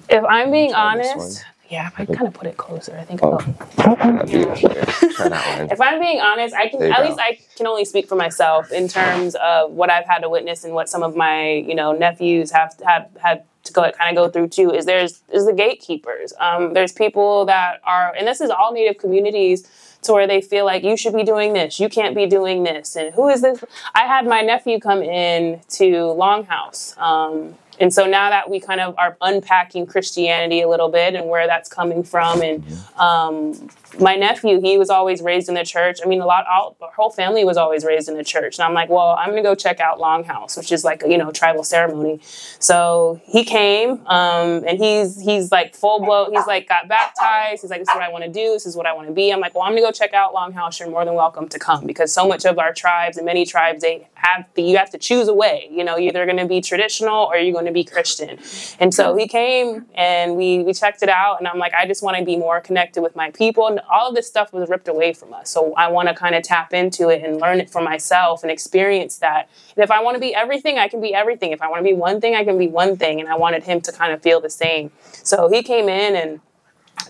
If 0.09 0.25
I'm 0.25 0.51
being 0.51 0.73
Try 0.73 0.97
this 0.97 1.13
honest, 1.13 1.45
yeah, 1.69 1.89
if 1.89 1.99
I 1.99 2.07
kind 2.07 2.27
of 2.29 2.35
put 2.35 2.47
it 2.47 2.57
closer, 2.57 2.97
I 2.99 3.05
think. 3.05 3.21
Oh. 3.23 3.39
I'll- 3.79 3.97
That'd 3.97 4.31
be 4.31 4.45
up 4.45 4.59
there. 4.73 4.85
Try 5.13 5.29
that 5.29 5.59
one. 5.59 5.71
If 5.71 5.81
I'm 5.81 6.01
being 6.01 6.21
honest, 6.21 6.55
I 6.55 6.69
can 6.69 6.83
at 6.83 6.97
go. 6.99 7.05
least 7.05 7.19
I 7.21 7.39
can 7.57 7.67
only 7.67 7.85
speak 7.85 8.09
for 8.09 8.17
myself 8.17 8.71
in 8.73 8.89
terms 8.89 9.35
of 9.37 9.73
what 9.73 9.91
I've 9.91 10.07
had 10.07 10.21
to 10.21 10.29
witness 10.29 10.65
and 10.65 10.75
what 10.75 10.89
some 10.89 11.03
of 11.03 11.17
my 11.17 11.51
you 11.53 11.75
know 11.75 11.93
nephews 11.93 12.51
have 12.53 12.75
have 12.85 13.09
had 13.21 13.45
to 13.65 13.73
go 13.73 13.91
kind 13.91 14.17
of 14.17 14.25
go 14.25 14.31
through 14.31 14.49
too. 14.49 14.71
Is 14.73 14.85
there's 14.87 15.23
is 15.33 15.47
the 15.47 15.53
gatekeepers. 15.53 16.33
Um, 16.39 16.73
there's 16.75 16.93
people 16.93 17.47
that 17.47 17.81
are, 17.85 18.15
and 18.17 18.27
this 18.27 18.41
is 18.41 18.51
all 18.51 18.73
Native 18.73 18.99
communities. 18.99 19.69
To 20.03 20.13
where 20.13 20.29
they 20.29 20.41
feel 20.41 20.65
like 20.65 20.85
you 20.85 20.97
should 20.97 21.15
be 21.15 21.25
doing 21.25 21.53
this, 21.53 21.81
you 21.81 21.89
can't 21.89 22.15
be 22.15 22.27
doing 22.27 22.63
this, 22.63 22.95
and 22.95 23.13
who 23.13 23.29
is 23.29 23.41
this? 23.43 23.65
I 23.93 24.05
had 24.07 24.25
my 24.25 24.41
nephew 24.41 24.79
come 24.79 25.03
in 25.03 25.61
to 25.71 25.85
Longhouse, 26.15 26.97
um, 26.97 27.57
And 27.79 27.93
so 27.93 28.07
now 28.07 28.31
that 28.31 28.49
we 28.51 28.61
kind 28.61 28.81
of 28.81 28.95
are 28.99 29.17
unpacking 29.21 29.87
Christianity 29.87 30.63
a 30.63 30.69
little 30.69 30.89
bit 30.89 31.15
and 31.15 31.29
where 31.29 31.47
that's 31.47 31.69
coming 31.69 32.03
from, 32.03 32.43
and 32.43 32.65
um, 32.97 33.69
my 34.01 34.17
nephew, 34.17 34.61
he 34.61 34.79
was 34.79 34.91
always 34.91 35.23
raised 35.23 35.49
in 35.49 35.55
the 35.55 35.65
church. 35.65 36.01
I 36.05 36.09
mean, 36.09 36.21
a 36.21 36.27
lot, 36.27 36.47
all, 36.47 36.77
our 36.81 36.91
whole 36.93 37.11
family 37.11 37.45
was 37.45 37.57
always 37.57 37.85
raised 37.85 38.09
in 38.09 38.17
the 38.17 38.25
church. 38.25 38.59
And 38.59 38.65
I'm 38.65 38.75
like, 38.75 38.89
well, 38.89 39.17
I'm 39.19 39.31
going 39.31 39.43
to 39.43 39.49
go 39.49 39.55
check 39.55 39.81
out 39.81 39.99
Longhouse, 39.99 40.57
which 40.57 40.73
is 40.73 40.85
like, 40.85 41.03
you 41.07 41.19
know, 41.19 41.31
tribal 41.31 41.65
ceremony. 41.65 42.21
So 42.59 43.21
he 43.25 43.45
came, 43.45 44.07
um, 44.07 44.65
and 44.67 44.79
he's, 44.79 45.21
he's 45.21 45.53
like 45.53 45.75
full 45.75 46.01
blown, 46.01 46.33
he's 46.33 46.47
like 46.47 46.69
got 46.69 46.89
baptized. 46.89 47.63
He's 47.63 47.71
like, 47.71 47.81
this 47.81 47.89
is 47.89 47.95
what 47.95 48.03
I 48.03 48.11
want 48.11 48.25
to 48.25 48.31
do. 48.31 48.53
This 48.53 48.67
is 48.67 48.77
what 48.77 48.87
I 48.87 48.93
want 48.93 49.09
to 49.09 49.15
be. 49.15 49.33
I'm 49.33 49.41
like, 49.41 49.55
well, 49.55 49.65
I'm 49.65 49.73
going 49.73 49.83
to 49.83 49.89
go 49.89 49.93
check 49.93 50.13
out 50.13 50.35
Longhouse. 50.35 50.79
You're 50.79 50.91
more 50.91 51.05
than 51.05 51.15
welcome 51.15 51.49
to 51.49 51.59
come 51.59 51.87
because 51.87 52.13
so 52.13 52.27
much 52.27 52.45
of 52.45 52.59
our 52.59 52.73
tribes 52.73 53.17
and 53.17 53.25
many 53.25 53.47
tribes, 53.47 53.83
they 53.83 54.09
have, 54.15 54.47
the, 54.55 54.63
you 54.63 54.77
have 54.77 54.91
to 54.91 54.99
choose 54.99 55.29
a 55.29 55.35
way, 55.35 55.69
you 55.71 55.85
know, 55.85 55.97
you're 55.97 56.09
either 56.09 56.25
going 56.25 56.39
to 56.39 56.47
be 56.47 56.61
traditional 56.61 57.25
or 57.25 57.37
you're 57.37 57.53
going 57.53 57.67
to 57.67 57.73
be 57.73 57.85
Christian. 57.85 58.39
And 58.81 58.93
so 58.93 59.17
he 59.17 59.29
came 59.29 59.87
and 59.95 60.37
we, 60.37 60.63
we 60.63 60.73
checked 60.73 61.03
it 61.03 61.09
out. 61.09 61.39
And 61.39 61.49
I'm 61.49 61.59
like, 61.59 61.73
I 61.75 61.87
just 61.87 62.03
want 62.03 62.17
to 62.19 62.25
be 62.25 62.37
more 62.37 62.61
connected 62.61 63.03
with 63.03 63.15
my 63.17 63.31
people. 63.31 63.79
All 63.91 64.09
of 64.09 64.15
this 64.15 64.27
stuff 64.27 64.53
was 64.53 64.69
ripped 64.69 64.89
away 64.89 65.13
from 65.13 65.33
us. 65.33 65.51
So 65.51 65.75
I 65.75 65.89
want 65.89 66.09
to 66.09 66.15
kind 66.15 66.35
of 66.35 66.43
tap 66.43 66.73
into 66.73 67.09
it 67.09 67.23
and 67.23 67.41
learn 67.41 67.61
it 67.61 67.71
for 67.71 67.81
myself 67.81 68.43
and 68.43 68.51
experience 68.51 69.19
that. 69.19 69.49
And 69.77 69.85
if 69.85 69.91
I 69.91 70.03
want 70.03 70.15
to 70.17 70.21
be 70.21 70.35
everything, 70.35 70.79
I 70.79 70.89
can 70.89 71.01
be 71.01 71.15
everything. 71.15 71.53
If 71.53 71.63
I 71.63 71.69
want 71.69 71.81
to 71.81 71.85
be 71.85 71.95
one 71.95 72.21
thing, 72.21 72.35
I 72.35 72.45
can 72.45 72.59
be 72.59 72.69
one 72.69 72.97
thing. 72.97 73.21
And 73.21 73.29
I 73.29 73.37
wanted 73.37 73.65
him 73.65 73.81
to 73.83 73.93
kind 73.93 74.13
of 74.13 74.23
feel 74.23 74.41
the 74.41 74.51
same. 74.51 74.91
So 75.13 75.49
he 75.49 75.63
came 75.63 75.89
in 75.89 76.17
and 76.17 76.41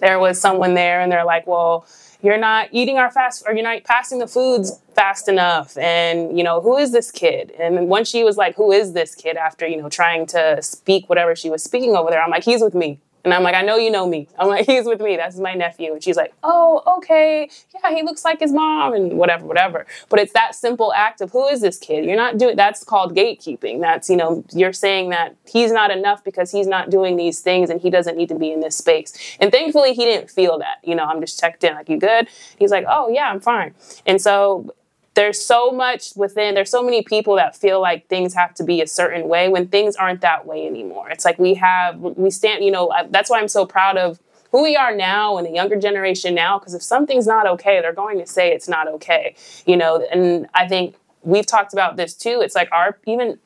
there 0.01 0.19
was 0.19 0.41
someone 0.41 0.75
there 0.75 1.01
and 1.01 1.11
they're 1.11 1.25
like, 1.25 1.47
well, 1.47 1.87
you're 2.23 2.39
not 2.39 2.69
eating 2.73 2.99
our 2.99 3.11
fast 3.11 3.45
or 3.47 3.55
you're 3.55 3.63
not 3.63 3.85
passing 3.85 4.19
the 4.19 4.27
foods 4.27 4.81
fast 4.95 5.29
enough 5.29 5.77
and 5.77 6.37
you 6.37 6.43
know 6.43 6.61
who 6.61 6.77
is 6.77 6.91
this 6.91 7.11
kid 7.11 7.53
and 7.59 7.89
once 7.89 8.09
she 8.09 8.25
was 8.25 8.37
like 8.37 8.57
who 8.57 8.73
is 8.73 8.95
this 8.95 9.15
kid 9.15 9.37
after 9.37 9.67
you 9.67 9.77
know 9.77 9.89
trying 9.89 10.27
to 10.27 10.61
speak 10.63 11.09
whatever 11.09 11.37
she 11.37 11.51
was 11.51 11.63
speaking 11.63 11.95
over 11.95 12.11
there 12.11 12.23
i'm 12.23 12.31
like 12.31 12.43
he's 12.43 12.63
with 12.63 12.75
me 12.75 12.99
and 13.27 13.35
I'm 13.35 13.43
like, 13.43 13.57
I 13.57 13.63
know 13.63 13.77
you 13.77 13.91
know 13.91 14.07
me. 14.09 14.29
I'm 14.39 14.47
like, 14.47 14.67
he's 14.71 14.85
with 14.87 15.01
me. 15.01 15.17
That's 15.17 15.37
my 15.37 15.55
nephew. 15.55 15.93
And 15.93 16.03
she's 16.03 16.17
like, 16.17 16.33
oh, 16.45 16.81
okay. 16.99 17.51
Yeah, 17.75 17.91
he 17.93 18.05
looks 18.05 18.25
like 18.25 18.39
his 18.39 18.53
mom 18.53 18.95
and 18.95 19.19
whatever, 19.19 19.45
whatever. 19.45 19.85
But 20.09 20.21
it's 20.21 20.33
that 20.35 20.55
simple 20.55 20.93
act 20.95 21.21
of 21.21 21.33
who 21.33 21.45
is 21.49 21.61
this 21.61 21.77
kid? 21.77 22.05
You're 22.05 22.15
not 22.15 22.39
doing 22.39 22.55
that's 22.55 22.85
called 22.85 23.17
gatekeeping. 23.17 23.81
That's, 23.81 24.09
you 24.09 24.17
know, 24.17 24.45
you're 24.53 24.73
saying 24.73 25.11
that 25.11 25.35
he's 25.45 25.73
not 25.73 25.91
enough 25.91 26.23
because 26.23 26.53
he's 26.53 26.69
not 26.69 26.89
doing 26.89 27.17
these 27.17 27.41
things 27.41 27.69
and 27.69 27.81
he 27.81 27.91
doesn't 27.91 28.17
need 28.17 28.29
to 28.29 28.39
be 28.39 28.53
in 28.53 28.61
this 28.61 28.77
space. 28.77 29.37
And 29.41 29.51
thankfully 29.51 29.93
he 29.93 30.05
didn't 30.05 30.31
feel 30.31 30.61
that. 30.61 30.77
You 30.85 30.95
know, 30.95 31.05
I'm 31.05 31.21
just 31.21 31.41
checked 31.41 31.65
in, 31.65 31.75
like, 31.75 31.89
you 31.89 31.99
good? 31.99 32.29
He's 32.61 32.71
like, 32.71 32.85
oh 32.89 33.09
yeah, 33.09 33.29
I'm 33.29 33.41
fine. 33.41 33.75
And 34.07 34.23
so 34.23 34.73
there's 35.17 35.41
so 35.41 35.73
much 35.73 36.15
within 36.15 36.55
there's 36.55 36.71
so 36.71 36.83
many 36.83 37.03
people 37.03 37.35
that 37.37 37.57
feel 37.57 37.81
like 37.81 38.07
things 38.07 38.35
have 38.35 38.55
to 38.55 38.63
be 38.65 38.81
a 38.81 38.87
certain 38.87 39.29
way 39.29 39.49
when 39.49 39.67
things 39.67 39.97
aren't 39.97 40.21
that 40.21 40.47
way 40.47 40.67
anymore. 40.67 41.11
It's 41.11 41.25
like 41.25 41.39
we 41.39 41.55
have 41.55 41.99
we 42.01 42.31
stand 42.31 42.65
you 42.65 42.71
know 42.71 42.93
that's 43.11 43.29
why 43.31 43.41
i'm 43.41 43.49
so 43.49 43.67
proud 43.67 43.97
of 43.97 44.21
who 44.53 44.63
we 44.63 44.77
are 44.77 44.95
now 44.95 45.37
and 45.39 45.47
the 45.47 45.51
younger 45.51 45.77
generation 45.77 46.35
now 46.35 46.59
because 46.59 46.75
if 46.75 46.83
something's 46.83 47.27
not 47.27 47.47
okay 47.47 47.81
they're 47.81 47.93
going 47.93 48.19
to 48.19 48.27
say 48.27 48.53
it's 48.53 48.69
not 48.69 48.87
okay 48.87 49.35
you 49.67 49.77
know 49.77 50.07
and 50.13 50.47
i 50.55 50.69
think 50.69 50.95
we've 51.27 51.45
talked 51.45 51.73
about 51.73 51.97
this 51.97 52.15
too. 52.15 52.41
It's 52.41 52.55
like 52.55 52.69
our 52.73 52.99
even 53.05 53.39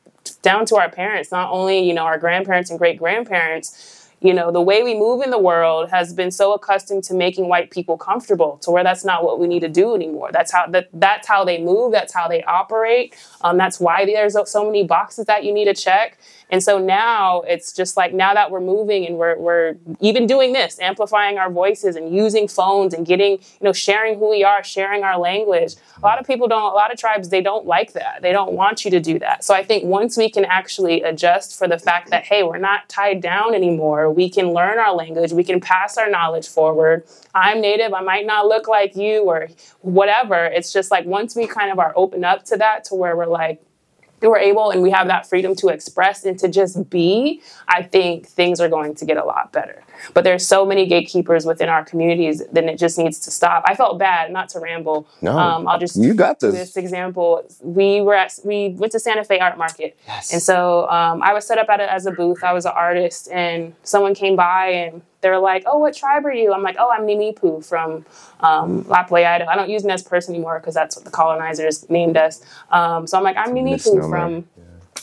down 0.43 0.65
to 0.67 0.75
our 0.77 0.89
parents 0.89 1.31
not 1.31 1.51
only 1.51 1.79
you 1.79 1.93
know 1.93 2.03
our 2.03 2.17
grandparents 2.17 2.69
and 2.69 2.79
great 2.79 2.97
grandparents 2.97 4.00
you 4.21 4.33
know 4.33 4.51
the 4.51 4.61
way 4.61 4.83
we 4.83 4.93
move 4.93 5.21
in 5.23 5.31
the 5.31 5.39
world 5.39 5.89
has 5.89 6.13
been 6.13 6.31
so 6.31 6.53
accustomed 6.53 7.03
to 7.05 7.13
making 7.13 7.47
white 7.47 7.71
people 7.71 7.97
comfortable 7.97 8.57
to 8.59 8.71
where 8.71 8.83
that's 8.83 9.03
not 9.03 9.23
what 9.23 9.39
we 9.39 9.47
need 9.47 9.61
to 9.61 9.69
do 9.69 9.95
anymore. 9.95 10.29
That's 10.31 10.51
how 10.51 10.67
that, 10.67 10.89
that's 10.93 11.27
how 11.27 11.43
they 11.43 11.61
move 11.61 11.91
that's 11.91 12.13
how 12.13 12.27
they 12.27 12.43
operate. 12.43 13.15
Um, 13.41 13.57
that's 13.57 13.79
why 13.79 14.05
there's 14.05 14.35
so 14.49 14.65
many 14.65 14.83
boxes 14.83 15.25
that 15.25 15.43
you 15.43 15.53
need 15.53 15.65
to 15.65 15.73
check 15.73 16.19
and 16.51 16.61
so 16.61 16.77
now 16.77 17.41
it's 17.41 17.71
just 17.71 17.95
like 17.97 18.13
now 18.13 18.33
that 18.33 18.51
we're 18.51 18.59
moving 18.59 19.05
and 19.05 19.17
we're, 19.17 19.37
we're 19.37 19.75
even 20.01 20.27
doing 20.27 20.53
this 20.53 20.79
amplifying 20.79 21.37
our 21.37 21.49
voices 21.49 21.95
and 21.95 22.13
using 22.13 22.47
phones 22.47 22.93
and 22.93 23.05
getting 23.05 23.31
you 23.31 23.61
know 23.61 23.73
sharing 23.73 24.19
who 24.19 24.29
we 24.29 24.43
are 24.43 24.63
sharing 24.63 25.03
our 25.03 25.17
language 25.17 25.75
a 25.97 26.01
lot 26.01 26.19
of 26.19 26.27
people 26.27 26.47
don't 26.47 26.61
a 26.71 26.75
lot 26.75 26.91
of 26.91 26.99
tribes 26.99 27.29
they 27.29 27.41
don't 27.41 27.65
like 27.65 27.93
that. 27.93 28.21
They 28.21 28.33
don't 28.33 28.53
want 28.53 28.83
you 28.83 28.91
to 28.91 28.99
do 28.99 29.17
that. 29.19 29.43
So 29.43 29.53
i 29.53 29.63
think 29.63 29.83
once 29.85 30.17
we 30.17 30.29
can 30.29 30.45
actually 30.45 31.01
adjust 31.01 31.57
for 31.57 31.67
the 31.67 31.79
fact 31.79 32.09
that 32.09 32.25
hey 32.25 32.43
we're 32.43 32.57
not 32.57 32.89
tied 32.89 33.21
down 33.21 33.55
anymore 33.55 34.11
we 34.11 34.29
can 34.29 34.51
learn 34.51 34.77
our 34.77 34.93
language 34.93 35.31
we 35.31 35.43
can 35.43 35.59
pass 35.59 35.97
our 35.97 36.09
knowledge 36.09 36.47
forward. 36.47 37.05
I'm 37.33 37.61
native 37.61 37.93
i 37.93 38.01
might 38.01 38.25
not 38.25 38.47
look 38.47 38.67
like 38.67 38.95
you 38.95 39.23
or 39.23 39.47
whatever. 39.81 40.45
It's 40.45 40.73
just 40.73 40.91
like 40.91 41.05
once 41.05 41.35
we 41.35 41.47
kind 41.47 41.71
of 41.71 41.79
are 41.79 41.93
open 41.95 42.23
up 42.23 42.43
to 42.45 42.57
that 42.57 42.83
to 42.85 42.95
where 42.95 43.15
we're 43.15 43.25
like 43.25 43.61
we're 44.29 44.37
able 44.37 44.69
and 44.69 44.81
we 44.81 44.91
have 44.91 45.07
that 45.07 45.27
freedom 45.27 45.55
to 45.55 45.69
express 45.69 46.23
and 46.25 46.37
to 46.39 46.47
just 46.47 46.89
be, 46.89 47.41
I 47.67 47.81
think 47.83 48.27
things 48.27 48.59
are 48.59 48.69
going 48.69 48.95
to 48.95 49.05
get 49.05 49.17
a 49.17 49.23
lot 49.25 49.51
better. 49.51 49.83
But 50.13 50.23
there's 50.23 50.45
so 50.45 50.65
many 50.65 50.85
gatekeepers 50.87 51.45
within 51.45 51.69
our 51.69 51.83
communities, 51.85 52.41
then 52.51 52.67
it 52.69 52.77
just 52.77 52.97
needs 52.97 53.19
to 53.21 53.31
stop. 53.31 53.63
I 53.67 53.75
felt 53.75 53.99
bad, 53.99 54.31
not 54.31 54.49
to 54.49 54.59
ramble. 54.59 55.07
No, 55.21 55.37
um, 55.37 55.67
I'll 55.67 55.79
just 55.79 55.95
you 55.95 56.13
got 56.13 56.39
this. 56.39 56.53
this 56.53 56.77
example. 56.77 57.43
We 57.61 58.01
were 58.01 58.15
at 58.15 58.37
we 58.43 58.69
went 58.69 58.91
to 58.93 58.99
Santa 58.99 59.23
Fe 59.23 59.39
Art 59.39 59.57
Market, 59.57 59.97
Yes. 60.07 60.33
and 60.33 60.41
so 60.41 60.89
um, 60.89 61.21
I 61.21 61.33
was 61.33 61.45
set 61.45 61.57
up 61.57 61.69
at 61.69 61.79
a, 61.79 61.91
as 61.91 62.05
a 62.05 62.11
booth. 62.11 62.43
I 62.43 62.53
was 62.53 62.65
an 62.65 62.73
artist, 62.75 63.29
and 63.31 63.73
someone 63.83 64.15
came 64.15 64.35
by 64.35 64.67
and 64.67 65.01
they're 65.21 65.39
like, 65.39 65.63
"Oh, 65.65 65.77
what 65.79 65.95
tribe 65.95 66.25
are 66.25 66.33
you?" 66.33 66.53
I'm 66.53 66.63
like, 66.63 66.75
"Oh, 66.79 66.89
I'm 66.91 67.01
Nimipu 67.01 67.63
from 67.65 68.05
um, 68.41 68.83
Lapwai, 68.85 69.25
Idaho." 69.25 69.49
I 69.49 69.55
don't 69.55 69.69
use 69.69 69.83
Nez 69.83 70.03
Perce 70.03 70.29
anymore 70.29 70.59
because 70.59 70.73
that's 70.73 70.95
what 70.95 71.05
the 71.05 71.11
colonizers 71.11 71.89
named 71.89 72.17
us. 72.17 72.43
Um, 72.71 73.07
so 73.07 73.17
I'm 73.17 73.23
like, 73.23 73.37
"I'm 73.37 73.53
Nimipu 73.53 74.09
from." 74.09 74.47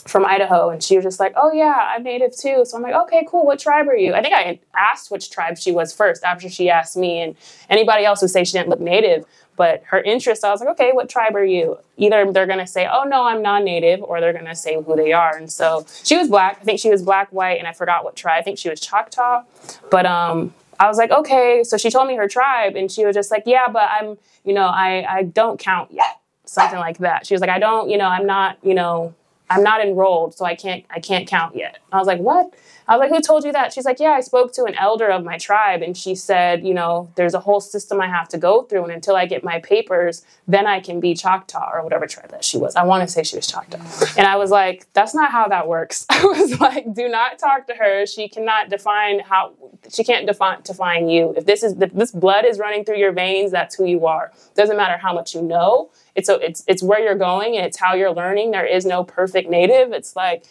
From 0.05 0.25
Idaho, 0.25 0.69
and 0.69 0.81
she 0.81 0.95
was 0.95 1.03
just 1.03 1.19
like, 1.19 1.33
"Oh 1.35 1.51
yeah, 1.51 1.93
I'm 1.95 2.03
native 2.03 2.35
too." 2.35 2.63
So 2.65 2.77
I'm 2.77 2.81
like, 2.81 2.95
"Okay, 2.95 3.27
cool. 3.29 3.45
What 3.45 3.59
tribe 3.59 3.87
are 3.87 3.95
you?" 3.95 4.13
I 4.13 4.21
think 4.23 4.33
I 4.33 4.59
asked 4.75 5.11
which 5.11 5.29
tribe 5.29 5.57
she 5.57 5.71
was 5.71 5.93
first 5.93 6.23
after 6.23 6.49
she 6.49 6.67
asked 6.69 6.97
me, 6.97 7.19
and 7.21 7.35
anybody 7.69 8.05
else 8.05 8.21
would 8.21 8.31
say 8.31 8.43
she 8.43 8.53
didn't 8.53 8.69
look 8.69 8.79
native 8.79 9.25
but 9.59 9.83
her 9.87 10.01
interest, 10.01 10.45
I 10.45 10.51
was 10.51 10.61
like, 10.61 10.69
okay, 10.69 10.93
what 10.93 11.09
tribe 11.09 11.35
are 11.35 11.43
you? 11.43 11.77
Either 11.97 12.31
they're 12.31 12.47
gonna 12.47 12.65
say, 12.65 12.87
oh 12.89 13.03
no, 13.03 13.25
I'm 13.25 13.41
non-native, 13.41 14.01
or 14.01 14.21
they're 14.21 14.31
gonna 14.31 14.55
say 14.55 14.81
who 14.81 14.95
they 14.95 15.11
are. 15.11 15.35
And 15.35 15.51
so 15.51 15.85
she 16.01 16.15
was 16.15 16.29
black. 16.29 16.59
I 16.61 16.63
think 16.63 16.79
she 16.79 16.89
was 16.89 17.01
black, 17.01 17.27
white, 17.33 17.59
and 17.59 17.67
I 17.67 17.73
forgot 17.73 18.05
what 18.05 18.15
tribe. 18.15 18.39
I 18.39 18.41
think 18.41 18.57
she 18.57 18.69
was 18.69 18.79
Choctaw. 18.79 19.43
But 19.91 20.05
um, 20.05 20.53
I 20.79 20.87
was 20.87 20.97
like, 20.97 21.11
okay. 21.11 21.65
So 21.65 21.75
she 21.75 21.89
told 21.91 22.07
me 22.07 22.15
her 22.15 22.29
tribe, 22.29 22.77
and 22.77 22.89
she 22.89 23.05
was 23.05 23.13
just 23.13 23.31
like, 23.31 23.43
yeah, 23.45 23.67
but 23.67 23.89
I'm, 23.91 24.17
you 24.45 24.53
know, 24.53 24.67
I 24.67 25.05
I 25.17 25.23
don't 25.23 25.59
count 25.59 25.91
yet, 25.91 26.21
something 26.45 26.79
like 26.79 26.99
that. 26.99 27.27
She 27.27 27.33
was 27.33 27.41
like, 27.41 27.49
I 27.49 27.59
don't, 27.59 27.89
you 27.89 27.97
know, 27.97 28.07
I'm 28.07 28.25
not, 28.25 28.57
you 28.63 28.73
know, 28.73 29.13
I'm 29.49 29.63
not 29.63 29.81
enrolled, 29.81 30.35
so 30.35 30.45
I 30.45 30.55
can't 30.55 30.85
I 30.89 30.99
can't 30.99 31.27
count 31.27 31.55
yet. 31.55 31.79
I 31.91 31.97
was 31.97 32.07
like, 32.07 32.19
what? 32.19 32.53
I 32.87 32.97
was 32.97 33.01
like, 33.01 33.15
who 33.15 33.21
told 33.21 33.43
you 33.45 33.51
that? 33.51 33.71
She's 33.71 33.85
like, 33.85 33.99
yeah, 33.99 34.11
I 34.13 34.21
spoke 34.21 34.51
to 34.53 34.63
an 34.63 34.73
elder 34.73 35.09
of 35.09 35.23
my 35.23 35.37
tribe, 35.37 35.83
and 35.83 35.95
she 35.95 36.15
said, 36.15 36.65
you 36.65 36.73
know, 36.73 37.11
there's 37.15 37.35
a 37.35 37.39
whole 37.39 37.61
system 37.61 38.01
I 38.01 38.07
have 38.07 38.27
to 38.29 38.37
go 38.39 38.63
through, 38.63 38.83
and 38.85 38.91
until 38.91 39.15
I 39.15 39.27
get 39.27 39.43
my 39.43 39.59
papers, 39.59 40.25
then 40.47 40.65
I 40.65 40.79
can 40.79 40.99
be 40.99 41.13
Choctaw 41.13 41.69
or 41.71 41.83
whatever 41.83 42.07
tribe 42.07 42.31
that 42.31 42.43
she 42.43 42.57
was. 42.57 42.75
I 42.75 42.83
want 42.83 43.07
to 43.07 43.11
say 43.13 43.21
she 43.21 43.35
was 43.35 43.45
Choctaw, 43.45 43.79
and 44.17 44.25
I 44.25 44.37
was 44.37 44.49
like, 44.49 44.87
that's 44.93 45.13
not 45.13 45.31
how 45.31 45.47
that 45.49 45.67
works. 45.67 46.07
I 46.09 46.23
was 46.25 46.59
like, 46.59 46.91
do 46.93 47.07
not 47.07 47.37
talk 47.37 47.67
to 47.67 47.75
her. 47.75 48.07
She 48.07 48.27
cannot 48.27 48.69
define 48.69 49.19
how. 49.19 49.53
She 49.89 50.03
can't 50.03 50.25
define 50.25 50.61
define 50.63 51.09
you. 51.09 51.33
If 51.37 51.45
this 51.45 51.61
is 51.63 51.79
if 51.79 51.93
this 51.93 52.11
blood 52.11 52.43
is 52.43 52.57
running 52.57 52.85
through 52.85 52.97
your 52.97 53.11
veins, 53.11 53.51
that's 53.51 53.75
who 53.75 53.85
you 53.85 54.07
are. 54.07 54.31
Doesn't 54.55 54.77
matter 54.77 54.97
how 54.97 55.13
much 55.13 55.35
you 55.35 55.41
know. 55.43 55.91
It's 56.19 56.27
so 56.27 56.35
it's 56.35 56.63
it's 56.67 56.83
where 56.83 56.99
you're 56.99 57.15
going 57.15 57.55
and 57.55 57.65
it's 57.65 57.79
how 57.79 57.93
you're 57.95 58.11
learning. 58.11 58.51
There 58.51 58.65
is 58.65 58.85
no 58.85 59.03
perfect 59.03 59.49
native. 59.49 59.93
It's 59.93 60.15
like 60.15 60.43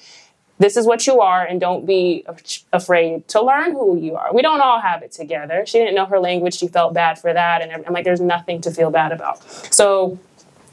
this 0.59 0.76
is 0.76 0.87
what 0.87 1.07
you 1.07 1.20
are 1.20 1.44
and 1.44 1.61
don't 1.61 1.87
be 1.87 2.24
af- 2.26 2.64
afraid 2.72 3.28
to 3.28 3.42
learn 3.42 3.72
who 3.72 3.96
you 3.96 4.16
are. 4.16 4.35
We 4.35 4.42
don't 4.42 4.61
all 4.61 4.81
have 4.81 5.02
it 5.02 5.12
together. 5.12 5.64
She 5.66 5.78
didn't 5.78 5.94
know 5.94 6.07
her 6.07 6.18
language. 6.18 6.54
She 6.54 6.68
felt 6.68 6.94
bad 6.94 7.18
for 7.18 7.33
that. 7.33 7.62
And 7.62 7.70
I'm 7.87 7.92
like, 7.92 8.04
there's 8.04 8.20
nothing 8.20 8.61
to 8.62 8.70
feel 8.70 8.90
bad 8.90 9.12
about. 9.12 9.40
So 9.72 10.18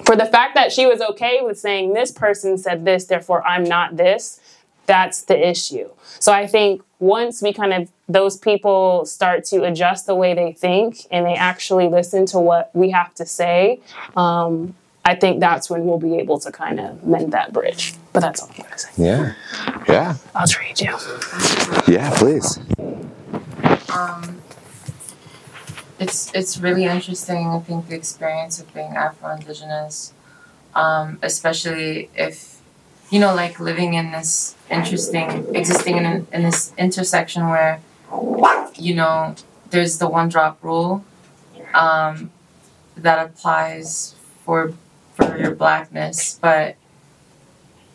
for 0.05 0.15
the 0.15 0.25
fact 0.25 0.55
that 0.55 0.71
she 0.71 0.85
was 0.85 1.01
okay 1.01 1.41
with 1.41 1.59
saying 1.59 1.93
this 1.93 2.11
person 2.11 2.57
said 2.57 2.85
this, 2.85 3.05
therefore 3.05 3.45
I'm 3.45 3.63
not 3.63 3.97
this, 3.97 4.39
that's 4.85 5.23
the 5.23 5.49
issue. 5.49 5.89
So 6.19 6.31
I 6.31 6.47
think 6.47 6.81
once 6.99 7.41
we 7.41 7.53
kind 7.53 7.73
of 7.73 7.91
those 8.07 8.37
people 8.37 9.05
start 9.05 9.43
to 9.45 9.63
adjust 9.63 10.05
the 10.05 10.15
way 10.15 10.33
they 10.33 10.51
think 10.51 11.07
and 11.11 11.25
they 11.25 11.35
actually 11.35 11.87
listen 11.87 12.25
to 12.27 12.39
what 12.39 12.69
we 12.73 12.91
have 12.91 13.13
to 13.15 13.25
say, 13.25 13.79
um, 14.15 14.75
I 15.07 15.13
think 15.13 15.39
that's 15.39 15.69
when 15.69 15.85
we'll 15.85 15.99
be 15.99 16.17
able 16.17 16.39
to 16.39 16.51
kind 16.51 16.79
of 16.79 17.03
mend 17.03 17.31
that 17.31 17.53
bridge. 17.53 17.93
But 18.11 18.21
that's 18.21 18.41
all 18.41 18.49
I'm 18.49 18.57
going 18.57 18.71
to 18.71 18.79
say. 18.79 18.89
Yeah. 18.97 19.33
Yeah. 19.87 20.15
I'll 20.33 20.47
trade 20.47 20.81
you. 20.81 20.97
Yeah, 21.87 22.11
please. 22.15 22.59
Um, 23.95 24.41
it's 25.99 26.33
it's 26.33 26.57
really 26.57 26.85
interesting. 26.85 27.47
I 27.47 27.59
think 27.59 27.87
the 27.87 27.95
experience 27.95 28.59
of 28.59 28.73
being 28.73 28.95
Afro 28.95 29.29
Indigenous, 29.29 30.13
um, 30.73 31.19
especially 31.21 32.09
if 32.15 32.59
you 33.11 33.19
know, 33.19 33.35
like 33.35 33.59
living 33.59 33.93
in 33.93 34.11
this 34.11 34.55
interesting, 34.71 35.55
existing 35.55 35.97
in 35.97 36.27
in 36.33 36.41
this 36.41 36.73
intersection 36.77 37.47
where 37.47 37.79
you 38.75 38.95
know 38.95 39.35
there's 39.69 39.99
the 39.99 40.07
one 40.07 40.29
drop 40.29 40.57
rule 40.63 41.05
um, 41.75 42.31
that 42.97 43.23
applies 43.23 44.15
for 44.43 44.73
your 45.39 45.55
blackness, 45.55 46.37
but 46.41 46.75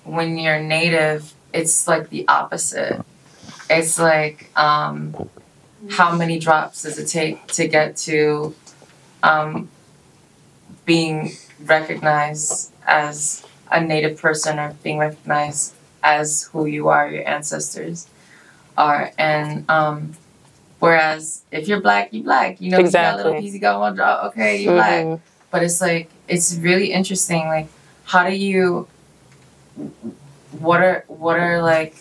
when 0.04 0.38
you're 0.38 0.60
native, 0.60 1.32
it's 1.52 1.86
like 1.86 2.10
the 2.10 2.26
opposite. 2.28 3.04
It's 3.68 3.98
like 3.98 4.50
um, 4.56 5.14
how 5.90 6.16
many 6.16 6.38
drops 6.38 6.82
does 6.82 6.98
it 6.98 7.06
take 7.06 7.46
to 7.48 7.68
get 7.68 7.96
to 7.98 8.54
um, 9.22 9.68
being 10.84 11.32
recognized 11.64 12.72
as 12.86 13.44
a 13.70 13.80
native 13.80 14.20
person 14.20 14.58
or 14.58 14.74
being 14.82 14.98
recognized 14.98 15.74
as 16.02 16.44
who 16.52 16.66
you 16.66 16.88
are, 16.88 17.08
your 17.10 17.28
ancestors 17.28 18.08
are, 18.76 19.12
and 19.18 19.68
um, 19.70 20.14
whereas 20.78 21.42
if 21.52 21.68
you're 21.68 21.80
black, 21.80 22.12
you 22.12 22.22
black. 22.22 22.60
You 22.60 22.70
know, 22.70 22.78
you 22.78 22.90
got 22.90 23.14
a 23.14 23.16
little 23.16 23.32
Exactly. 23.32 23.46
piece, 23.46 23.54
you 23.54 23.60
got 23.60 23.78
one 23.80 23.94
drop. 23.94 24.24
Okay, 24.30 24.62
you 24.62 24.70
black 24.70 25.04
Mhm. 25.04 25.20
but 25.50 25.62
it's 25.62 25.80
like 25.80 26.08
it's 26.30 26.54
really 26.56 26.92
interesting 26.92 27.42
like 27.48 27.68
how 28.04 28.22
do 28.28 28.34
you 28.34 28.86
what 30.66 30.80
are 30.80 31.04
what 31.08 31.38
are 31.38 31.62
like 31.62 31.94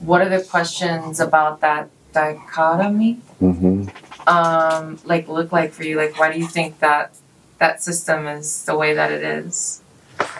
what 0.00 0.20
are 0.20 0.28
the 0.28 0.42
questions 0.42 1.20
about 1.20 1.60
that 1.60 1.88
dichotomy 2.12 3.20
Mm-hmm. 3.40 3.88
um 4.28 5.00
like 5.04 5.26
look 5.26 5.50
like 5.50 5.72
for 5.72 5.82
you 5.82 5.96
like 5.96 6.16
why 6.18 6.32
do 6.32 6.38
you 6.38 6.46
think 6.46 6.78
that 6.78 7.10
that 7.58 7.82
system 7.82 8.26
is 8.28 8.64
the 8.66 8.76
way 8.76 8.94
that 8.94 9.10
it 9.10 9.22
is 9.22 9.82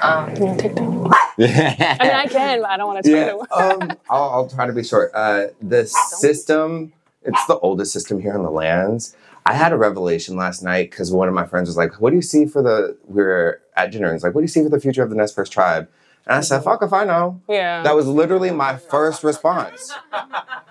um 0.03 0.31
You 0.31 0.55
take 0.57 0.75
that? 0.77 0.93
I 1.39 2.05
mean, 2.05 2.13
I 2.15 2.27
can, 2.27 2.61
but 2.61 2.71
I 2.71 2.77
don't 2.77 2.87
want 2.93 3.05
to 3.05 3.11
turn 3.11 3.27
yeah, 3.27 3.35
it. 3.35 3.81
um, 3.83 3.97
I'll, 4.11 4.31
I'll 4.31 4.49
try 4.49 4.67
to 4.67 4.73
be 4.73 4.85
short. 4.85 5.11
Uh, 5.15 5.47
the 5.63 5.87
system, 5.87 6.93
it's 7.23 7.45
the 7.47 7.59
oldest 7.59 7.93
system 7.93 8.21
here 8.21 8.35
on 8.35 8.43
the 8.45 8.51
lands. 8.51 9.17
I 9.45 9.55
had 9.55 9.73
a 9.73 9.77
revelation 9.77 10.37
last 10.37 10.63
night 10.63 10.91
because 10.91 11.13
one 11.13 11.29
of 11.29 11.35
my 11.35 11.47
friends 11.47 11.69
was 11.69 11.77
like, 11.77 12.01
What 12.01 12.11
do 12.11 12.17
you 12.17 12.23
see 12.23 12.47
for 12.47 12.63
the, 12.63 12.97
we 13.07 13.23
were 13.23 13.61
at 13.77 13.91
dinner, 13.91 14.07
and 14.07 14.15
he's 14.15 14.23
like, 14.23 14.35
What 14.35 14.41
do 14.41 14.45
you 14.45 14.49
see 14.49 14.63
for 14.63 14.69
the 14.69 14.81
future 14.81 15.03
of 15.03 15.11
the 15.11 15.17
Nez 15.17 15.33
Perce 15.33 15.49
tribe? 15.49 15.89
And 16.27 16.37
I 16.37 16.41
said, 16.41 16.63
Fuck 16.63 16.83
if 16.83 16.93
I 16.93 17.05
know. 17.05 17.41
Yeah. 17.49 17.83
That 17.83 17.97
was 17.97 18.07
literally 18.07 18.51
my 18.51 18.77
first 18.77 19.25
response. 19.25 19.93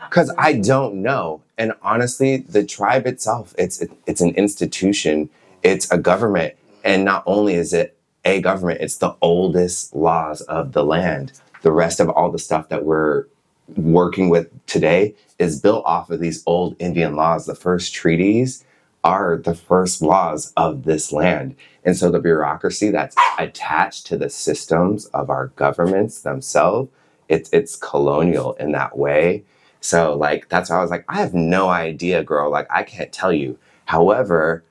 Because 0.09 0.33
I 0.37 0.53
don't 0.53 1.01
know. 1.01 1.41
And 1.57 1.73
honestly, 1.81 2.37
the 2.37 2.65
tribe 2.65 3.05
itself, 3.05 3.53
it's, 3.57 3.81
it, 3.81 3.91
it's 4.07 4.21
an 4.21 4.31
institution, 4.35 5.29
it's 5.63 5.89
a 5.91 5.97
government. 5.97 6.55
And 6.83 7.05
not 7.05 7.23
only 7.25 7.55
is 7.55 7.73
it 7.73 7.97
a 8.25 8.41
government, 8.41 8.81
it's 8.81 8.97
the 8.97 9.15
oldest 9.21 9.95
laws 9.95 10.41
of 10.41 10.71
the 10.71 10.83
land. 10.83 11.33
The 11.61 11.71
rest 11.71 11.99
of 11.99 12.09
all 12.09 12.31
the 12.31 12.39
stuff 12.39 12.69
that 12.69 12.85
we're 12.85 13.25
working 13.77 14.29
with 14.29 14.49
today 14.65 15.15
is 15.39 15.59
built 15.59 15.85
off 15.85 16.09
of 16.09 16.19
these 16.19 16.43
old 16.45 16.75
Indian 16.79 17.15
laws. 17.15 17.45
The 17.45 17.55
first 17.55 17.93
treaties 17.93 18.63
are 19.03 19.37
the 19.37 19.55
first 19.55 20.01
laws 20.01 20.53
of 20.57 20.83
this 20.83 21.11
land. 21.11 21.55
And 21.83 21.97
so 21.97 22.11
the 22.11 22.19
bureaucracy 22.19 22.91
that's 22.91 23.15
attached 23.39 24.05
to 24.07 24.17
the 24.17 24.29
systems 24.29 25.05
of 25.07 25.29
our 25.29 25.47
governments 25.55 26.21
themselves, 26.21 26.89
it's 27.27 27.49
it's 27.51 27.75
colonial 27.75 28.53
in 28.53 28.71
that 28.73 28.97
way. 28.97 29.43
So 29.79 30.15
like 30.15 30.49
that's 30.49 30.69
why 30.69 30.77
I 30.77 30.81
was 30.81 30.91
like, 30.91 31.05
I 31.09 31.17
have 31.17 31.33
no 31.33 31.69
idea, 31.69 32.23
girl. 32.23 32.51
Like 32.51 32.67
I 32.69 32.83
can't 32.83 33.11
tell 33.11 33.33
you. 33.33 33.57
However, 33.85 34.63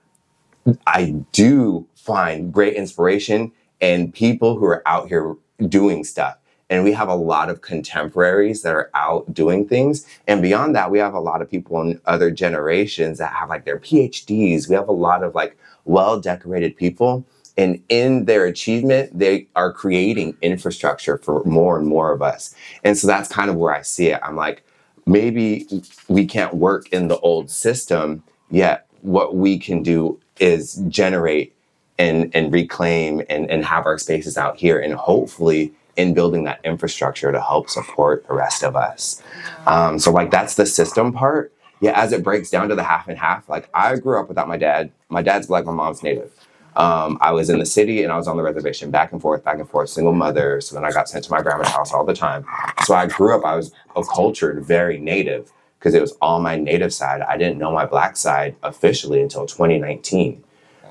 I 0.86 1.16
do 1.32 1.86
find 1.94 2.53
great 2.53 2.74
inspiration 2.74 3.53
in 3.80 4.12
people 4.12 4.59
who 4.59 4.66
are 4.66 4.86
out 4.86 5.09
here 5.09 5.34
doing 5.68 6.05
stuff. 6.05 6.36
And 6.70 6.84
we 6.84 6.92
have 6.92 7.08
a 7.08 7.14
lot 7.14 7.50
of 7.50 7.60
contemporaries 7.60 8.62
that 8.62 8.74
are 8.74 8.90
out 8.94 9.34
doing 9.34 9.66
things. 9.68 10.06
And 10.28 10.40
beyond 10.40 10.74
that, 10.76 10.90
we 10.90 11.00
have 11.00 11.14
a 11.14 11.20
lot 11.20 11.42
of 11.42 11.50
people 11.50 11.80
in 11.82 12.00
other 12.06 12.30
generations 12.30 13.18
that 13.18 13.32
have 13.32 13.48
like 13.48 13.64
their 13.64 13.78
PhDs. 13.78 14.68
We 14.68 14.76
have 14.76 14.88
a 14.88 14.92
lot 14.92 15.24
of 15.24 15.34
like 15.34 15.58
well 15.84 16.20
decorated 16.20 16.76
people. 16.76 17.26
And 17.56 17.82
in 17.88 18.24
their 18.24 18.46
achievement, 18.46 19.18
they 19.18 19.48
are 19.56 19.72
creating 19.72 20.36
infrastructure 20.40 21.18
for 21.18 21.44
more 21.44 21.76
and 21.76 21.86
more 21.86 22.12
of 22.12 22.22
us. 22.22 22.54
And 22.84 22.96
so 22.96 23.06
that's 23.06 23.28
kind 23.28 23.50
of 23.50 23.56
where 23.56 23.74
I 23.74 23.82
see 23.82 24.06
it. 24.06 24.20
I'm 24.22 24.36
like, 24.36 24.62
maybe 25.06 25.66
we 26.08 26.24
can't 26.24 26.54
work 26.54 26.88
in 26.90 27.08
the 27.08 27.18
old 27.18 27.50
system, 27.50 28.22
yet 28.50 28.86
what 29.02 29.34
we 29.34 29.58
can 29.58 29.82
do 29.82 30.20
is 30.38 30.76
generate 30.88 31.54
and, 31.98 32.34
and 32.34 32.52
reclaim 32.52 33.22
and, 33.28 33.50
and 33.50 33.64
have 33.64 33.84
our 33.84 33.98
spaces 33.98 34.38
out 34.38 34.56
here 34.56 34.78
and 34.78 34.94
hopefully 34.94 35.72
in 36.01 36.14
building 36.14 36.44
that 36.44 36.61
infrastructure 36.64 37.30
to 37.30 37.40
help 37.40 37.68
support 37.68 38.26
the 38.26 38.34
rest 38.34 38.62
of 38.62 38.74
us. 38.74 39.22
Um, 39.66 39.98
so 39.98 40.11
like 40.11 40.30
that's 40.30 40.55
the 40.55 40.66
system 40.66 41.12
part. 41.12 41.53
Yeah, 41.80 41.92
as 41.92 42.12
it 42.12 42.22
breaks 42.22 42.51
down 42.51 42.68
to 42.68 42.74
the 42.74 42.82
half 42.82 43.09
and 43.09 43.18
half, 43.18 43.48
like 43.48 43.68
I 43.72 43.96
grew 43.96 44.20
up 44.20 44.28
without 44.28 44.48
my 44.48 44.57
dad. 44.57 44.90
My 45.09 45.22
dad's 45.22 45.46
black, 45.46 45.64
my 45.64 45.72
mom's 45.72 46.03
native. 46.03 46.32
Um, 46.76 47.18
I 47.20 47.32
was 47.32 47.51
in 47.51 47.59
the 47.59 47.66
city 47.66 48.03
and 48.03 48.12
I 48.12 48.16
was 48.16 48.28
on 48.28 48.36
the 48.36 48.42
reservation, 48.42 48.90
back 48.90 49.12
and 49.12 49.20
forth, 49.20 49.44
back 49.44 49.59
and 49.59 49.68
forth, 49.68 49.88
single 49.88 50.12
mother. 50.12 50.61
So 50.61 50.74
then 50.74 50.84
I 50.84 50.92
got 50.92 51.09
sent 51.09 51.24
to 51.24 51.30
my 51.30 51.42
grandma's 51.42 51.68
house 51.68 51.92
all 51.92 52.05
the 52.05 52.14
time. 52.14 52.44
So 52.84 52.94
I 52.94 53.07
grew 53.07 53.36
up, 53.36 53.44
I 53.44 53.57
was 53.57 53.72
accultured 53.96 54.64
very 54.64 54.98
native 54.98 55.51
because 55.78 55.94
it 55.94 56.01
was 56.01 56.12
all 56.20 56.40
my 56.40 56.57
native 56.57 56.92
side. 56.94 57.22
I 57.22 57.36
didn't 57.36 57.59
know 57.59 57.72
my 57.72 57.86
black 57.86 58.16
side 58.16 58.55
officially 58.62 59.20
until 59.20 59.46
2019, 59.46 60.44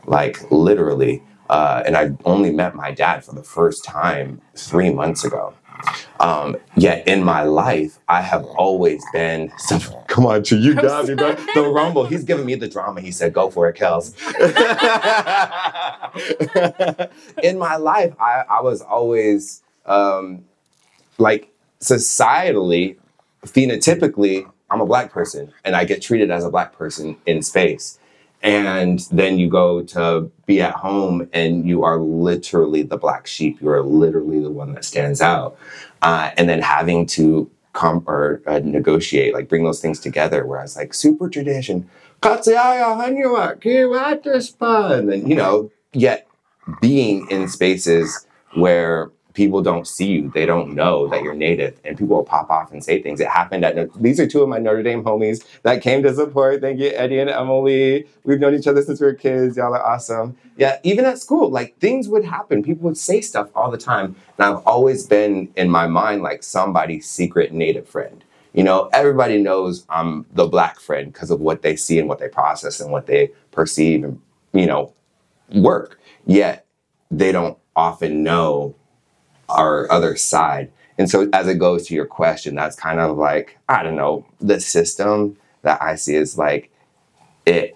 like 0.05 0.51
literally. 0.51 1.24
Uh, 1.50 1.84
and 1.86 1.97
I 1.97 2.12
only 2.26 2.52
met 2.52 2.76
my 2.76 2.91
dad 2.91 3.26
for 3.26 3.34
the 3.34 3.43
first 3.43 3.84
time 3.84 4.41
three 4.56 4.93
months 4.93 5.26
ago. 5.26 5.54
Um, 6.20 6.58
yet 6.76 7.08
in 7.08 7.24
my 7.24 7.43
life, 7.43 8.00
I 8.08 8.22
have 8.22 8.43
always 8.45 9.04
been. 9.14 9.52
Come 10.08 10.26
on, 10.26 10.43
to 10.43 10.58
you 10.58 10.76
got 10.76 11.08
me, 11.08 11.16
bro. 11.16 11.34
The 11.56 11.70
rumble. 11.70 12.06
He's 12.06 12.24
giving 12.24 12.45
me 12.45 12.56
the 12.56 12.68
drama. 12.68 13.02
He 13.02 13.12
said, 13.12 13.34
"Go 13.34 13.50
for 13.50 13.70
it, 13.70 13.78
Kels." 13.78 14.14
in 17.43 17.58
my 17.58 17.78
life, 17.78 18.14
I, 18.20 18.43
I 18.50 18.62
was 18.62 18.82
always 18.82 19.64
um, 19.86 20.43
like 21.18 21.54
societally, 21.80 22.97
phenotypically, 23.45 24.50
I'm 24.70 24.82
a 24.82 24.86
black 24.86 25.12
person, 25.12 25.54
and 25.64 25.76
I 25.76 25.86
get 25.86 26.02
treated 26.02 26.32
as 26.32 26.43
a 26.43 26.50
black 26.50 26.74
person 26.74 27.16
in 27.26 27.41
space. 27.41 27.99
And 28.42 29.00
then 29.12 29.38
you 29.38 29.50
go 29.50 29.84
to 29.84 30.32
be 30.46 30.62
at 30.62 30.74
home, 30.74 31.30
and 31.34 31.68
you 31.68 31.84
are 31.84 32.00
literally 32.00 32.84
the 32.84 32.98
black 32.98 33.28
sheep. 33.28 33.62
You 33.62 33.70
are 33.70 33.84
literally 33.84 34.40
the 34.40 34.52
one 34.52 34.74
that 34.74 34.86
stands 34.86 35.22
out. 35.22 35.58
Uh, 36.02 36.32
and 36.38 36.48
then 36.48 36.62
having 36.62 37.06
to 37.08 37.52
come 37.74 38.04
or 38.08 38.42
uh, 38.48 38.60
negotiate, 38.60 39.34
like 39.34 39.50
bring 39.50 39.66
those 39.66 39.82
things 39.82 40.00
together. 40.00 40.46
Whereas, 40.46 40.78
like 40.78 40.94
super 40.94 41.30
tradition, 41.30 41.90
and 45.00 45.10
then 45.10 45.28
you 45.28 45.36
know, 45.36 45.70
yet 45.94 46.28
being 46.82 47.28
in 47.30 47.48
spaces 47.48 48.26
where 48.56 49.12
people 49.40 49.62
don't 49.62 49.88
see 49.88 50.08
you, 50.08 50.30
they 50.34 50.46
don't 50.46 50.76
know 50.76 51.08
that 51.08 51.24
you're 51.24 51.34
native, 51.34 51.80
and 51.86 51.98
people 51.98 52.18
will 52.18 52.26
pop 52.26 52.50
off 52.50 52.74
and 52.74 52.84
say 52.84 53.02
things. 53.02 53.22
It 53.22 53.30
happened 53.30 53.64
at 53.64 53.94
these 53.94 54.20
are 54.20 54.28
two 54.28 54.44
of 54.44 54.50
my 54.50 54.60
Notre 54.60 54.84
Dame 54.84 55.02
homies 55.02 55.46
that 55.62 55.82
came 55.82 56.04
to 56.04 56.14
support. 56.14 56.60
Thank 56.60 56.78
you, 56.78 56.90
Eddie 56.90 57.20
and 57.20 57.30
Emily. 57.30 58.06
We've 58.26 58.38
known 58.38 58.54
each 58.54 58.68
other 58.68 58.82
since 58.82 59.00
we 59.00 59.08
were 59.08 59.14
kids. 59.14 59.56
Y'all 59.56 59.74
are 59.74 59.82
awesome. 59.82 60.36
Yeah, 60.58 60.80
even 60.84 61.06
at 61.06 61.20
school, 61.20 61.50
like 61.50 61.78
things 61.80 62.10
would 62.10 62.26
happen. 62.26 62.64
People 62.64 62.84
would 62.84 62.98
say 62.98 63.22
stuff 63.22 63.50
all 63.56 63.72
the 63.72 63.78
time, 63.78 64.18
and 64.38 64.46
I've 64.46 64.62
always 64.66 65.08
been 65.08 65.48
in 65.56 65.70
my 65.70 65.88
mind 65.88 66.22
like 66.22 66.44
somebody's 66.44 67.08
secret 67.10 67.54
native 67.54 67.88
friend. 67.88 68.26
You 68.52 68.66
know, 68.66 68.90
everybody 68.92 69.42
knows 69.42 69.86
I'm 69.88 70.26
the 70.34 70.48
black 70.48 70.82
friend 70.82 71.14
because 71.14 71.32
of 71.32 71.40
what 71.40 71.62
they 71.62 71.78
see 71.78 71.98
and 71.98 72.10
what 72.10 72.20
they 72.20 72.28
process 72.28 72.82
and 72.82 72.92
what 72.92 73.06
they 73.06 73.32
perceive 73.52 74.04
and 74.04 74.20
you 74.52 74.66
know 74.66 74.94
work. 75.56 75.98
Yet 76.26 76.66
they 77.10 77.32
don't 77.32 77.58
often 77.78 78.22
know 78.22 78.76
our 79.50 79.91
other 79.91 80.16
side. 80.16 80.72
And 80.97 81.10
so 81.10 81.30
as 81.34 81.47
it 81.47 81.56
goes 81.60 81.88
to 81.88 81.95
your 81.95 82.06
question, 82.06 82.56
that's 82.56 82.76
kind 82.76 83.00
of 83.00 83.18
like, 83.18 83.58
I 83.70 83.84
don't 83.84 83.95
know, 83.95 84.26
the 84.41 84.60
system 84.60 85.38
that 85.62 85.82
I 85.82 85.95
see 85.95 86.16
is 86.16 86.38
like 86.38 86.72
it 87.45 87.76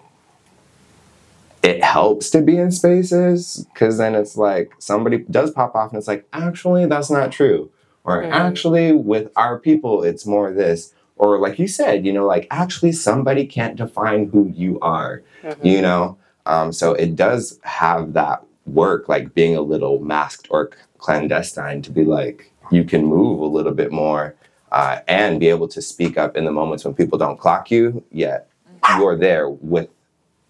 it 1.62 1.82
helps 1.82 2.28
to 2.30 2.42
be 2.42 2.58
in 2.58 2.70
spaces 2.70 3.66
because 3.72 3.96
then 3.96 4.14
it's 4.14 4.36
like 4.36 4.72
somebody 4.78 5.18
does 5.30 5.50
pop 5.50 5.74
off 5.74 5.90
and 5.92 5.98
it's 5.98 6.06
like, 6.08 6.26
actually, 6.34 6.84
that's 6.86 7.10
not 7.10 7.32
true. 7.32 7.70
Or 8.04 8.22
Mhm. 8.22 8.32
actually, 8.32 8.92
with 8.92 9.30
our 9.34 9.58
people, 9.58 10.02
it's 10.02 10.26
more 10.26 10.52
this. 10.52 10.92
Or 11.16 11.38
like 11.38 11.58
you 11.58 11.66
said, 11.66 12.04
you 12.04 12.12
know, 12.12 12.26
like 12.26 12.46
actually 12.50 12.92
somebody 12.92 13.46
can't 13.46 13.76
define 13.76 14.26
who 14.26 14.52
you 14.54 14.78
are, 14.80 15.22
Mhm. 15.42 15.56
you 15.62 15.80
know? 15.80 16.18
Um, 16.44 16.70
so 16.72 16.92
it 16.92 17.16
does 17.16 17.58
have 17.62 18.12
that 18.12 18.42
work, 18.66 19.08
like 19.08 19.32
being 19.32 19.56
a 19.56 19.62
little 19.62 20.00
masked 20.00 20.48
or 20.50 20.70
clandestine 21.08 21.82
to 21.82 21.90
be 21.90 22.02
like, 22.04 22.50
you 22.70 22.82
can 22.82 23.04
move 23.04 23.40
a 23.40 23.44
little 23.44 23.72
bit 23.74 23.92
more 23.92 24.34
uh, 24.72 25.00
and 25.06 25.38
be 25.38 25.48
able 25.48 25.68
to 25.68 25.82
speak 25.82 26.16
up 26.16 26.34
in 26.34 26.44
the 26.46 26.50
moments 26.50 26.82
when 26.84 26.94
people 26.94 27.18
don't 27.18 27.38
clock 27.38 27.70
you, 27.70 28.02
yet 28.10 28.48
you're 28.96 29.14
there 29.16 29.48
with 29.50 29.88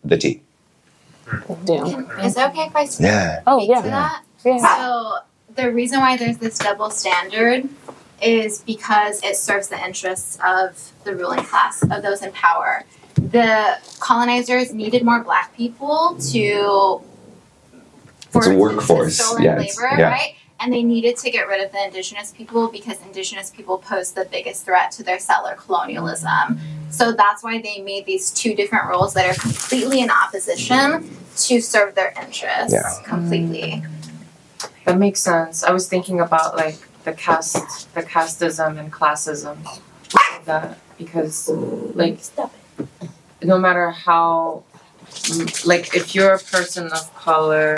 the 0.05 0.17
tea. 0.17 0.41
Damn. 1.65 2.09
Is 2.21 2.37
it 2.37 2.49
okay 2.51 2.67
if 2.67 2.77
I 2.77 2.85
speak 2.85 3.07
Yeah. 3.07 3.43
Oh 3.49 3.59
to 3.59 3.67
yeah. 3.67 3.81
that? 3.83 4.23
Yeah. 4.45 4.77
So 4.79 5.19
the 5.57 5.73
reason 5.73 5.99
why 6.01 6.17
there's 6.17 6.39
this 6.39 6.57
double 6.59 6.91
standard 6.91 7.69
is 8.23 8.61
because 8.63 9.21
it 9.25 9.37
serves 9.37 9.69
the 9.69 9.85
interests 9.85 10.39
of 10.45 10.93
the 11.03 11.17
ruling 11.17 11.43
class, 11.45 11.83
of 11.83 12.03
those 12.03 12.23
in 12.23 12.31
power. 12.31 12.85
The 13.17 13.79
colonizers 13.99 14.73
needed 14.73 15.03
more 15.05 15.25
black 15.25 15.57
people 15.57 16.17
to 16.33 17.01
It's 18.27 18.37
a 18.37 18.41
to- 18.41 18.51
to 18.51 18.57
workforce, 18.57 19.19
yeah, 19.41 19.57
labor, 19.59 19.99
yeah. 19.99 20.11
right? 20.11 20.35
And 20.61 20.73
they 20.73 20.83
needed 20.83 21.17
to 21.19 21.31
get 21.31 21.47
rid 21.49 21.61
of 21.65 21.73
the 21.73 21.85
indigenous 21.85 22.31
people 22.33 22.69
because 22.69 23.01
indigenous 23.03 23.51
people 23.51 23.79
pose 23.79 24.13
the 24.13 24.25
biggest 24.31 24.65
threat 24.65 24.91
to 24.93 25.03
their 25.03 25.19
settler 25.19 25.55
colonialism. 25.55 26.59
So 26.91 27.13
that's 27.13 27.43
why 27.43 27.61
they 27.61 27.81
made 27.83 28.07
these 28.07 28.31
two 28.31 28.55
different 28.55 28.89
roles 28.89 29.15
that 29.15 29.27
are 29.27 29.41
completely 29.41 30.01
in 30.01 30.11
opposition 30.11 31.11
to 31.37 31.61
serve 31.61 31.95
their 31.95 32.15
interests 32.21 32.73
Yeah. 32.73 32.89
completely. 33.05 33.83
That 34.85 34.99
makes 34.99 35.21
sense. 35.21 35.65
I 35.65 35.73
was 35.73 35.89
thinking 35.89 36.21
about 36.21 36.57
like 36.57 36.79
the 37.05 37.13
caste, 37.13 37.93
the 37.95 38.03
casteism 38.03 38.79
and 38.79 38.93
classism, 38.93 39.57
that 40.45 40.79
because 40.99 41.49
like 41.49 42.21
no 43.43 43.59
matter 43.59 43.91
how, 43.91 44.63
like 45.65 45.95
if 45.97 46.15
you're 46.15 46.35
a 46.35 46.39
person 46.39 46.87
of 46.93 47.15
color 47.17 47.77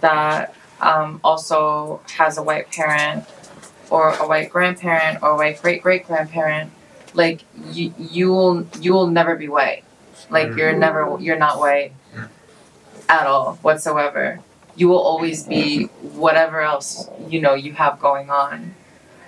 that 0.00 0.54
um, 0.80 1.20
also 1.24 2.00
has 2.16 2.38
a 2.38 2.42
white 2.42 2.70
parent 2.70 3.24
or 3.90 4.10
a 4.10 4.26
white 4.26 4.50
grandparent 4.50 5.22
or 5.22 5.30
a 5.30 5.36
white 5.36 5.60
great 5.62 5.82
great 5.82 6.06
grandparent, 6.06 6.72
like 7.14 7.42
you 7.70 7.94
you 7.98 8.32
will 8.32 8.66
you 8.80 8.92
will 8.92 9.08
never 9.08 9.36
be 9.36 9.48
white. 9.48 9.84
Like 10.30 10.56
you're 10.56 10.76
never 10.76 11.16
you're 11.20 11.38
not 11.38 11.58
white 11.58 11.92
at 13.08 13.26
all 13.26 13.54
whatsoever 13.62 14.40
you 14.76 14.88
will 14.88 15.00
always 15.00 15.44
be 15.44 15.84
whatever 16.14 16.60
else 16.60 17.08
you 17.28 17.40
know 17.40 17.54
you 17.54 17.72
have 17.72 17.98
going 17.98 18.30
on. 18.30 18.74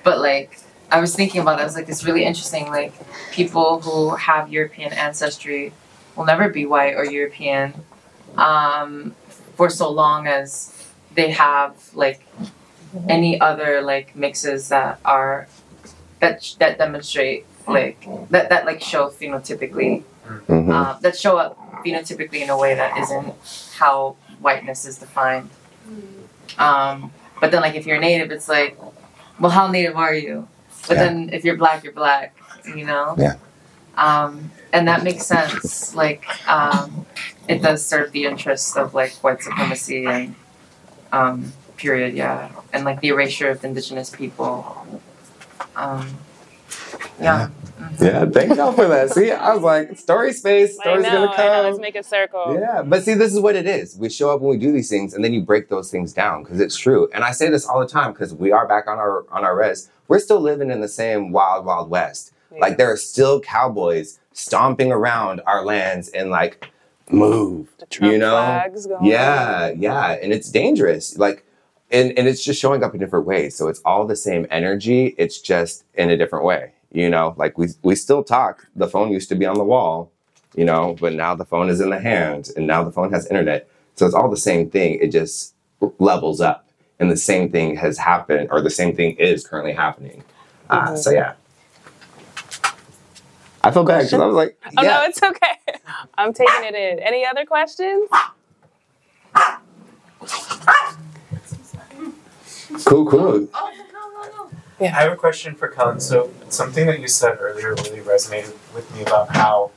But 0.05 0.21
like 0.21 0.61
I 0.93 1.01
was 1.01 1.15
thinking 1.17 1.41
about 1.41 1.57
that, 1.57 1.63
I 1.63 1.65
was 1.65 1.75
like 1.75 1.89
it's 1.89 2.05
really 2.05 2.25
interesting. 2.25 2.67
Like 2.67 2.93
people 3.33 3.81
who 3.81 4.15
have 4.17 4.53
European 4.53 4.93
ancestry 4.93 5.73
will 6.15 6.27
never 6.27 6.49
be 6.49 6.67
white 6.67 6.95
or 6.95 7.05
European 7.05 7.75
um, 8.37 9.15
for 9.57 9.71
so 9.71 9.91
long 9.91 10.27
as 10.27 10.75
they 11.19 11.31
have 11.33 11.73
like 11.95 12.21
any 13.09 13.33
other 13.49 13.81
like 13.93 14.15
mixes 14.25 14.69
that 14.75 14.99
are 15.05 15.47
that 16.21 16.37
that 16.61 16.79
demonstrate 16.79 17.45
like 17.67 18.01
that 18.31 18.49
that 18.53 18.63
like 18.71 18.81
show 18.93 19.03
phenotypically 19.19 20.03
Mhm. 20.49 20.69
uh, 20.77 20.99
that 21.05 21.17
show 21.25 21.35
up 21.43 21.57
phenotypically 21.85 22.41
in 22.45 22.51
a 22.51 22.59
way 22.65 22.73
that 22.83 22.93
isn't 23.03 23.29
how 23.81 24.17
whiteness 24.45 24.85
is 24.91 24.99
defined. 24.99 25.49
Um, 26.59 27.13
but 27.41 27.51
then, 27.51 27.61
like, 27.63 27.75
if 27.81 27.87
you're 27.87 28.01
native, 28.01 28.31
it's 28.37 28.49
like, 28.49 28.77
well, 29.41 29.51
how 29.51 29.67
native 29.69 29.97
are 29.97 30.13
you? 30.15 30.47
But 30.89 30.97
Yeah. 30.97 31.05
then, 31.05 31.31
if 31.33 31.45
you're 31.45 31.57
black, 31.57 31.83
you're 31.85 31.93
black, 32.05 32.35
you 32.77 32.85
know? 32.85 33.15
Yeah. 33.17 33.35
Um, 33.97 34.51
and 34.73 34.87
that 34.89 35.03
makes 35.03 35.25
sense. 35.27 35.95
Like, 35.95 36.25
um, 36.49 37.07
it 37.49 37.63
does 37.63 37.81
serve 37.87 38.13
the 38.13 38.25
interests 38.27 38.77
of, 38.77 38.93
like, 38.95 39.13
white 39.25 39.41
supremacy 39.43 40.05
and, 40.07 40.35
um, 41.13 41.53
period, 41.77 42.15
yeah. 42.15 42.51
And, 42.73 42.85
like, 42.85 43.01
the 43.01 43.09
erasure 43.09 43.51
of 43.51 43.65
indigenous 43.65 44.11
people. 44.11 44.87
Um, 45.77 46.19
yeah. 47.21 47.51
Yeah, 48.01 48.27
thank 48.27 48.57
y'all 48.57 48.73
for 48.73 48.87
that. 48.89 49.11
See, 49.11 49.31
I 49.31 49.55
was 49.55 49.63
like, 49.63 49.97
story 49.97 50.33
space, 50.33 50.79
I 50.81 50.83
story's 50.83 51.05
know, 51.05 51.11
gonna 51.11 51.27
I 51.27 51.31
know. 51.31 51.37
come. 51.37 51.65
Let's 51.67 51.79
make 51.79 51.97
a 51.97 52.03
circle. 52.03 52.59
Yeah, 52.59 52.83
but 52.83 53.03
see, 53.05 53.15
this 53.15 53.33
is 53.33 53.41
what 53.41 53.55
it 53.57 53.67
is. 53.67 53.97
We 53.97 54.09
show 54.09 54.31
up 54.31 54.41
when 54.41 54.51
we 54.51 54.59
do 54.59 54.73
these 54.73 54.89
things, 54.89 55.15
and 55.15 55.25
then 55.25 55.33
you 55.33 55.43
break 55.43 55.69
those 55.69 55.91
things 55.91 56.13
down 56.13 56.43
because 56.43 56.61
it's 56.61 56.77
true. 56.77 57.09
And 57.15 57.23
I 57.25 57.31
say 57.31 57.49
this 57.49 57.67
all 57.67 57.79
the 57.81 57.87
time 57.87 58.13
because 58.13 58.35
we 58.35 58.51
are 58.53 58.67
back 58.67 58.89
on 58.89 58.99
our 58.99 59.25
on 59.31 59.45
our 59.45 59.57
res. 59.57 59.91
We're 60.09 60.19
still 60.19 60.41
living 60.41 60.71
in 60.71 60.81
the 60.81 60.89
same 60.89 61.31
wild, 61.31 61.65
wild 61.67 61.89
west. 61.89 62.33
Yeah. 62.53 62.61
Like 62.61 62.79
there 62.79 62.91
are 62.93 62.97
still 62.97 63.41
cowboys 63.41 64.19
stomping 64.33 64.91
around 64.93 65.41
our 65.47 65.65
lands 65.65 66.09
and 66.09 66.31
like 66.31 66.71
move. 67.13 67.69
you 68.01 68.19
know? 68.19 68.31
flags 68.31 68.87
going 68.87 69.05
Yeah, 69.05 69.71
yeah, 69.71 70.13
and 70.23 70.33
it's 70.33 70.51
dangerous. 70.51 71.19
Like, 71.19 71.45
and 71.91 72.17
and 72.19 72.29
it's 72.29 72.45
just 72.45 72.61
showing 72.61 72.83
up 72.83 72.95
in 72.95 73.01
different 73.01 73.27
ways. 73.27 73.57
So 73.57 73.69
it's 73.69 73.81
all 73.85 74.07
the 74.07 74.17
same 74.17 74.47
energy. 74.51 75.15
It's 75.19 75.41
just 75.41 75.85
in 75.95 76.11
a 76.11 76.17
different 76.17 76.45
way. 76.45 76.73
You 76.93 77.11
know, 77.11 77.35
like 77.37 77.59
we 77.59 77.69
we 77.83 77.95
still 77.95 78.23
talk. 78.23 78.67
The 78.77 78.89
phone 78.89 79.11
used 79.11 79.29
to 79.31 79.35
be 79.35 79.47
on 79.47 79.57
the 79.57 79.65
wall, 79.65 80.11
you 80.55 80.65
know, 80.65 80.97
but 81.01 81.13
now 81.15 81.35
the 81.35 81.45
phone 81.45 81.69
is 81.69 81.81
in 81.81 81.91
the 81.91 82.01
hand, 82.01 82.51
and 82.57 82.67
now 82.67 82.85
the 82.85 82.93
phone 82.93 83.13
has 83.13 83.27
internet. 83.27 83.69
So 83.95 84.07
it's 84.07 84.15
all 84.15 84.31
the 84.31 84.37
same 84.37 84.71
thing. 84.71 84.99
It 85.01 85.09
just 85.09 85.55
levels 85.99 86.41
up, 86.41 86.69
and 86.99 87.11
the 87.11 87.17
same 87.17 87.51
thing 87.51 87.77
has 87.77 87.99
happened, 87.99 88.49
or 88.51 88.61
the 88.61 88.71
same 88.71 88.95
thing 88.95 89.17
is 89.17 89.47
currently 89.47 89.73
happening. 89.73 90.23
Uh, 90.71 90.95
so 90.97 91.11
yeah. 91.11 91.35
I 93.69 93.71
feel 93.71 93.85
bad 93.85 93.99
because 93.99 94.15
I 94.15 94.25
was 94.25 94.35
like, 94.35 94.59
Oh 94.79 94.83
no, 94.83 95.03
it's 95.05 95.23
okay. 95.23 95.59
I'm 96.17 96.33
taking 96.33 96.65
it 96.65 96.75
in. 96.75 97.01
Any 97.01 97.27
other 97.27 97.45
questions? 97.45 98.09
cool, 102.87 103.05
cool. 103.05 103.49
Yeah. 104.81 104.97
I 104.97 105.03
have 105.03 105.13
a 105.13 105.17
question 105.17 105.55
for 105.55 105.69
Kellen. 105.69 106.01
So 106.01 106.33
something 106.49 106.87
that 106.87 107.01
you 107.01 107.09
said 107.09 107.37
earlier 107.39 107.75
really 107.75 108.01
resonated 108.01 108.57
with 108.75 108.91
me 108.95 109.03
about 109.03 109.37
how 109.37 109.71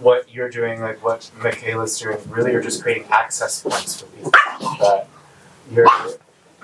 what 0.00 0.32
you're 0.32 0.48
doing, 0.50 0.80
like 0.80 1.02
what 1.02 1.28
Mikailah's 1.40 1.98
doing, 1.98 2.18
really 2.28 2.54
are 2.54 2.62
just 2.62 2.80
creating 2.80 3.08
access 3.10 3.60
points 3.60 4.00
for 4.00 4.06
people 4.06 4.30
that 4.78 5.08
you're 5.68 5.88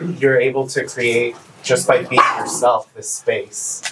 you're 0.01 0.39
able 0.41 0.67
to 0.69 0.85
create 0.87 1.37
just 1.63 1.87
by 1.89 2.03
being 2.05 2.23
yourself 2.39 2.93
this 2.95 3.11
space 3.11 3.83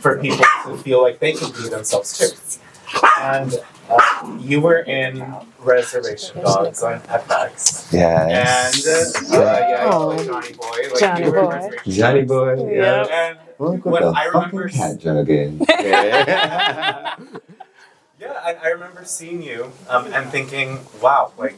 for 0.00 0.18
people 0.20 0.44
to 0.64 0.76
feel 0.78 1.02
like 1.02 1.18
they 1.20 1.32
can 1.32 1.50
be 1.52 1.68
themselves 1.68 2.18
too. 2.18 3.00
And 3.18 3.54
uh, 3.90 4.36
you 4.40 4.60
were 4.60 4.80
in 4.80 5.34
Reservation 5.58 6.42
Dogs 6.42 6.82
on 6.82 7.00
FX. 7.00 7.92
Yes. 7.92 8.86
And 8.86 9.34
uh, 9.34 9.36
yeah, 9.38 9.68
you 9.84 9.90
Oh. 9.90 10.24
Johnny 10.24 10.52
Boy. 10.52 10.70
Like 10.90 11.00
Johnny 11.00 11.24
you 11.24 11.32
were 11.32 11.42
Boy. 11.42 11.70
Johnny 11.88 12.22
boy. 12.22 12.70
Yeah. 12.72 13.06
And 13.10 13.38
Look 13.58 13.84
What 13.84 13.86
what 13.86 14.00
the 14.02 14.18
I 14.20 14.24
remember 14.26 14.68
fucking 14.68 14.98
cat 14.98 15.16
again. 15.16 15.60
Yeah. 15.68 17.16
Yeah, 18.20 18.32
I, 18.42 18.54
I 18.54 18.68
remember 18.68 19.04
seeing 19.04 19.42
you 19.42 19.70
um, 19.88 20.06
and 20.14 20.30
thinking, 20.30 20.78
wow, 21.02 21.32
like, 21.36 21.56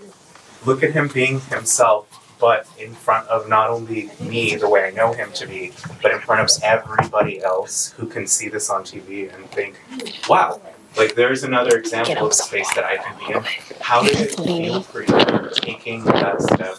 look 0.65 0.83
at 0.83 0.93
him 0.93 1.07
being 1.09 1.39
himself, 1.43 2.09
but 2.39 2.67
in 2.79 2.93
front 2.95 3.27
of 3.29 3.49
not 3.49 3.71
only 3.71 4.11
me, 4.21 4.57
the 4.57 4.69
way 4.69 4.85
I 4.85 4.91
know 4.91 5.13
him 5.13 5.33
to 5.33 5.47
be, 5.47 5.73
but 6.03 6.13
in 6.13 6.21
front 6.21 6.41
of 6.43 6.63
everybody 6.63 7.43
else 7.43 7.93
who 7.97 8.07
can 8.07 8.27
see 8.27 8.49
this 8.49 8.69
on 8.71 8.83
TV 8.85 9.35
and 9.35 9.45
think, 9.51 9.79
wow, 10.29 10.61
like, 10.97 11.15
there's 11.15 11.45
another 11.45 11.77
example 11.77 12.27
of 12.27 12.33
space 12.35 12.73
that 12.75 12.85
I 12.85 12.97
can 12.97 13.19
be 13.19 13.35
in. 13.35 13.43
How 13.81 14.03
did 14.03 14.19
it 14.19 14.35
feel 14.35 14.81
for 14.83 15.03
you 15.03 15.51
taking 15.53 16.05
that 16.05 16.41
step? 16.41 16.79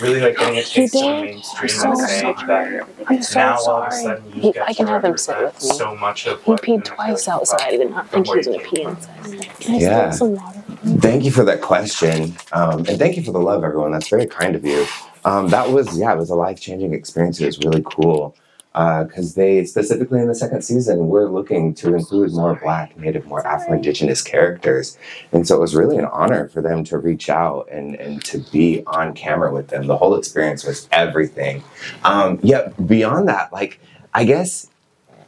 Really, 0.00 0.20
like, 0.20 0.36
getting 0.36 0.58
a 0.58 0.62
taste 0.62 0.94
of 0.96 1.00
the 1.02 1.22
mainstream 1.22 1.70
and 1.84 1.98
saying 1.98 2.34
that 2.48 2.88
I'm 3.06 3.22
so 3.22 3.38
now 3.38 3.56
all 3.58 3.82
of 3.82 3.88
a 3.88 3.90
sorry. 3.92 4.02
sudden 4.04 4.32
you 4.34 4.52
get 4.52 4.68
I 4.68 4.72
can 4.74 4.86
to 4.86 4.92
have 4.92 5.04
him 5.04 5.16
sit 5.16 5.38
with 5.38 5.62
me. 5.62 5.68
so 5.70 5.94
much 5.94 6.26
of 6.26 6.42
He 6.42 6.52
peed 6.54 6.84
twice 6.84 7.28
outside. 7.28 7.60
I 7.62 7.70
did 7.76 7.90
not 7.90 8.08
think 8.08 8.26
he 8.26 8.36
was 8.36 8.46
gonna 8.48 8.58
pee 8.60 8.82
inside. 8.82 9.50
Can 9.60 9.74
I 9.74 9.78
Yeah. 9.78 10.10
some 10.10 10.34
water? 10.34 10.61
Thank 10.84 11.24
you 11.24 11.30
for 11.30 11.44
that 11.44 11.60
question. 11.60 12.36
Um, 12.52 12.80
and 12.88 12.98
thank 12.98 13.16
you 13.16 13.22
for 13.22 13.30
the 13.30 13.38
love, 13.38 13.62
everyone. 13.62 13.92
That's 13.92 14.08
very 14.08 14.26
kind 14.26 14.56
of 14.56 14.64
you. 14.64 14.84
Um, 15.24 15.48
that 15.50 15.70
was, 15.70 15.96
yeah, 15.96 16.12
it 16.12 16.18
was 16.18 16.30
a 16.30 16.34
life 16.34 16.60
changing 16.60 16.92
experience. 16.92 17.40
It 17.40 17.46
was 17.46 17.58
really 17.58 17.84
cool. 17.84 18.34
Because 18.72 19.34
they, 19.34 19.64
specifically 19.64 20.18
in 20.18 20.26
the 20.28 20.34
second 20.34 20.62
season, 20.62 21.06
we're 21.08 21.28
looking 21.28 21.74
to 21.74 21.94
include 21.94 22.32
more 22.32 22.56
Black, 22.56 22.98
Native, 22.98 23.26
more 23.26 23.46
Afro 23.46 23.74
Indigenous 23.74 24.22
characters. 24.22 24.98
And 25.30 25.46
so 25.46 25.56
it 25.56 25.60
was 25.60 25.74
really 25.76 25.98
an 25.98 26.06
honor 26.06 26.48
for 26.48 26.62
them 26.62 26.82
to 26.84 26.98
reach 26.98 27.28
out 27.28 27.68
and, 27.70 27.94
and 27.96 28.24
to 28.24 28.38
be 28.38 28.82
on 28.86 29.14
camera 29.14 29.52
with 29.52 29.68
them. 29.68 29.86
The 29.86 29.96
whole 29.96 30.16
experience 30.16 30.64
was 30.64 30.88
everything. 30.90 31.62
Um, 32.02 32.40
yeah, 32.42 32.68
beyond 32.86 33.28
that, 33.28 33.52
like, 33.52 33.78
I 34.14 34.24
guess 34.24 34.68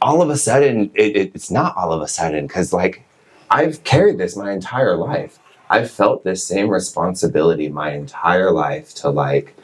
all 0.02 0.20
of 0.20 0.30
a 0.30 0.36
sudden, 0.36 0.90
it, 0.94 1.14
it, 1.14 1.32
it's 1.34 1.50
not 1.50 1.76
all 1.76 1.92
of 1.92 2.00
a 2.00 2.09
sudden, 2.09 2.46
because, 2.46 2.72
like, 2.72 3.05
I've 3.50 3.84
carried 3.84 4.18
this 4.18 4.36
my 4.36 4.52
entire 4.52 4.96
life. 4.96 5.38
I've 5.71 5.91
felt 5.91 6.25
this 6.25 6.47
same 6.47 6.69
responsibility 6.69 7.69
my 7.69 7.93
entire 7.93 8.51
life 8.51 8.95
to 8.97 9.11
like 9.11 9.57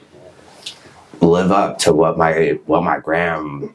live 1.20 1.52
up 1.52 1.78
to 1.78 1.92
what 1.92 2.16
my 2.16 2.58
what 2.66 2.82
my 2.82 2.98
gram 2.98 3.74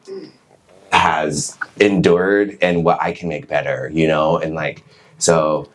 has 0.92 1.56
endured 1.80 2.58
and 2.60 2.84
what 2.84 3.00
I 3.00 3.12
can 3.12 3.28
make 3.28 3.48
better, 3.48 3.90
you 3.92 4.08
know, 4.08 4.38
and 4.38 4.54
like 4.54 4.84
so 5.18 5.68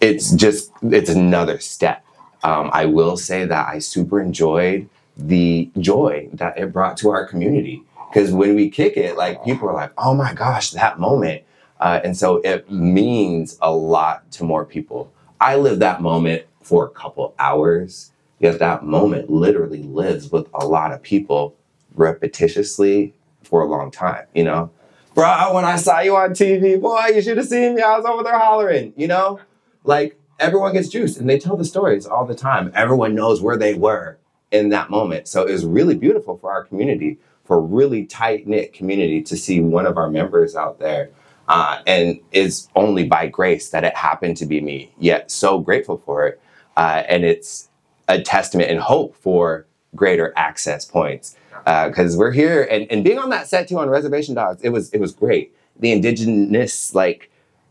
it's 0.00 0.30
just 0.32 0.70
it's 0.82 1.10
another 1.10 1.58
step. 1.58 2.04
Um, 2.44 2.70
I 2.72 2.86
will 2.86 3.16
say 3.16 3.44
that 3.44 3.68
I 3.68 3.80
super 3.80 4.20
enjoyed 4.20 4.88
the 5.16 5.68
joy 5.78 6.28
that 6.34 6.56
it 6.56 6.72
brought 6.72 6.96
to 6.98 7.10
our 7.10 7.26
community 7.26 7.82
because 8.08 8.32
when 8.32 8.54
we 8.54 8.70
kick 8.70 8.96
it, 8.96 9.16
like 9.16 9.44
people 9.44 9.68
are 9.68 9.74
like, 9.74 9.92
"Oh 9.98 10.14
my 10.14 10.32
gosh, 10.32 10.70
that 10.70 11.00
moment!" 11.00 11.42
Uh, 11.80 12.00
and 12.04 12.16
so 12.16 12.36
it 12.38 12.70
means 12.70 13.58
a 13.60 13.72
lot 13.72 14.30
to 14.32 14.44
more 14.44 14.64
people. 14.64 15.12
I 15.40 15.56
live 15.56 15.78
that 15.80 16.02
moment 16.02 16.44
for 16.62 16.84
a 16.84 16.90
couple 16.90 17.34
hours, 17.38 18.12
because 18.38 18.58
that 18.58 18.84
moment 18.84 19.30
literally 19.30 19.82
lives 19.82 20.30
with 20.30 20.46
a 20.54 20.66
lot 20.66 20.92
of 20.92 21.02
people 21.02 21.56
repetitiously 21.96 23.12
for 23.42 23.62
a 23.62 23.66
long 23.66 23.90
time, 23.90 24.26
you 24.34 24.44
know? 24.44 24.70
Bro, 25.14 25.54
when 25.54 25.64
I 25.64 25.76
saw 25.76 26.00
you 26.00 26.14
on 26.16 26.30
TV, 26.30 26.80
boy, 26.80 27.06
you 27.14 27.22
should 27.22 27.38
have 27.38 27.46
seen 27.46 27.74
me. 27.74 27.82
I 27.82 27.96
was 27.96 28.06
over 28.06 28.22
there 28.22 28.38
hollering, 28.38 28.92
you 28.96 29.08
know? 29.08 29.40
Like 29.82 30.18
everyone 30.38 30.74
gets 30.74 30.88
juiced 30.88 31.18
and 31.18 31.28
they 31.28 31.38
tell 31.38 31.56
the 31.56 31.64
stories 31.64 32.06
all 32.06 32.24
the 32.24 32.34
time. 32.34 32.70
Everyone 32.74 33.14
knows 33.14 33.40
where 33.40 33.56
they 33.56 33.74
were 33.74 34.18
in 34.52 34.68
that 34.68 34.90
moment. 34.90 35.26
So 35.26 35.44
it 35.44 35.52
was 35.52 35.64
really 35.64 35.96
beautiful 35.96 36.36
for 36.38 36.52
our 36.52 36.64
community. 36.64 37.18
for 37.48 37.56
a 37.56 37.60
really 37.60 38.04
tight 38.04 38.46
knit 38.46 38.74
community 38.74 39.22
to 39.22 39.34
see 39.34 39.58
one 39.58 39.86
of 39.86 39.96
our 39.96 40.10
members 40.10 40.54
out 40.54 40.78
there. 40.78 41.10
Uh, 41.48 41.80
and 41.86 42.20
it's 42.32 42.68
only 42.76 43.06
by 43.06 43.26
grace 43.26 43.70
that 43.70 43.82
it 43.82 43.96
happened 43.96 44.36
to 44.36 44.46
be 44.46 44.60
me. 44.60 44.92
Yet 44.98 45.30
so 45.30 45.58
grateful 45.58 45.98
for 45.98 46.26
it, 46.26 46.40
uh, 46.76 47.02
and 47.08 47.24
it's 47.24 47.68
a 48.08 48.20
testament 48.20 48.70
and 48.70 48.80
hope 48.80 49.16
for 49.16 49.66
greater 49.94 50.32
access 50.36 50.84
points 50.84 51.36
because 51.64 52.16
we're 52.16 52.30
here 52.30 52.62
and, 52.70 52.90
and 52.90 53.04
being 53.04 53.18
on 53.18 53.30
that 53.30 53.48
set 53.48 53.68
too 53.68 53.78
on 53.78 53.88
Reservation 53.88 54.34
Dogs. 54.34 54.62
It 54.62 54.70
was 54.70 54.90
it 54.90 55.00
was 55.00 55.12
great. 55.12 55.54
The 55.78 55.92
indigenous 55.92 56.94
like 56.94 57.30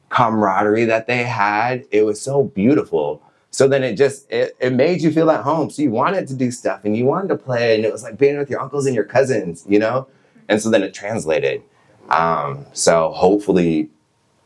camaraderie 0.09 0.85
that 0.85 1.07
they 1.07 1.23
had, 1.23 1.85
it 1.91 2.03
was 2.03 2.21
so 2.21 2.43
beautiful. 2.43 3.21
So 3.49 3.67
then 3.67 3.83
it 3.83 3.95
just 3.95 4.31
it, 4.31 4.55
it 4.59 4.73
made 4.73 5.01
you 5.01 5.11
feel 5.11 5.29
at 5.31 5.43
home. 5.43 5.69
So 5.69 5.81
you 5.81 5.91
wanted 5.91 6.27
to 6.27 6.35
do 6.35 6.51
stuff 6.51 6.81
and 6.83 6.95
you 6.95 7.05
wanted 7.05 7.29
to 7.29 7.37
play, 7.37 7.75
and 7.75 7.85
it 7.85 7.91
was 7.91 8.03
like 8.03 8.17
being 8.17 8.37
with 8.37 8.49
your 8.49 8.61
uncles 8.61 8.85
and 8.85 8.95
your 8.95 9.05
cousins, 9.05 9.65
you 9.67 9.79
know. 9.79 10.07
And 10.49 10.61
so 10.61 10.69
then 10.69 10.83
it 10.83 10.93
translated. 10.93 11.63
Um, 12.09 12.65
so 12.73 13.11
hopefully 13.11 13.89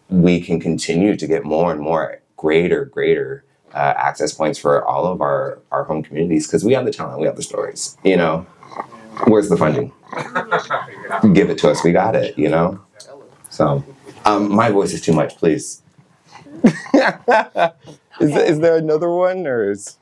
we 0.09 0.41
can 0.41 0.59
continue 0.59 1.15
to 1.15 1.27
get 1.27 1.43
more 1.45 1.71
and 1.71 1.79
more 1.79 2.21
greater, 2.37 2.85
greater 2.85 3.43
uh, 3.73 3.93
access 3.97 4.33
points 4.33 4.59
for 4.59 4.83
all 4.85 5.05
of 5.05 5.21
our 5.21 5.59
our 5.71 5.83
home 5.85 6.03
communities 6.03 6.47
because 6.47 6.65
we 6.65 6.73
have 6.73 6.85
the 6.85 6.91
talent, 6.91 7.19
we 7.19 7.25
have 7.25 7.35
the 7.35 7.43
stories. 7.43 7.97
You 8.03 8.17
know, 8.17 8.45
where's 9.27 9.49
the 9.49 9.57
funding? 9.57 9.93
Give 11.33 11.49
it 11.49 11.57
to 11.59 11.69
us. 11.69 11.83
We 11.83 11.91
got 11.91 12.15
it. 12.15 12.37
You 12.37 12.49
know. 12.49 12.81
So, 13.49 13.83
um, 14.25 14.53
my 14.53 14.69
voice 14.71 14.93
is 14.93 15.01
too 15.01 15.13
much. 15.13 15.37
Please. 15.37 15.81
is, 18.19 18.35
is 18.35 18.59
there 18.59 18.77
another 18.77 19.09
one 19.09 19.47
or 19.47 19.71
is 19.71 19.97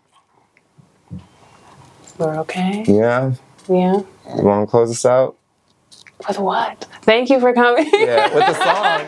We're 2.17 2.37
okay. 2.41 2.83
yeah? 2.87 3.33
Yeah. 3.67 4.01
You 4.37 4.43
want 4.43 4.67
to 4.67 4.71
close 4.71 4.91
us 4.91 5.05
out? 5.05 5.38
With 6.27 6.39
what? 6.39 6.85
Thank 7.03 7.29
you 7.29 7.39
for 7.39 7.53
coming. 7.53 7.89
Yeah, 7.93 8.33
with 8.33 8.45
the 8.45 8.53
song. 8.63 9.07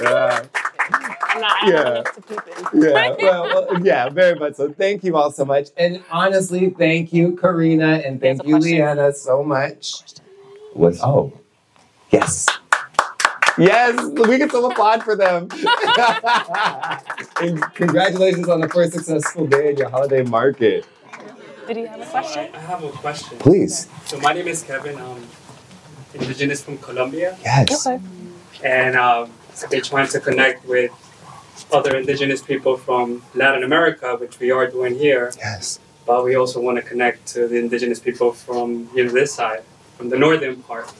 yeah. 0.00 0.48
I'm 1.34 1.40
not. 1.40 1.66
Yeah. 1.66 1.82
I'm 1.82 1.94
not 1.94 2.14
to 2.14 2.22
peep 2.22 2.40
in. 2.74 2.82
yeah, 2.82 3.14
well, 3.20 3.44
well, 3.44 3.84
yeah, 3.84 4.08
very 4.08 4.38
much 4.38 4.54
so. 4.54 4.72
Thank 4.72 5.04
you 5.04 5.16
all 5.16 5.30
so 5.32 5.44
much. 5.44 5.68
And 5.76 6.02
honestly, 6.10 6.70
thank 6.70 7.12
you, 7.12 7.32
Korina, 7.32 8.06
and 8.06 8.20
thank 8.20 8.44
you, 8.44 8.56
question. 8.56 8.72
Liana, 8.78 9.12
so 9.12 9.42
much. 9.42 10.02
Was 10.74 11.00
oh, 11.02 11.32
yes. 12.10 12.48
Yes, 13.58 14.02
we 14.28 14.38
get 14.38 14.50
some 14.50 14.64
applaud 14.64 15.02
for 15.02 15.14
them. 15.16 15.48
and 17.40 17.60
congratulations 17.74 18.48
on 18.48 18.60
the 18.60 18.68
first 18.68 18.92
successful 18.94 19.46
day 19.46 19.70
at 19.72 19.78
your 19.78 19.90
holiday 19.90 20.22
market. 20.22 20.86
Did 21.66 21.76
you 21.76 21.86
have 21.86 22.00
a 22.00 22.06
question? 22.06 22.48
I 22.54 22.58
have 22.58 22.82
a 22.82 22.90
question. 22.90 23.38
Please. 23.38 23.88
So 24.06 24.18
my 24.20 24.32
name 24.32 24.48
is 24.48 24.62
Kevin. 24.62 24.96
I'm 24.98 25.22
indigenous 26.14 26.62
from 26.62 26.78
Colombia, 26.78 27.36
Yes. 27.44 27.86
Okay. 27.86 28.02
and 28.64 28.96
um, 28.96 29.30
they're 29.70 29.80
trying 29.80 30.08
to 30.08 30.20
connect 30.20 30.66
with 30.66 30.90
other 31.72 31.96
indigenous 31.96 32.42
people 32.42 32.76
from 32.76 33.22
Latin 33.34 33.62
America, 33.64 34.16
which 34.16 34.38
we 34.40 34.50
are 34.50 34.66
doing 34.66 34.94
here. 34.98 35.32
Yes. 35.38 35.78
But 36.06 36.24
we 36.24 36.34
also 36.34 36.60
want 36.60 36.76
to 36.76 36.82
connect 36.82 37.26
to 37.28 37.46
the 37.46 37.56
indigenous 37.58 38.00
people 38.00 38.32
from 38.32 38.88
you 38.94 39.04
know 39.04 39.10
this 39.12 39.32
side, 39.34 39.62
from 39.96 40.08
the 40.08 40.18
northern 40.18 40.62
part, 40.64 40.92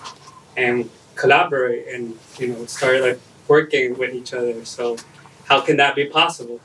and 0.57 0.89
collaborate 1.15 1.87
and 1.89 2.19
you 2.39 2.49
know 2.49 2.67
start 2.67 3.01
like 3.01 3.19
working 3.49 3.97
with 3.99 4.15
each 4.15 4.33
other. 4.35 4.65
So 4.65 4.97
how 5.45 5.61
can 5.61 5.77
that 5.79 5.95
be 5.95 6.07
possible? 6.07 6.61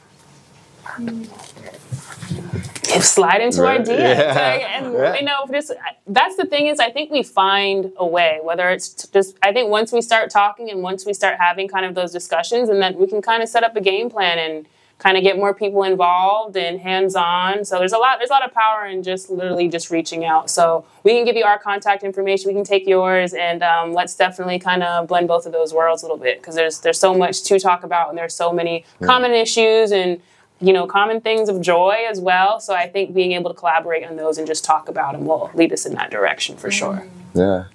If 2.89 3.03
slide 3.03 3.41
into 3.41 3.61
Right. 3.61 3.81
ideas. 3.81 3.99
Yeah. 3.99 4.33
Like, 4.33 4.63
and 4.71 4.93
Yeah. 4.97 5.15
you 5.15 5.23
know, 5.25 5.45
just 5.51 5.73
that's 6.07 6.35
the 6.37 6.45
thing 6.45 6.67
is 6.67 6.79
I 6.79 6.89
think 6.91 7.11
we 7.11 7.21
find 7.23 7.91
a 7.97 8.05
way, 8.05 8.39
whether 8.41 8.69
it's 8.69 9.07
just 9.07 9.35
I 9.43 9.51
think 9.51 9.69
once 9.69 9.91
we 9.91 10.01
start 10.01 10.29
talking 10.29 10.69
and 10.71 10.81
once 10.81 11.05
we 11.05 11.13
start 11.13 11.37
having 11.39 11.67
kind 11.67 11.85
of 11.85 11.95
those 11.95 12.11
discussions 12.11 12.69
and 12.69 12.81
then 12.81 12.97
we 12.97 13.07
can 13.07 13.21
kind 13.21 13.43
of 13.43 13.49
set 13.49 13.63
up 13.63 13.75
a 13.75 13.81
game 13.81 14.09
plan 14.09 14.39
and 14.39 14.65
kind 14.99 15.15
of 15.15 15.23
get 15.23 15.37
more 15.37 15.53
people 15.53 15.83
involved 15.83 16.57
and 16.57 16.79
hands 16.79 17.15
on. 17.15 17.63
So 17.65 17.77
there's 17.77 17.93
a 17.93 17.97
lot 17.97 18.17
there's 18.19 18.29
a 18.29 18.33
lot 18.33 18.43
of 18.43 18.53
power 18.53 18.85
in 18.85 19.03
just 19.03 19.29
literally 19.29 19.67
just 19.67 19.91
reaching 19.91 20.25
out. 20.25 20.49
So 20.49 20.85
we 21.03 21.11
can 21.13 21.23
give 21.25 21.35
you 21.35 21.45
our 21.45 21.59
contact 21.59 22.03
information, 22.03 22.47
we 22.49 22.55
can 22.55 22.63
take 22.63 22.87
yours 22.87 23.33
and 23.33 23.61
um, 23.63 23.93
let's 23.93 24.15
definitely 24.15 24.59
kind 24.59 24.81
of 24.83 25.07
blend 25.07 25.27
both 25.27 25.45
of 25.45 25.51
those 25.51 25.73
worlds 25.73 26.01
a 26.01 26.05
little 26.05 26.17
bit 26.17 26.39
because 26.41 26.55
there's 26.55 26.79
there's 26.79 26.99
so 26.99 27.13
much 27.13 27.43
to 27.43 27.59
talk 27.59 27.83
about 27.83 28.09
and 28.09 28.17
there's 28.17 28.33
so 28.33 28.51
many 28.51 28.85
common 29.03 29.31
issues 29.31 29.91
and 29.91 30.21
you 30.59 30.73
know, 30.73 30.87
common 30.87 31.21
things 31.21 31.49
of 31.49 31.61
joy 31.61 32.05
as 32.09 32.19
well. 32.19 32.59
So 32.59 32.73
I 32.73 32.87
think 32.87 33.13
being 33.13 33.33
able 33.33 33.53
to 33.53 33.55
collaborate 33.55 34.03
on 34.03 34.15
those 34.15 34.39
and 34.39 34.47
just 34.47 34.65
talk 34.65 34.89
about 34.89 35.11
them 35.13 35.25
will 35.25 35.51
lead 35.53 35.71
us 35.71 35.85
in 35.85 35.93
that 35.93 36.09
direction 36.09 36.57
for 36.57 36.71
sure. 36.71 37.05
Yeah. 37.35 37.65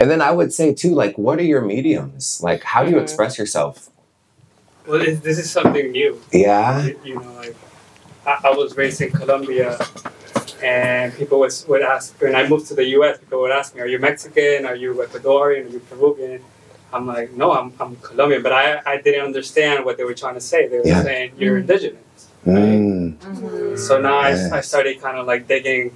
And 0.00 0.10
then 0.10 0.20
I 0.20 0.32
would 0.32 0.52
say 0.52 0.74
too, 0.74 0.92
like, 0.92 1.16
what 1.16 1.38
are 1.38 1.44
your 1.44 1.60
mediums? 1.60 2.40
Like, 2.42 2.64
how 2.64 2.82
do 2.82 2.90
you 2.90 2.96
Mhm. 2.96 3.02
express 3.02 3.38
yourself? 3.38 3.90
Well, 4.86 4.98
this 4.98 5.20
this 5.20 5.38
is 5.38 5.50
something 5.50 5.90
new. 5.92 6.20
Yeah. 6.32 6.84
you, 6.86 6.98
you 7.04 7.14
know, 7.14 7.32
like 7.34 7.56
I, 8.26 8.38
I 8.44 8.50
was 8.50 8.76
raised 8.76 9.00
in 9.00 9.10
Colombia, 9.12 9.78
and 10.62 11.14
people 11.14 11.38
was, 11.40 11.66
would 11.68 11.82
ask 11.82 12.20
when 12.20 12.34
I 12.34 12.46
moved 12.48 12.66
to 12.68 12.74
the 12.74 12.84
U.S. 12.98 13.18
People 13.18 13.40
would 13.42 13.52
ask 13.52 13.74
me, 13.74 13.80
"Are 13.80 13.86
you 13.86 13.98
Mexican? 13.98 14.66
Are 14.66 14.74
you 14.76 14.94
Ecuadorian? 14.94 15.66
Are 15.66 15.72
you 15.76 15.80
Peruvian?" 15.80 16.42
I'm 16.92 17.06
like, 17.06 17.32
"No, 17.32 17.52
I'm, 17.52 17.72
I'm 17.80 17.96
Colombian," 17.96 18.42
but 18.42 18.52
I, 18.52 18.82
I 18.84 19.00
didn't 19.00 19.24
understand 19.24 19.84
what 19.84 19.96
they 19.98 20.04
were 20.04 20.14
trying 20.14 20.34
to 20.34 20.40
say. 20.40 20.68
They 20.68 20.78
were 20.78 20.86
Yeah. 20.86 21.02
saying 21.02 21.32
you're 21.38 21.58
indigenous. 21.58 21.98
Mm. 22.46 23.78
So 23.78 24.00
now 24.00 24.18
I, 24.18 24.58
I 24.58 24.60
started 24.62 25.00
kind 25.00 25.16
of 25.16 25.26
like 25.26 25.46
digging 25.46 25.94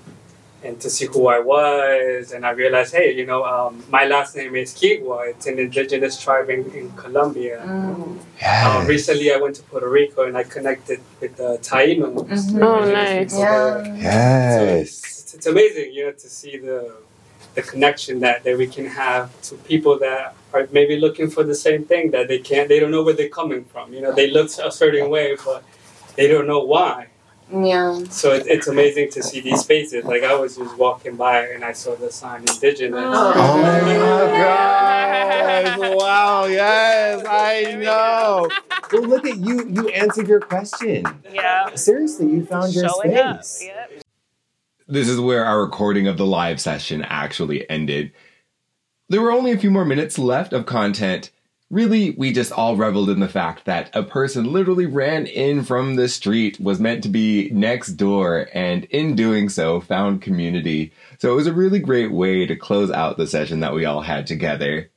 and 0.66 0.80
to 0.80 0.90
see 0.90 1.06
who 1.06 1.28
I 1.28 1.38
was, 1.38 2.32
and 2.32 2.44
I 2.44 2.50
realized, 2.50 2.92
hey, 2.94 3.12
you 3.14 3.24
know, 3.24 3.44
um, 3.44 3.82
my 3.88 4.04
last 4.06 4.36
name 4.36 4.56
is 4.56 4.74
Kigwa. 4.74 5.28
It's 5.30 5.46
an 5.46 5.58
indigenous 5.58 6.20
tribe 6.22 6.50
in, 6.50 6.62
in 6.72 6.90
Colombia. 6.92 7.62
Um, 7.62 8.20
Yes. 8.40 8.86
recently, 8.88 9.32
I 9.32 9.36
went 9.38 9.54
to 9.56 9.62
Puerto 9.62 9.88
Rico 9.88 10.24
and 10.28 10.36
I 10.36 10.44
connected 10.44 11.00
with 11.20 11.36
the 11.36 11.50
Taínos. 11.68 12.28
Mhm. 12.28 12.62
Oh, 12.62 12.84
nice. 12.92 13.32
people 13.32 13.40
there. 13.40 13.84
Yeah. 13.96 14.60
Yes. 14.76 14.90
It's, 15.22 15.34
it's 15.34 15.46
amazing, 15.46 15.88
you 15.94 16.06
know, 16.06 16.12
to 16.12 16.28
see 16.40 16.54
the 16.58 16.80
the 17.54 17.62
connection 17.62 18.20
that, 18.20 18.44
that 18.44 18.54
we 18.58 18.66
can 18.66 18.84
have 18.84 19.26
to 19.40 19.54
people 19.72 19.98
that 19.98 20.34
are 20.52 20.68
maybe 20.78 20.94
looking 21.04 21.28
for 21.30 21.42
the 21.42 21.54
same 21.54 21.82
thing 21.90 22.10
that 22.10 22.28
they 22.28 22.38
can't. 22.50 22.68
They 22.68 22.78
don't 22.80 22.90
know 22.90 23.02
where 23.02 23.14
they're 23.14 23.30
coming 23.40 23.64
from. 23.72 23.94
You 23.94 24.02
know, 24.02 24.12
they 24.12 24.28
look 24.30 24.48
a 24.62 24.70
certain 24.70 25.08
way, 25.08 25.26
but 25.42 25.62
they 26.16 26.26
don't 26.32 26.46
know 26.46 26.62
why. 26.74 27.06
Yeah. 27.52 28.02
So 28.10 28.32
it, 28.32 28.46
it's 28.46 28.66
amazing 28.66 29.10
to 29.12 29.22
see 29.22 29.40
these 29.40 29.60
spaces. 29.60 30.04
Like 30.04 30.24
I 30.24 30.34
was 30.34 30.56
just 30.56 30.76
walking 30.76 31.16
by 31.16 31.46
and 31.46 31.64
I 31.64 31.72
saw 31.72 31.94
the 31.94 32.10
sign 32.10 32.40
indigenous. 32.40 33.00
Oh. 33.04 33.32
oh 33.36 33.62
my 33.62 33.80
gosh. 34.38 35.96
Wow, 35.96 36.46
yes, 36.46 37.24
I 37.28 37.74
know. 37.76 38.48
Well, 38.92 39.02
look 39.02 39.26
at 39.26 39.38
you. 39.38 39.66
You 39.68 39.88
answered 39.88 40.28
your 40.28 40.40
question. 40.40 41.04
Yeah. 41.32 41.74
Seriously, 41.74 42.26
you 42.28 42.44
found 42.44 42.74
your 42.74 42.88
Showing 42.88 43.16
up. 43.16 43.44
space. 43.44 43.68
Yep. 43.68 44.02
This 44.88 45.08
is 45.08 45.18
where 45.20 45.44
our 45.44 45.60
recording 45.62 46.06
of 46.06 46.16
the 46.16 46.26
live 46.26 46.60
session 46.60 47.02
actually 47.02 47.68
ended. 47.68 48.12
There 49.08 49.20
were 49.20 49.32
only 49.32 49.52
a 49.52 49.58
few 49.58 49.70
more 49.70 49.84
minutes 49.84 50.18
left 50.18 50.52
of 50.52 50.66
content. 50.66 51.30
Really, 51.68 52.10
we 52.12 52.32
just 52.32 52.52
all 52.52 52.76
reveled 52.76 53.10
in 53.10 53.18
the 53.18 53.28
fact 53.28 53.64
that 53.64 53.90
a 53.92 54.04
person 54.04 54.52
literally 54.52 54.86
ran 54.86 55.26
in 55.26 55.64
from 55.64 55.96
the 55.96 56.06
street, 56.06 56.60
was 56.60 56.78
meant 56.78 57.02
to 57.02 57.08
be 57.08 57.50
next 57.52 57.94
door, 57.94 58.48
and 58.54 58.84
in 58.84 59.16
doing 59.16 59.48
so, 59.48 59.80
found 59.80 60.22
community. 60.22 60.92
So 61.18 61.32
it 61.32 61.34
was 61.34 61.48
a 61.48 61.52
really 61.52 61.80
great 61.80 62.12
way 62.12 62.46
to 62.46 62.54
close 62.54 62.92
out 62.92 63.16
the 63.16 63.26
session 63.26 63.58
that 63.60 63.74
we 63.74 63.84
all 63.84 64.02
had 64.02 64.28
together. 64.28 64.90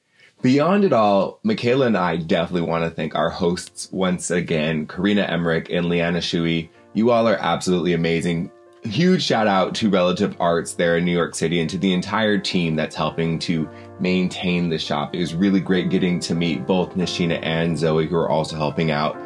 Beyond 0.44 0.86
it 0.86 0.94
all, 0.94 1.40
Mikailah 1.44 1.88
and 1.88 1.98
I 1.98 2.18
definitely 2.18 2.70
want 2.70 2.84
to 2.84 2.92
thank 2.92 3.16
our 3.16 3.32
hosts 3.32 3.90
once 3.92 4.30
again, 4.30 4.86
Korina 4.86 5.28
Emmerich 5.28 5.72
and 5.72 5.88
Liana 5.88 6.22
Shui. 6.22 6.70
You 6.94 7.10
all 7.10 7.28
are 7.28 7.38
absolutely 7.42 7.94
amazing. 7.94 8.52
Huge 8.84 9.22
shout 9.22 9.46
out 9.46 9.76
to 9.76 9.90
Relative 9.90 10.38
Arts 10.40 10.74
there 10.74 10.98
in 10.98 11.04
New 11.04 11.12
York 11.12 11.36
City 11.36 11.60
and 11.60 11.70
to 11.70 11.78
the 11.78 11.92
entire 11.94 12.38
team 12.38 12.78
that's 12.78 12.96
helping 12.96 13.38
to 13.40 13.70
maintain 14.00 14.70
the 14.70 14.80
shop. 14.80 15.14
It 15.14 15.20
was 15.20 15.36
really 15.36 15.60
great 15.60 15.90
getting 15.90 16.20
to 16.22 16.34
meet 16.34 16.66
both 16.66 16.96
Nishina 16.96 17.40
and 17.44 17.78
Zoe, 17.78 18.08
who 18.08 18.16
are 18.16 18.30
also 18.30 18.56
helping 18.56 18.90
out. 18.90 19.18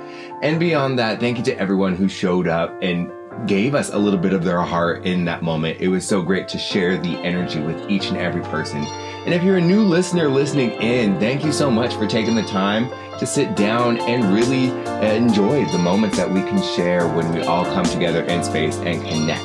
And 0.41 0.60
beyond 0.60 0.97
that, 0.97 1.20
thank 1.20 1.38
you 1.38 1.43
to 1.43 1.60
everyone 1.60 1.95
who 1.95 2.10
showed 2.10 2.47
up 2.47 2.76
and 2.82 3.12
gave 3.46 3.76
us 3.76 3.90
a 3.90 3.98
little 3.98 4.20
bit 4.20 4.34
of 4.34 4.44
their 4.44 4.62
heart 4.62 5.06
in 5.06 5.26
that 5.26 5.42
moment. 5.42 5.80
It 5.80 5.88
was 5.88 6.08
so 6.08 6.22
great 6.22 6.48
to 6.50 6.58
share 6.58 6.98
the 6.98 7.18
energy 7.18 7.60
with 7.60 7.90
each 7.90 8.08
and 8.08 8.18
every 8.18 8.42
person. 8.44 8.86
And 9.26 9.34
if 9.34 9.44
you're 9.44 9.58
a 9.58 9.62
new 9.62 9.84
listener 9.84 10.28
listening 10.28 10.72
in, 10.82 11.20
thank 11.20 11.44
you 11.44 11.52
so 11.52 11.72
much 11.72 11.96
for 11.96 12.08
taking 12.08 12.36
the 12.36 12.44
time 12.44 12.90
to 13.20 13.26
sit 13.26 13.56
down 13.56 14.00
and 14.02 14.34
really 14.34 14.70
enjoy 15.06 15.66
the 15.72 15.78
moments 15.78 16.18
that 16.18 16.30
we 16.30 16.42
can 16.42 16.62
share 16.76 17.08
when 17.08 17.32
we 17.34 17.42
all 17.44 17.66
come 17.66 17.86
together 17.86 18.24
in 18.24 18.44
space 18.44 18.78
and 18.80 19.02
connect. 19.02 19.44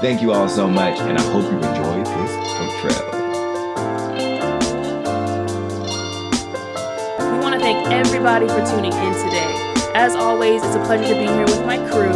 Thank 0.00 0.20
you 0.20 0.32
all 0.32 0.48
so 0.48 0.68
much, 0.68 0.98
and 1.00 1.16
I 1.16 1.22
hope 1.32 1.44
you 1.44 1.56
enjoyed 1.56 2.06
this 2.06 2.32
outro. 2.58 2.92
We 7.32 7.38
want 7.38 7.54
to 7.54 7.60
thank 7.60 7.88
everybody 7.90 8.48
for 8.48 8.64
tuning 8.66 8.92
in 8.92 9.12
today. 9.14 9.72
As 9.94 10.14
always, 10.16 10.62
it's 10.64 10.74
a 10.74 10.80
pleasure 10.84 11.06
to 11.14 11.14
be 11.14 11.26
here 11.26 11.44
with 11.44 11.64
my 11.64 11.78
crew, 11.88 12.12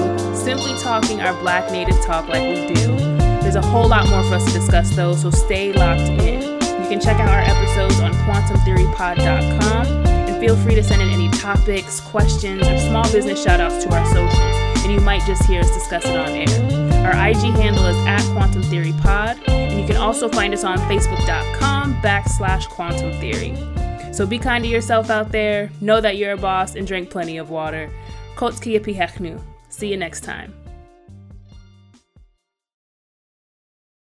simply 0.49 0.73
talking 0.79 1.21
our 1.21 1.39
Black 1.43 1.71
Native 1.71 2.01
talk 2.01 2.27
like 2.27 2.41
we 2.41 2.73
do. 2.73 2.97
There's 3.43 3.55
a 3.55 3.61
whole 3.61 3.87
lot 3.87 4.09
more 4.09 4.23
for 4.23 4.37
us 4.37 4.47
to 4.47 4.53
discuss 4.59 4.89
though, 4.97 5.15
so 5.15 5.31
stay 5.31 5.75
locked 5.75 6.01
in. 6.23 6.41
You 6.41 6.89
can 6.89 6.99
check 6.99 7.21
out 7.21 7.29
our 7.29 7.41
episodes 7.41 8.01
on 8.01 8.15
quantumtheorypod.com 8.25 9.87
and 10.07 10.41
feel 10.41 10.57
free 10.57 10.75
to 10.75 10.83
send 10.83 11.03
in 11.03 11.11
any 11.11 11.29
topics, 11.33 12.01
questions, 12.01 12.67
or 12.67 12.79
small 12.79 13.03
business 13.13 13.45
shoutouts 13.45 13.83
to 13.83 13.95
our 13.95 14.07
socials, 14.07 14.85
and 14.85 14.91
you 14.91 15.01
might 15.01 15.21
just 15.27 15.45
hear 15.45 15.61
us 15.61 15.71
discuss 15.75 16.07
it 16.07 16.17
on 16.17 16.31
air. 16.31 17.05
Our 17.05 17.29
IG 17.29 17.55
handle 17.61 17.85
is 17.85 18.07
at 18.07 18.23
Quantum 18.33 18.63
Theory 18.63 18.95
Pod, 19.03 19.39
and 19.49 19.79
you 19.79 19.87
can 19.87 19.97
also 19.97 20.31
find 20.31 20.55
us 20.55 20.65
on 20.65 20.79
Facebook.com 20.79 21.97
backslash 21.97 22.67
Quantum 22.71 23.13
Theory. 23.21 23.55
So 24.15 24.25
be 24.25 24.39
kind 24.39 24.65
to 24.65 24.71
yourself 24.71 25.11
out 25.11 25.31
there, 25.31 25.71
know 25.83 26.01
that 26.01 26.17
you're 26.17 26.33
a 26.33 26.39
boss, 26.39 26.75
and 26.75 26.87
drink 26.87 27.11
plenty 27.11 27.37
of 27.37 27.51
water. 27.51 27.91
Kotskia 28.35 28.81
Pihechnu. 28.81 29.39
See 29.79 29.87
you 29.87 29.97
next 29.97 30.25
time. 30.25 30.53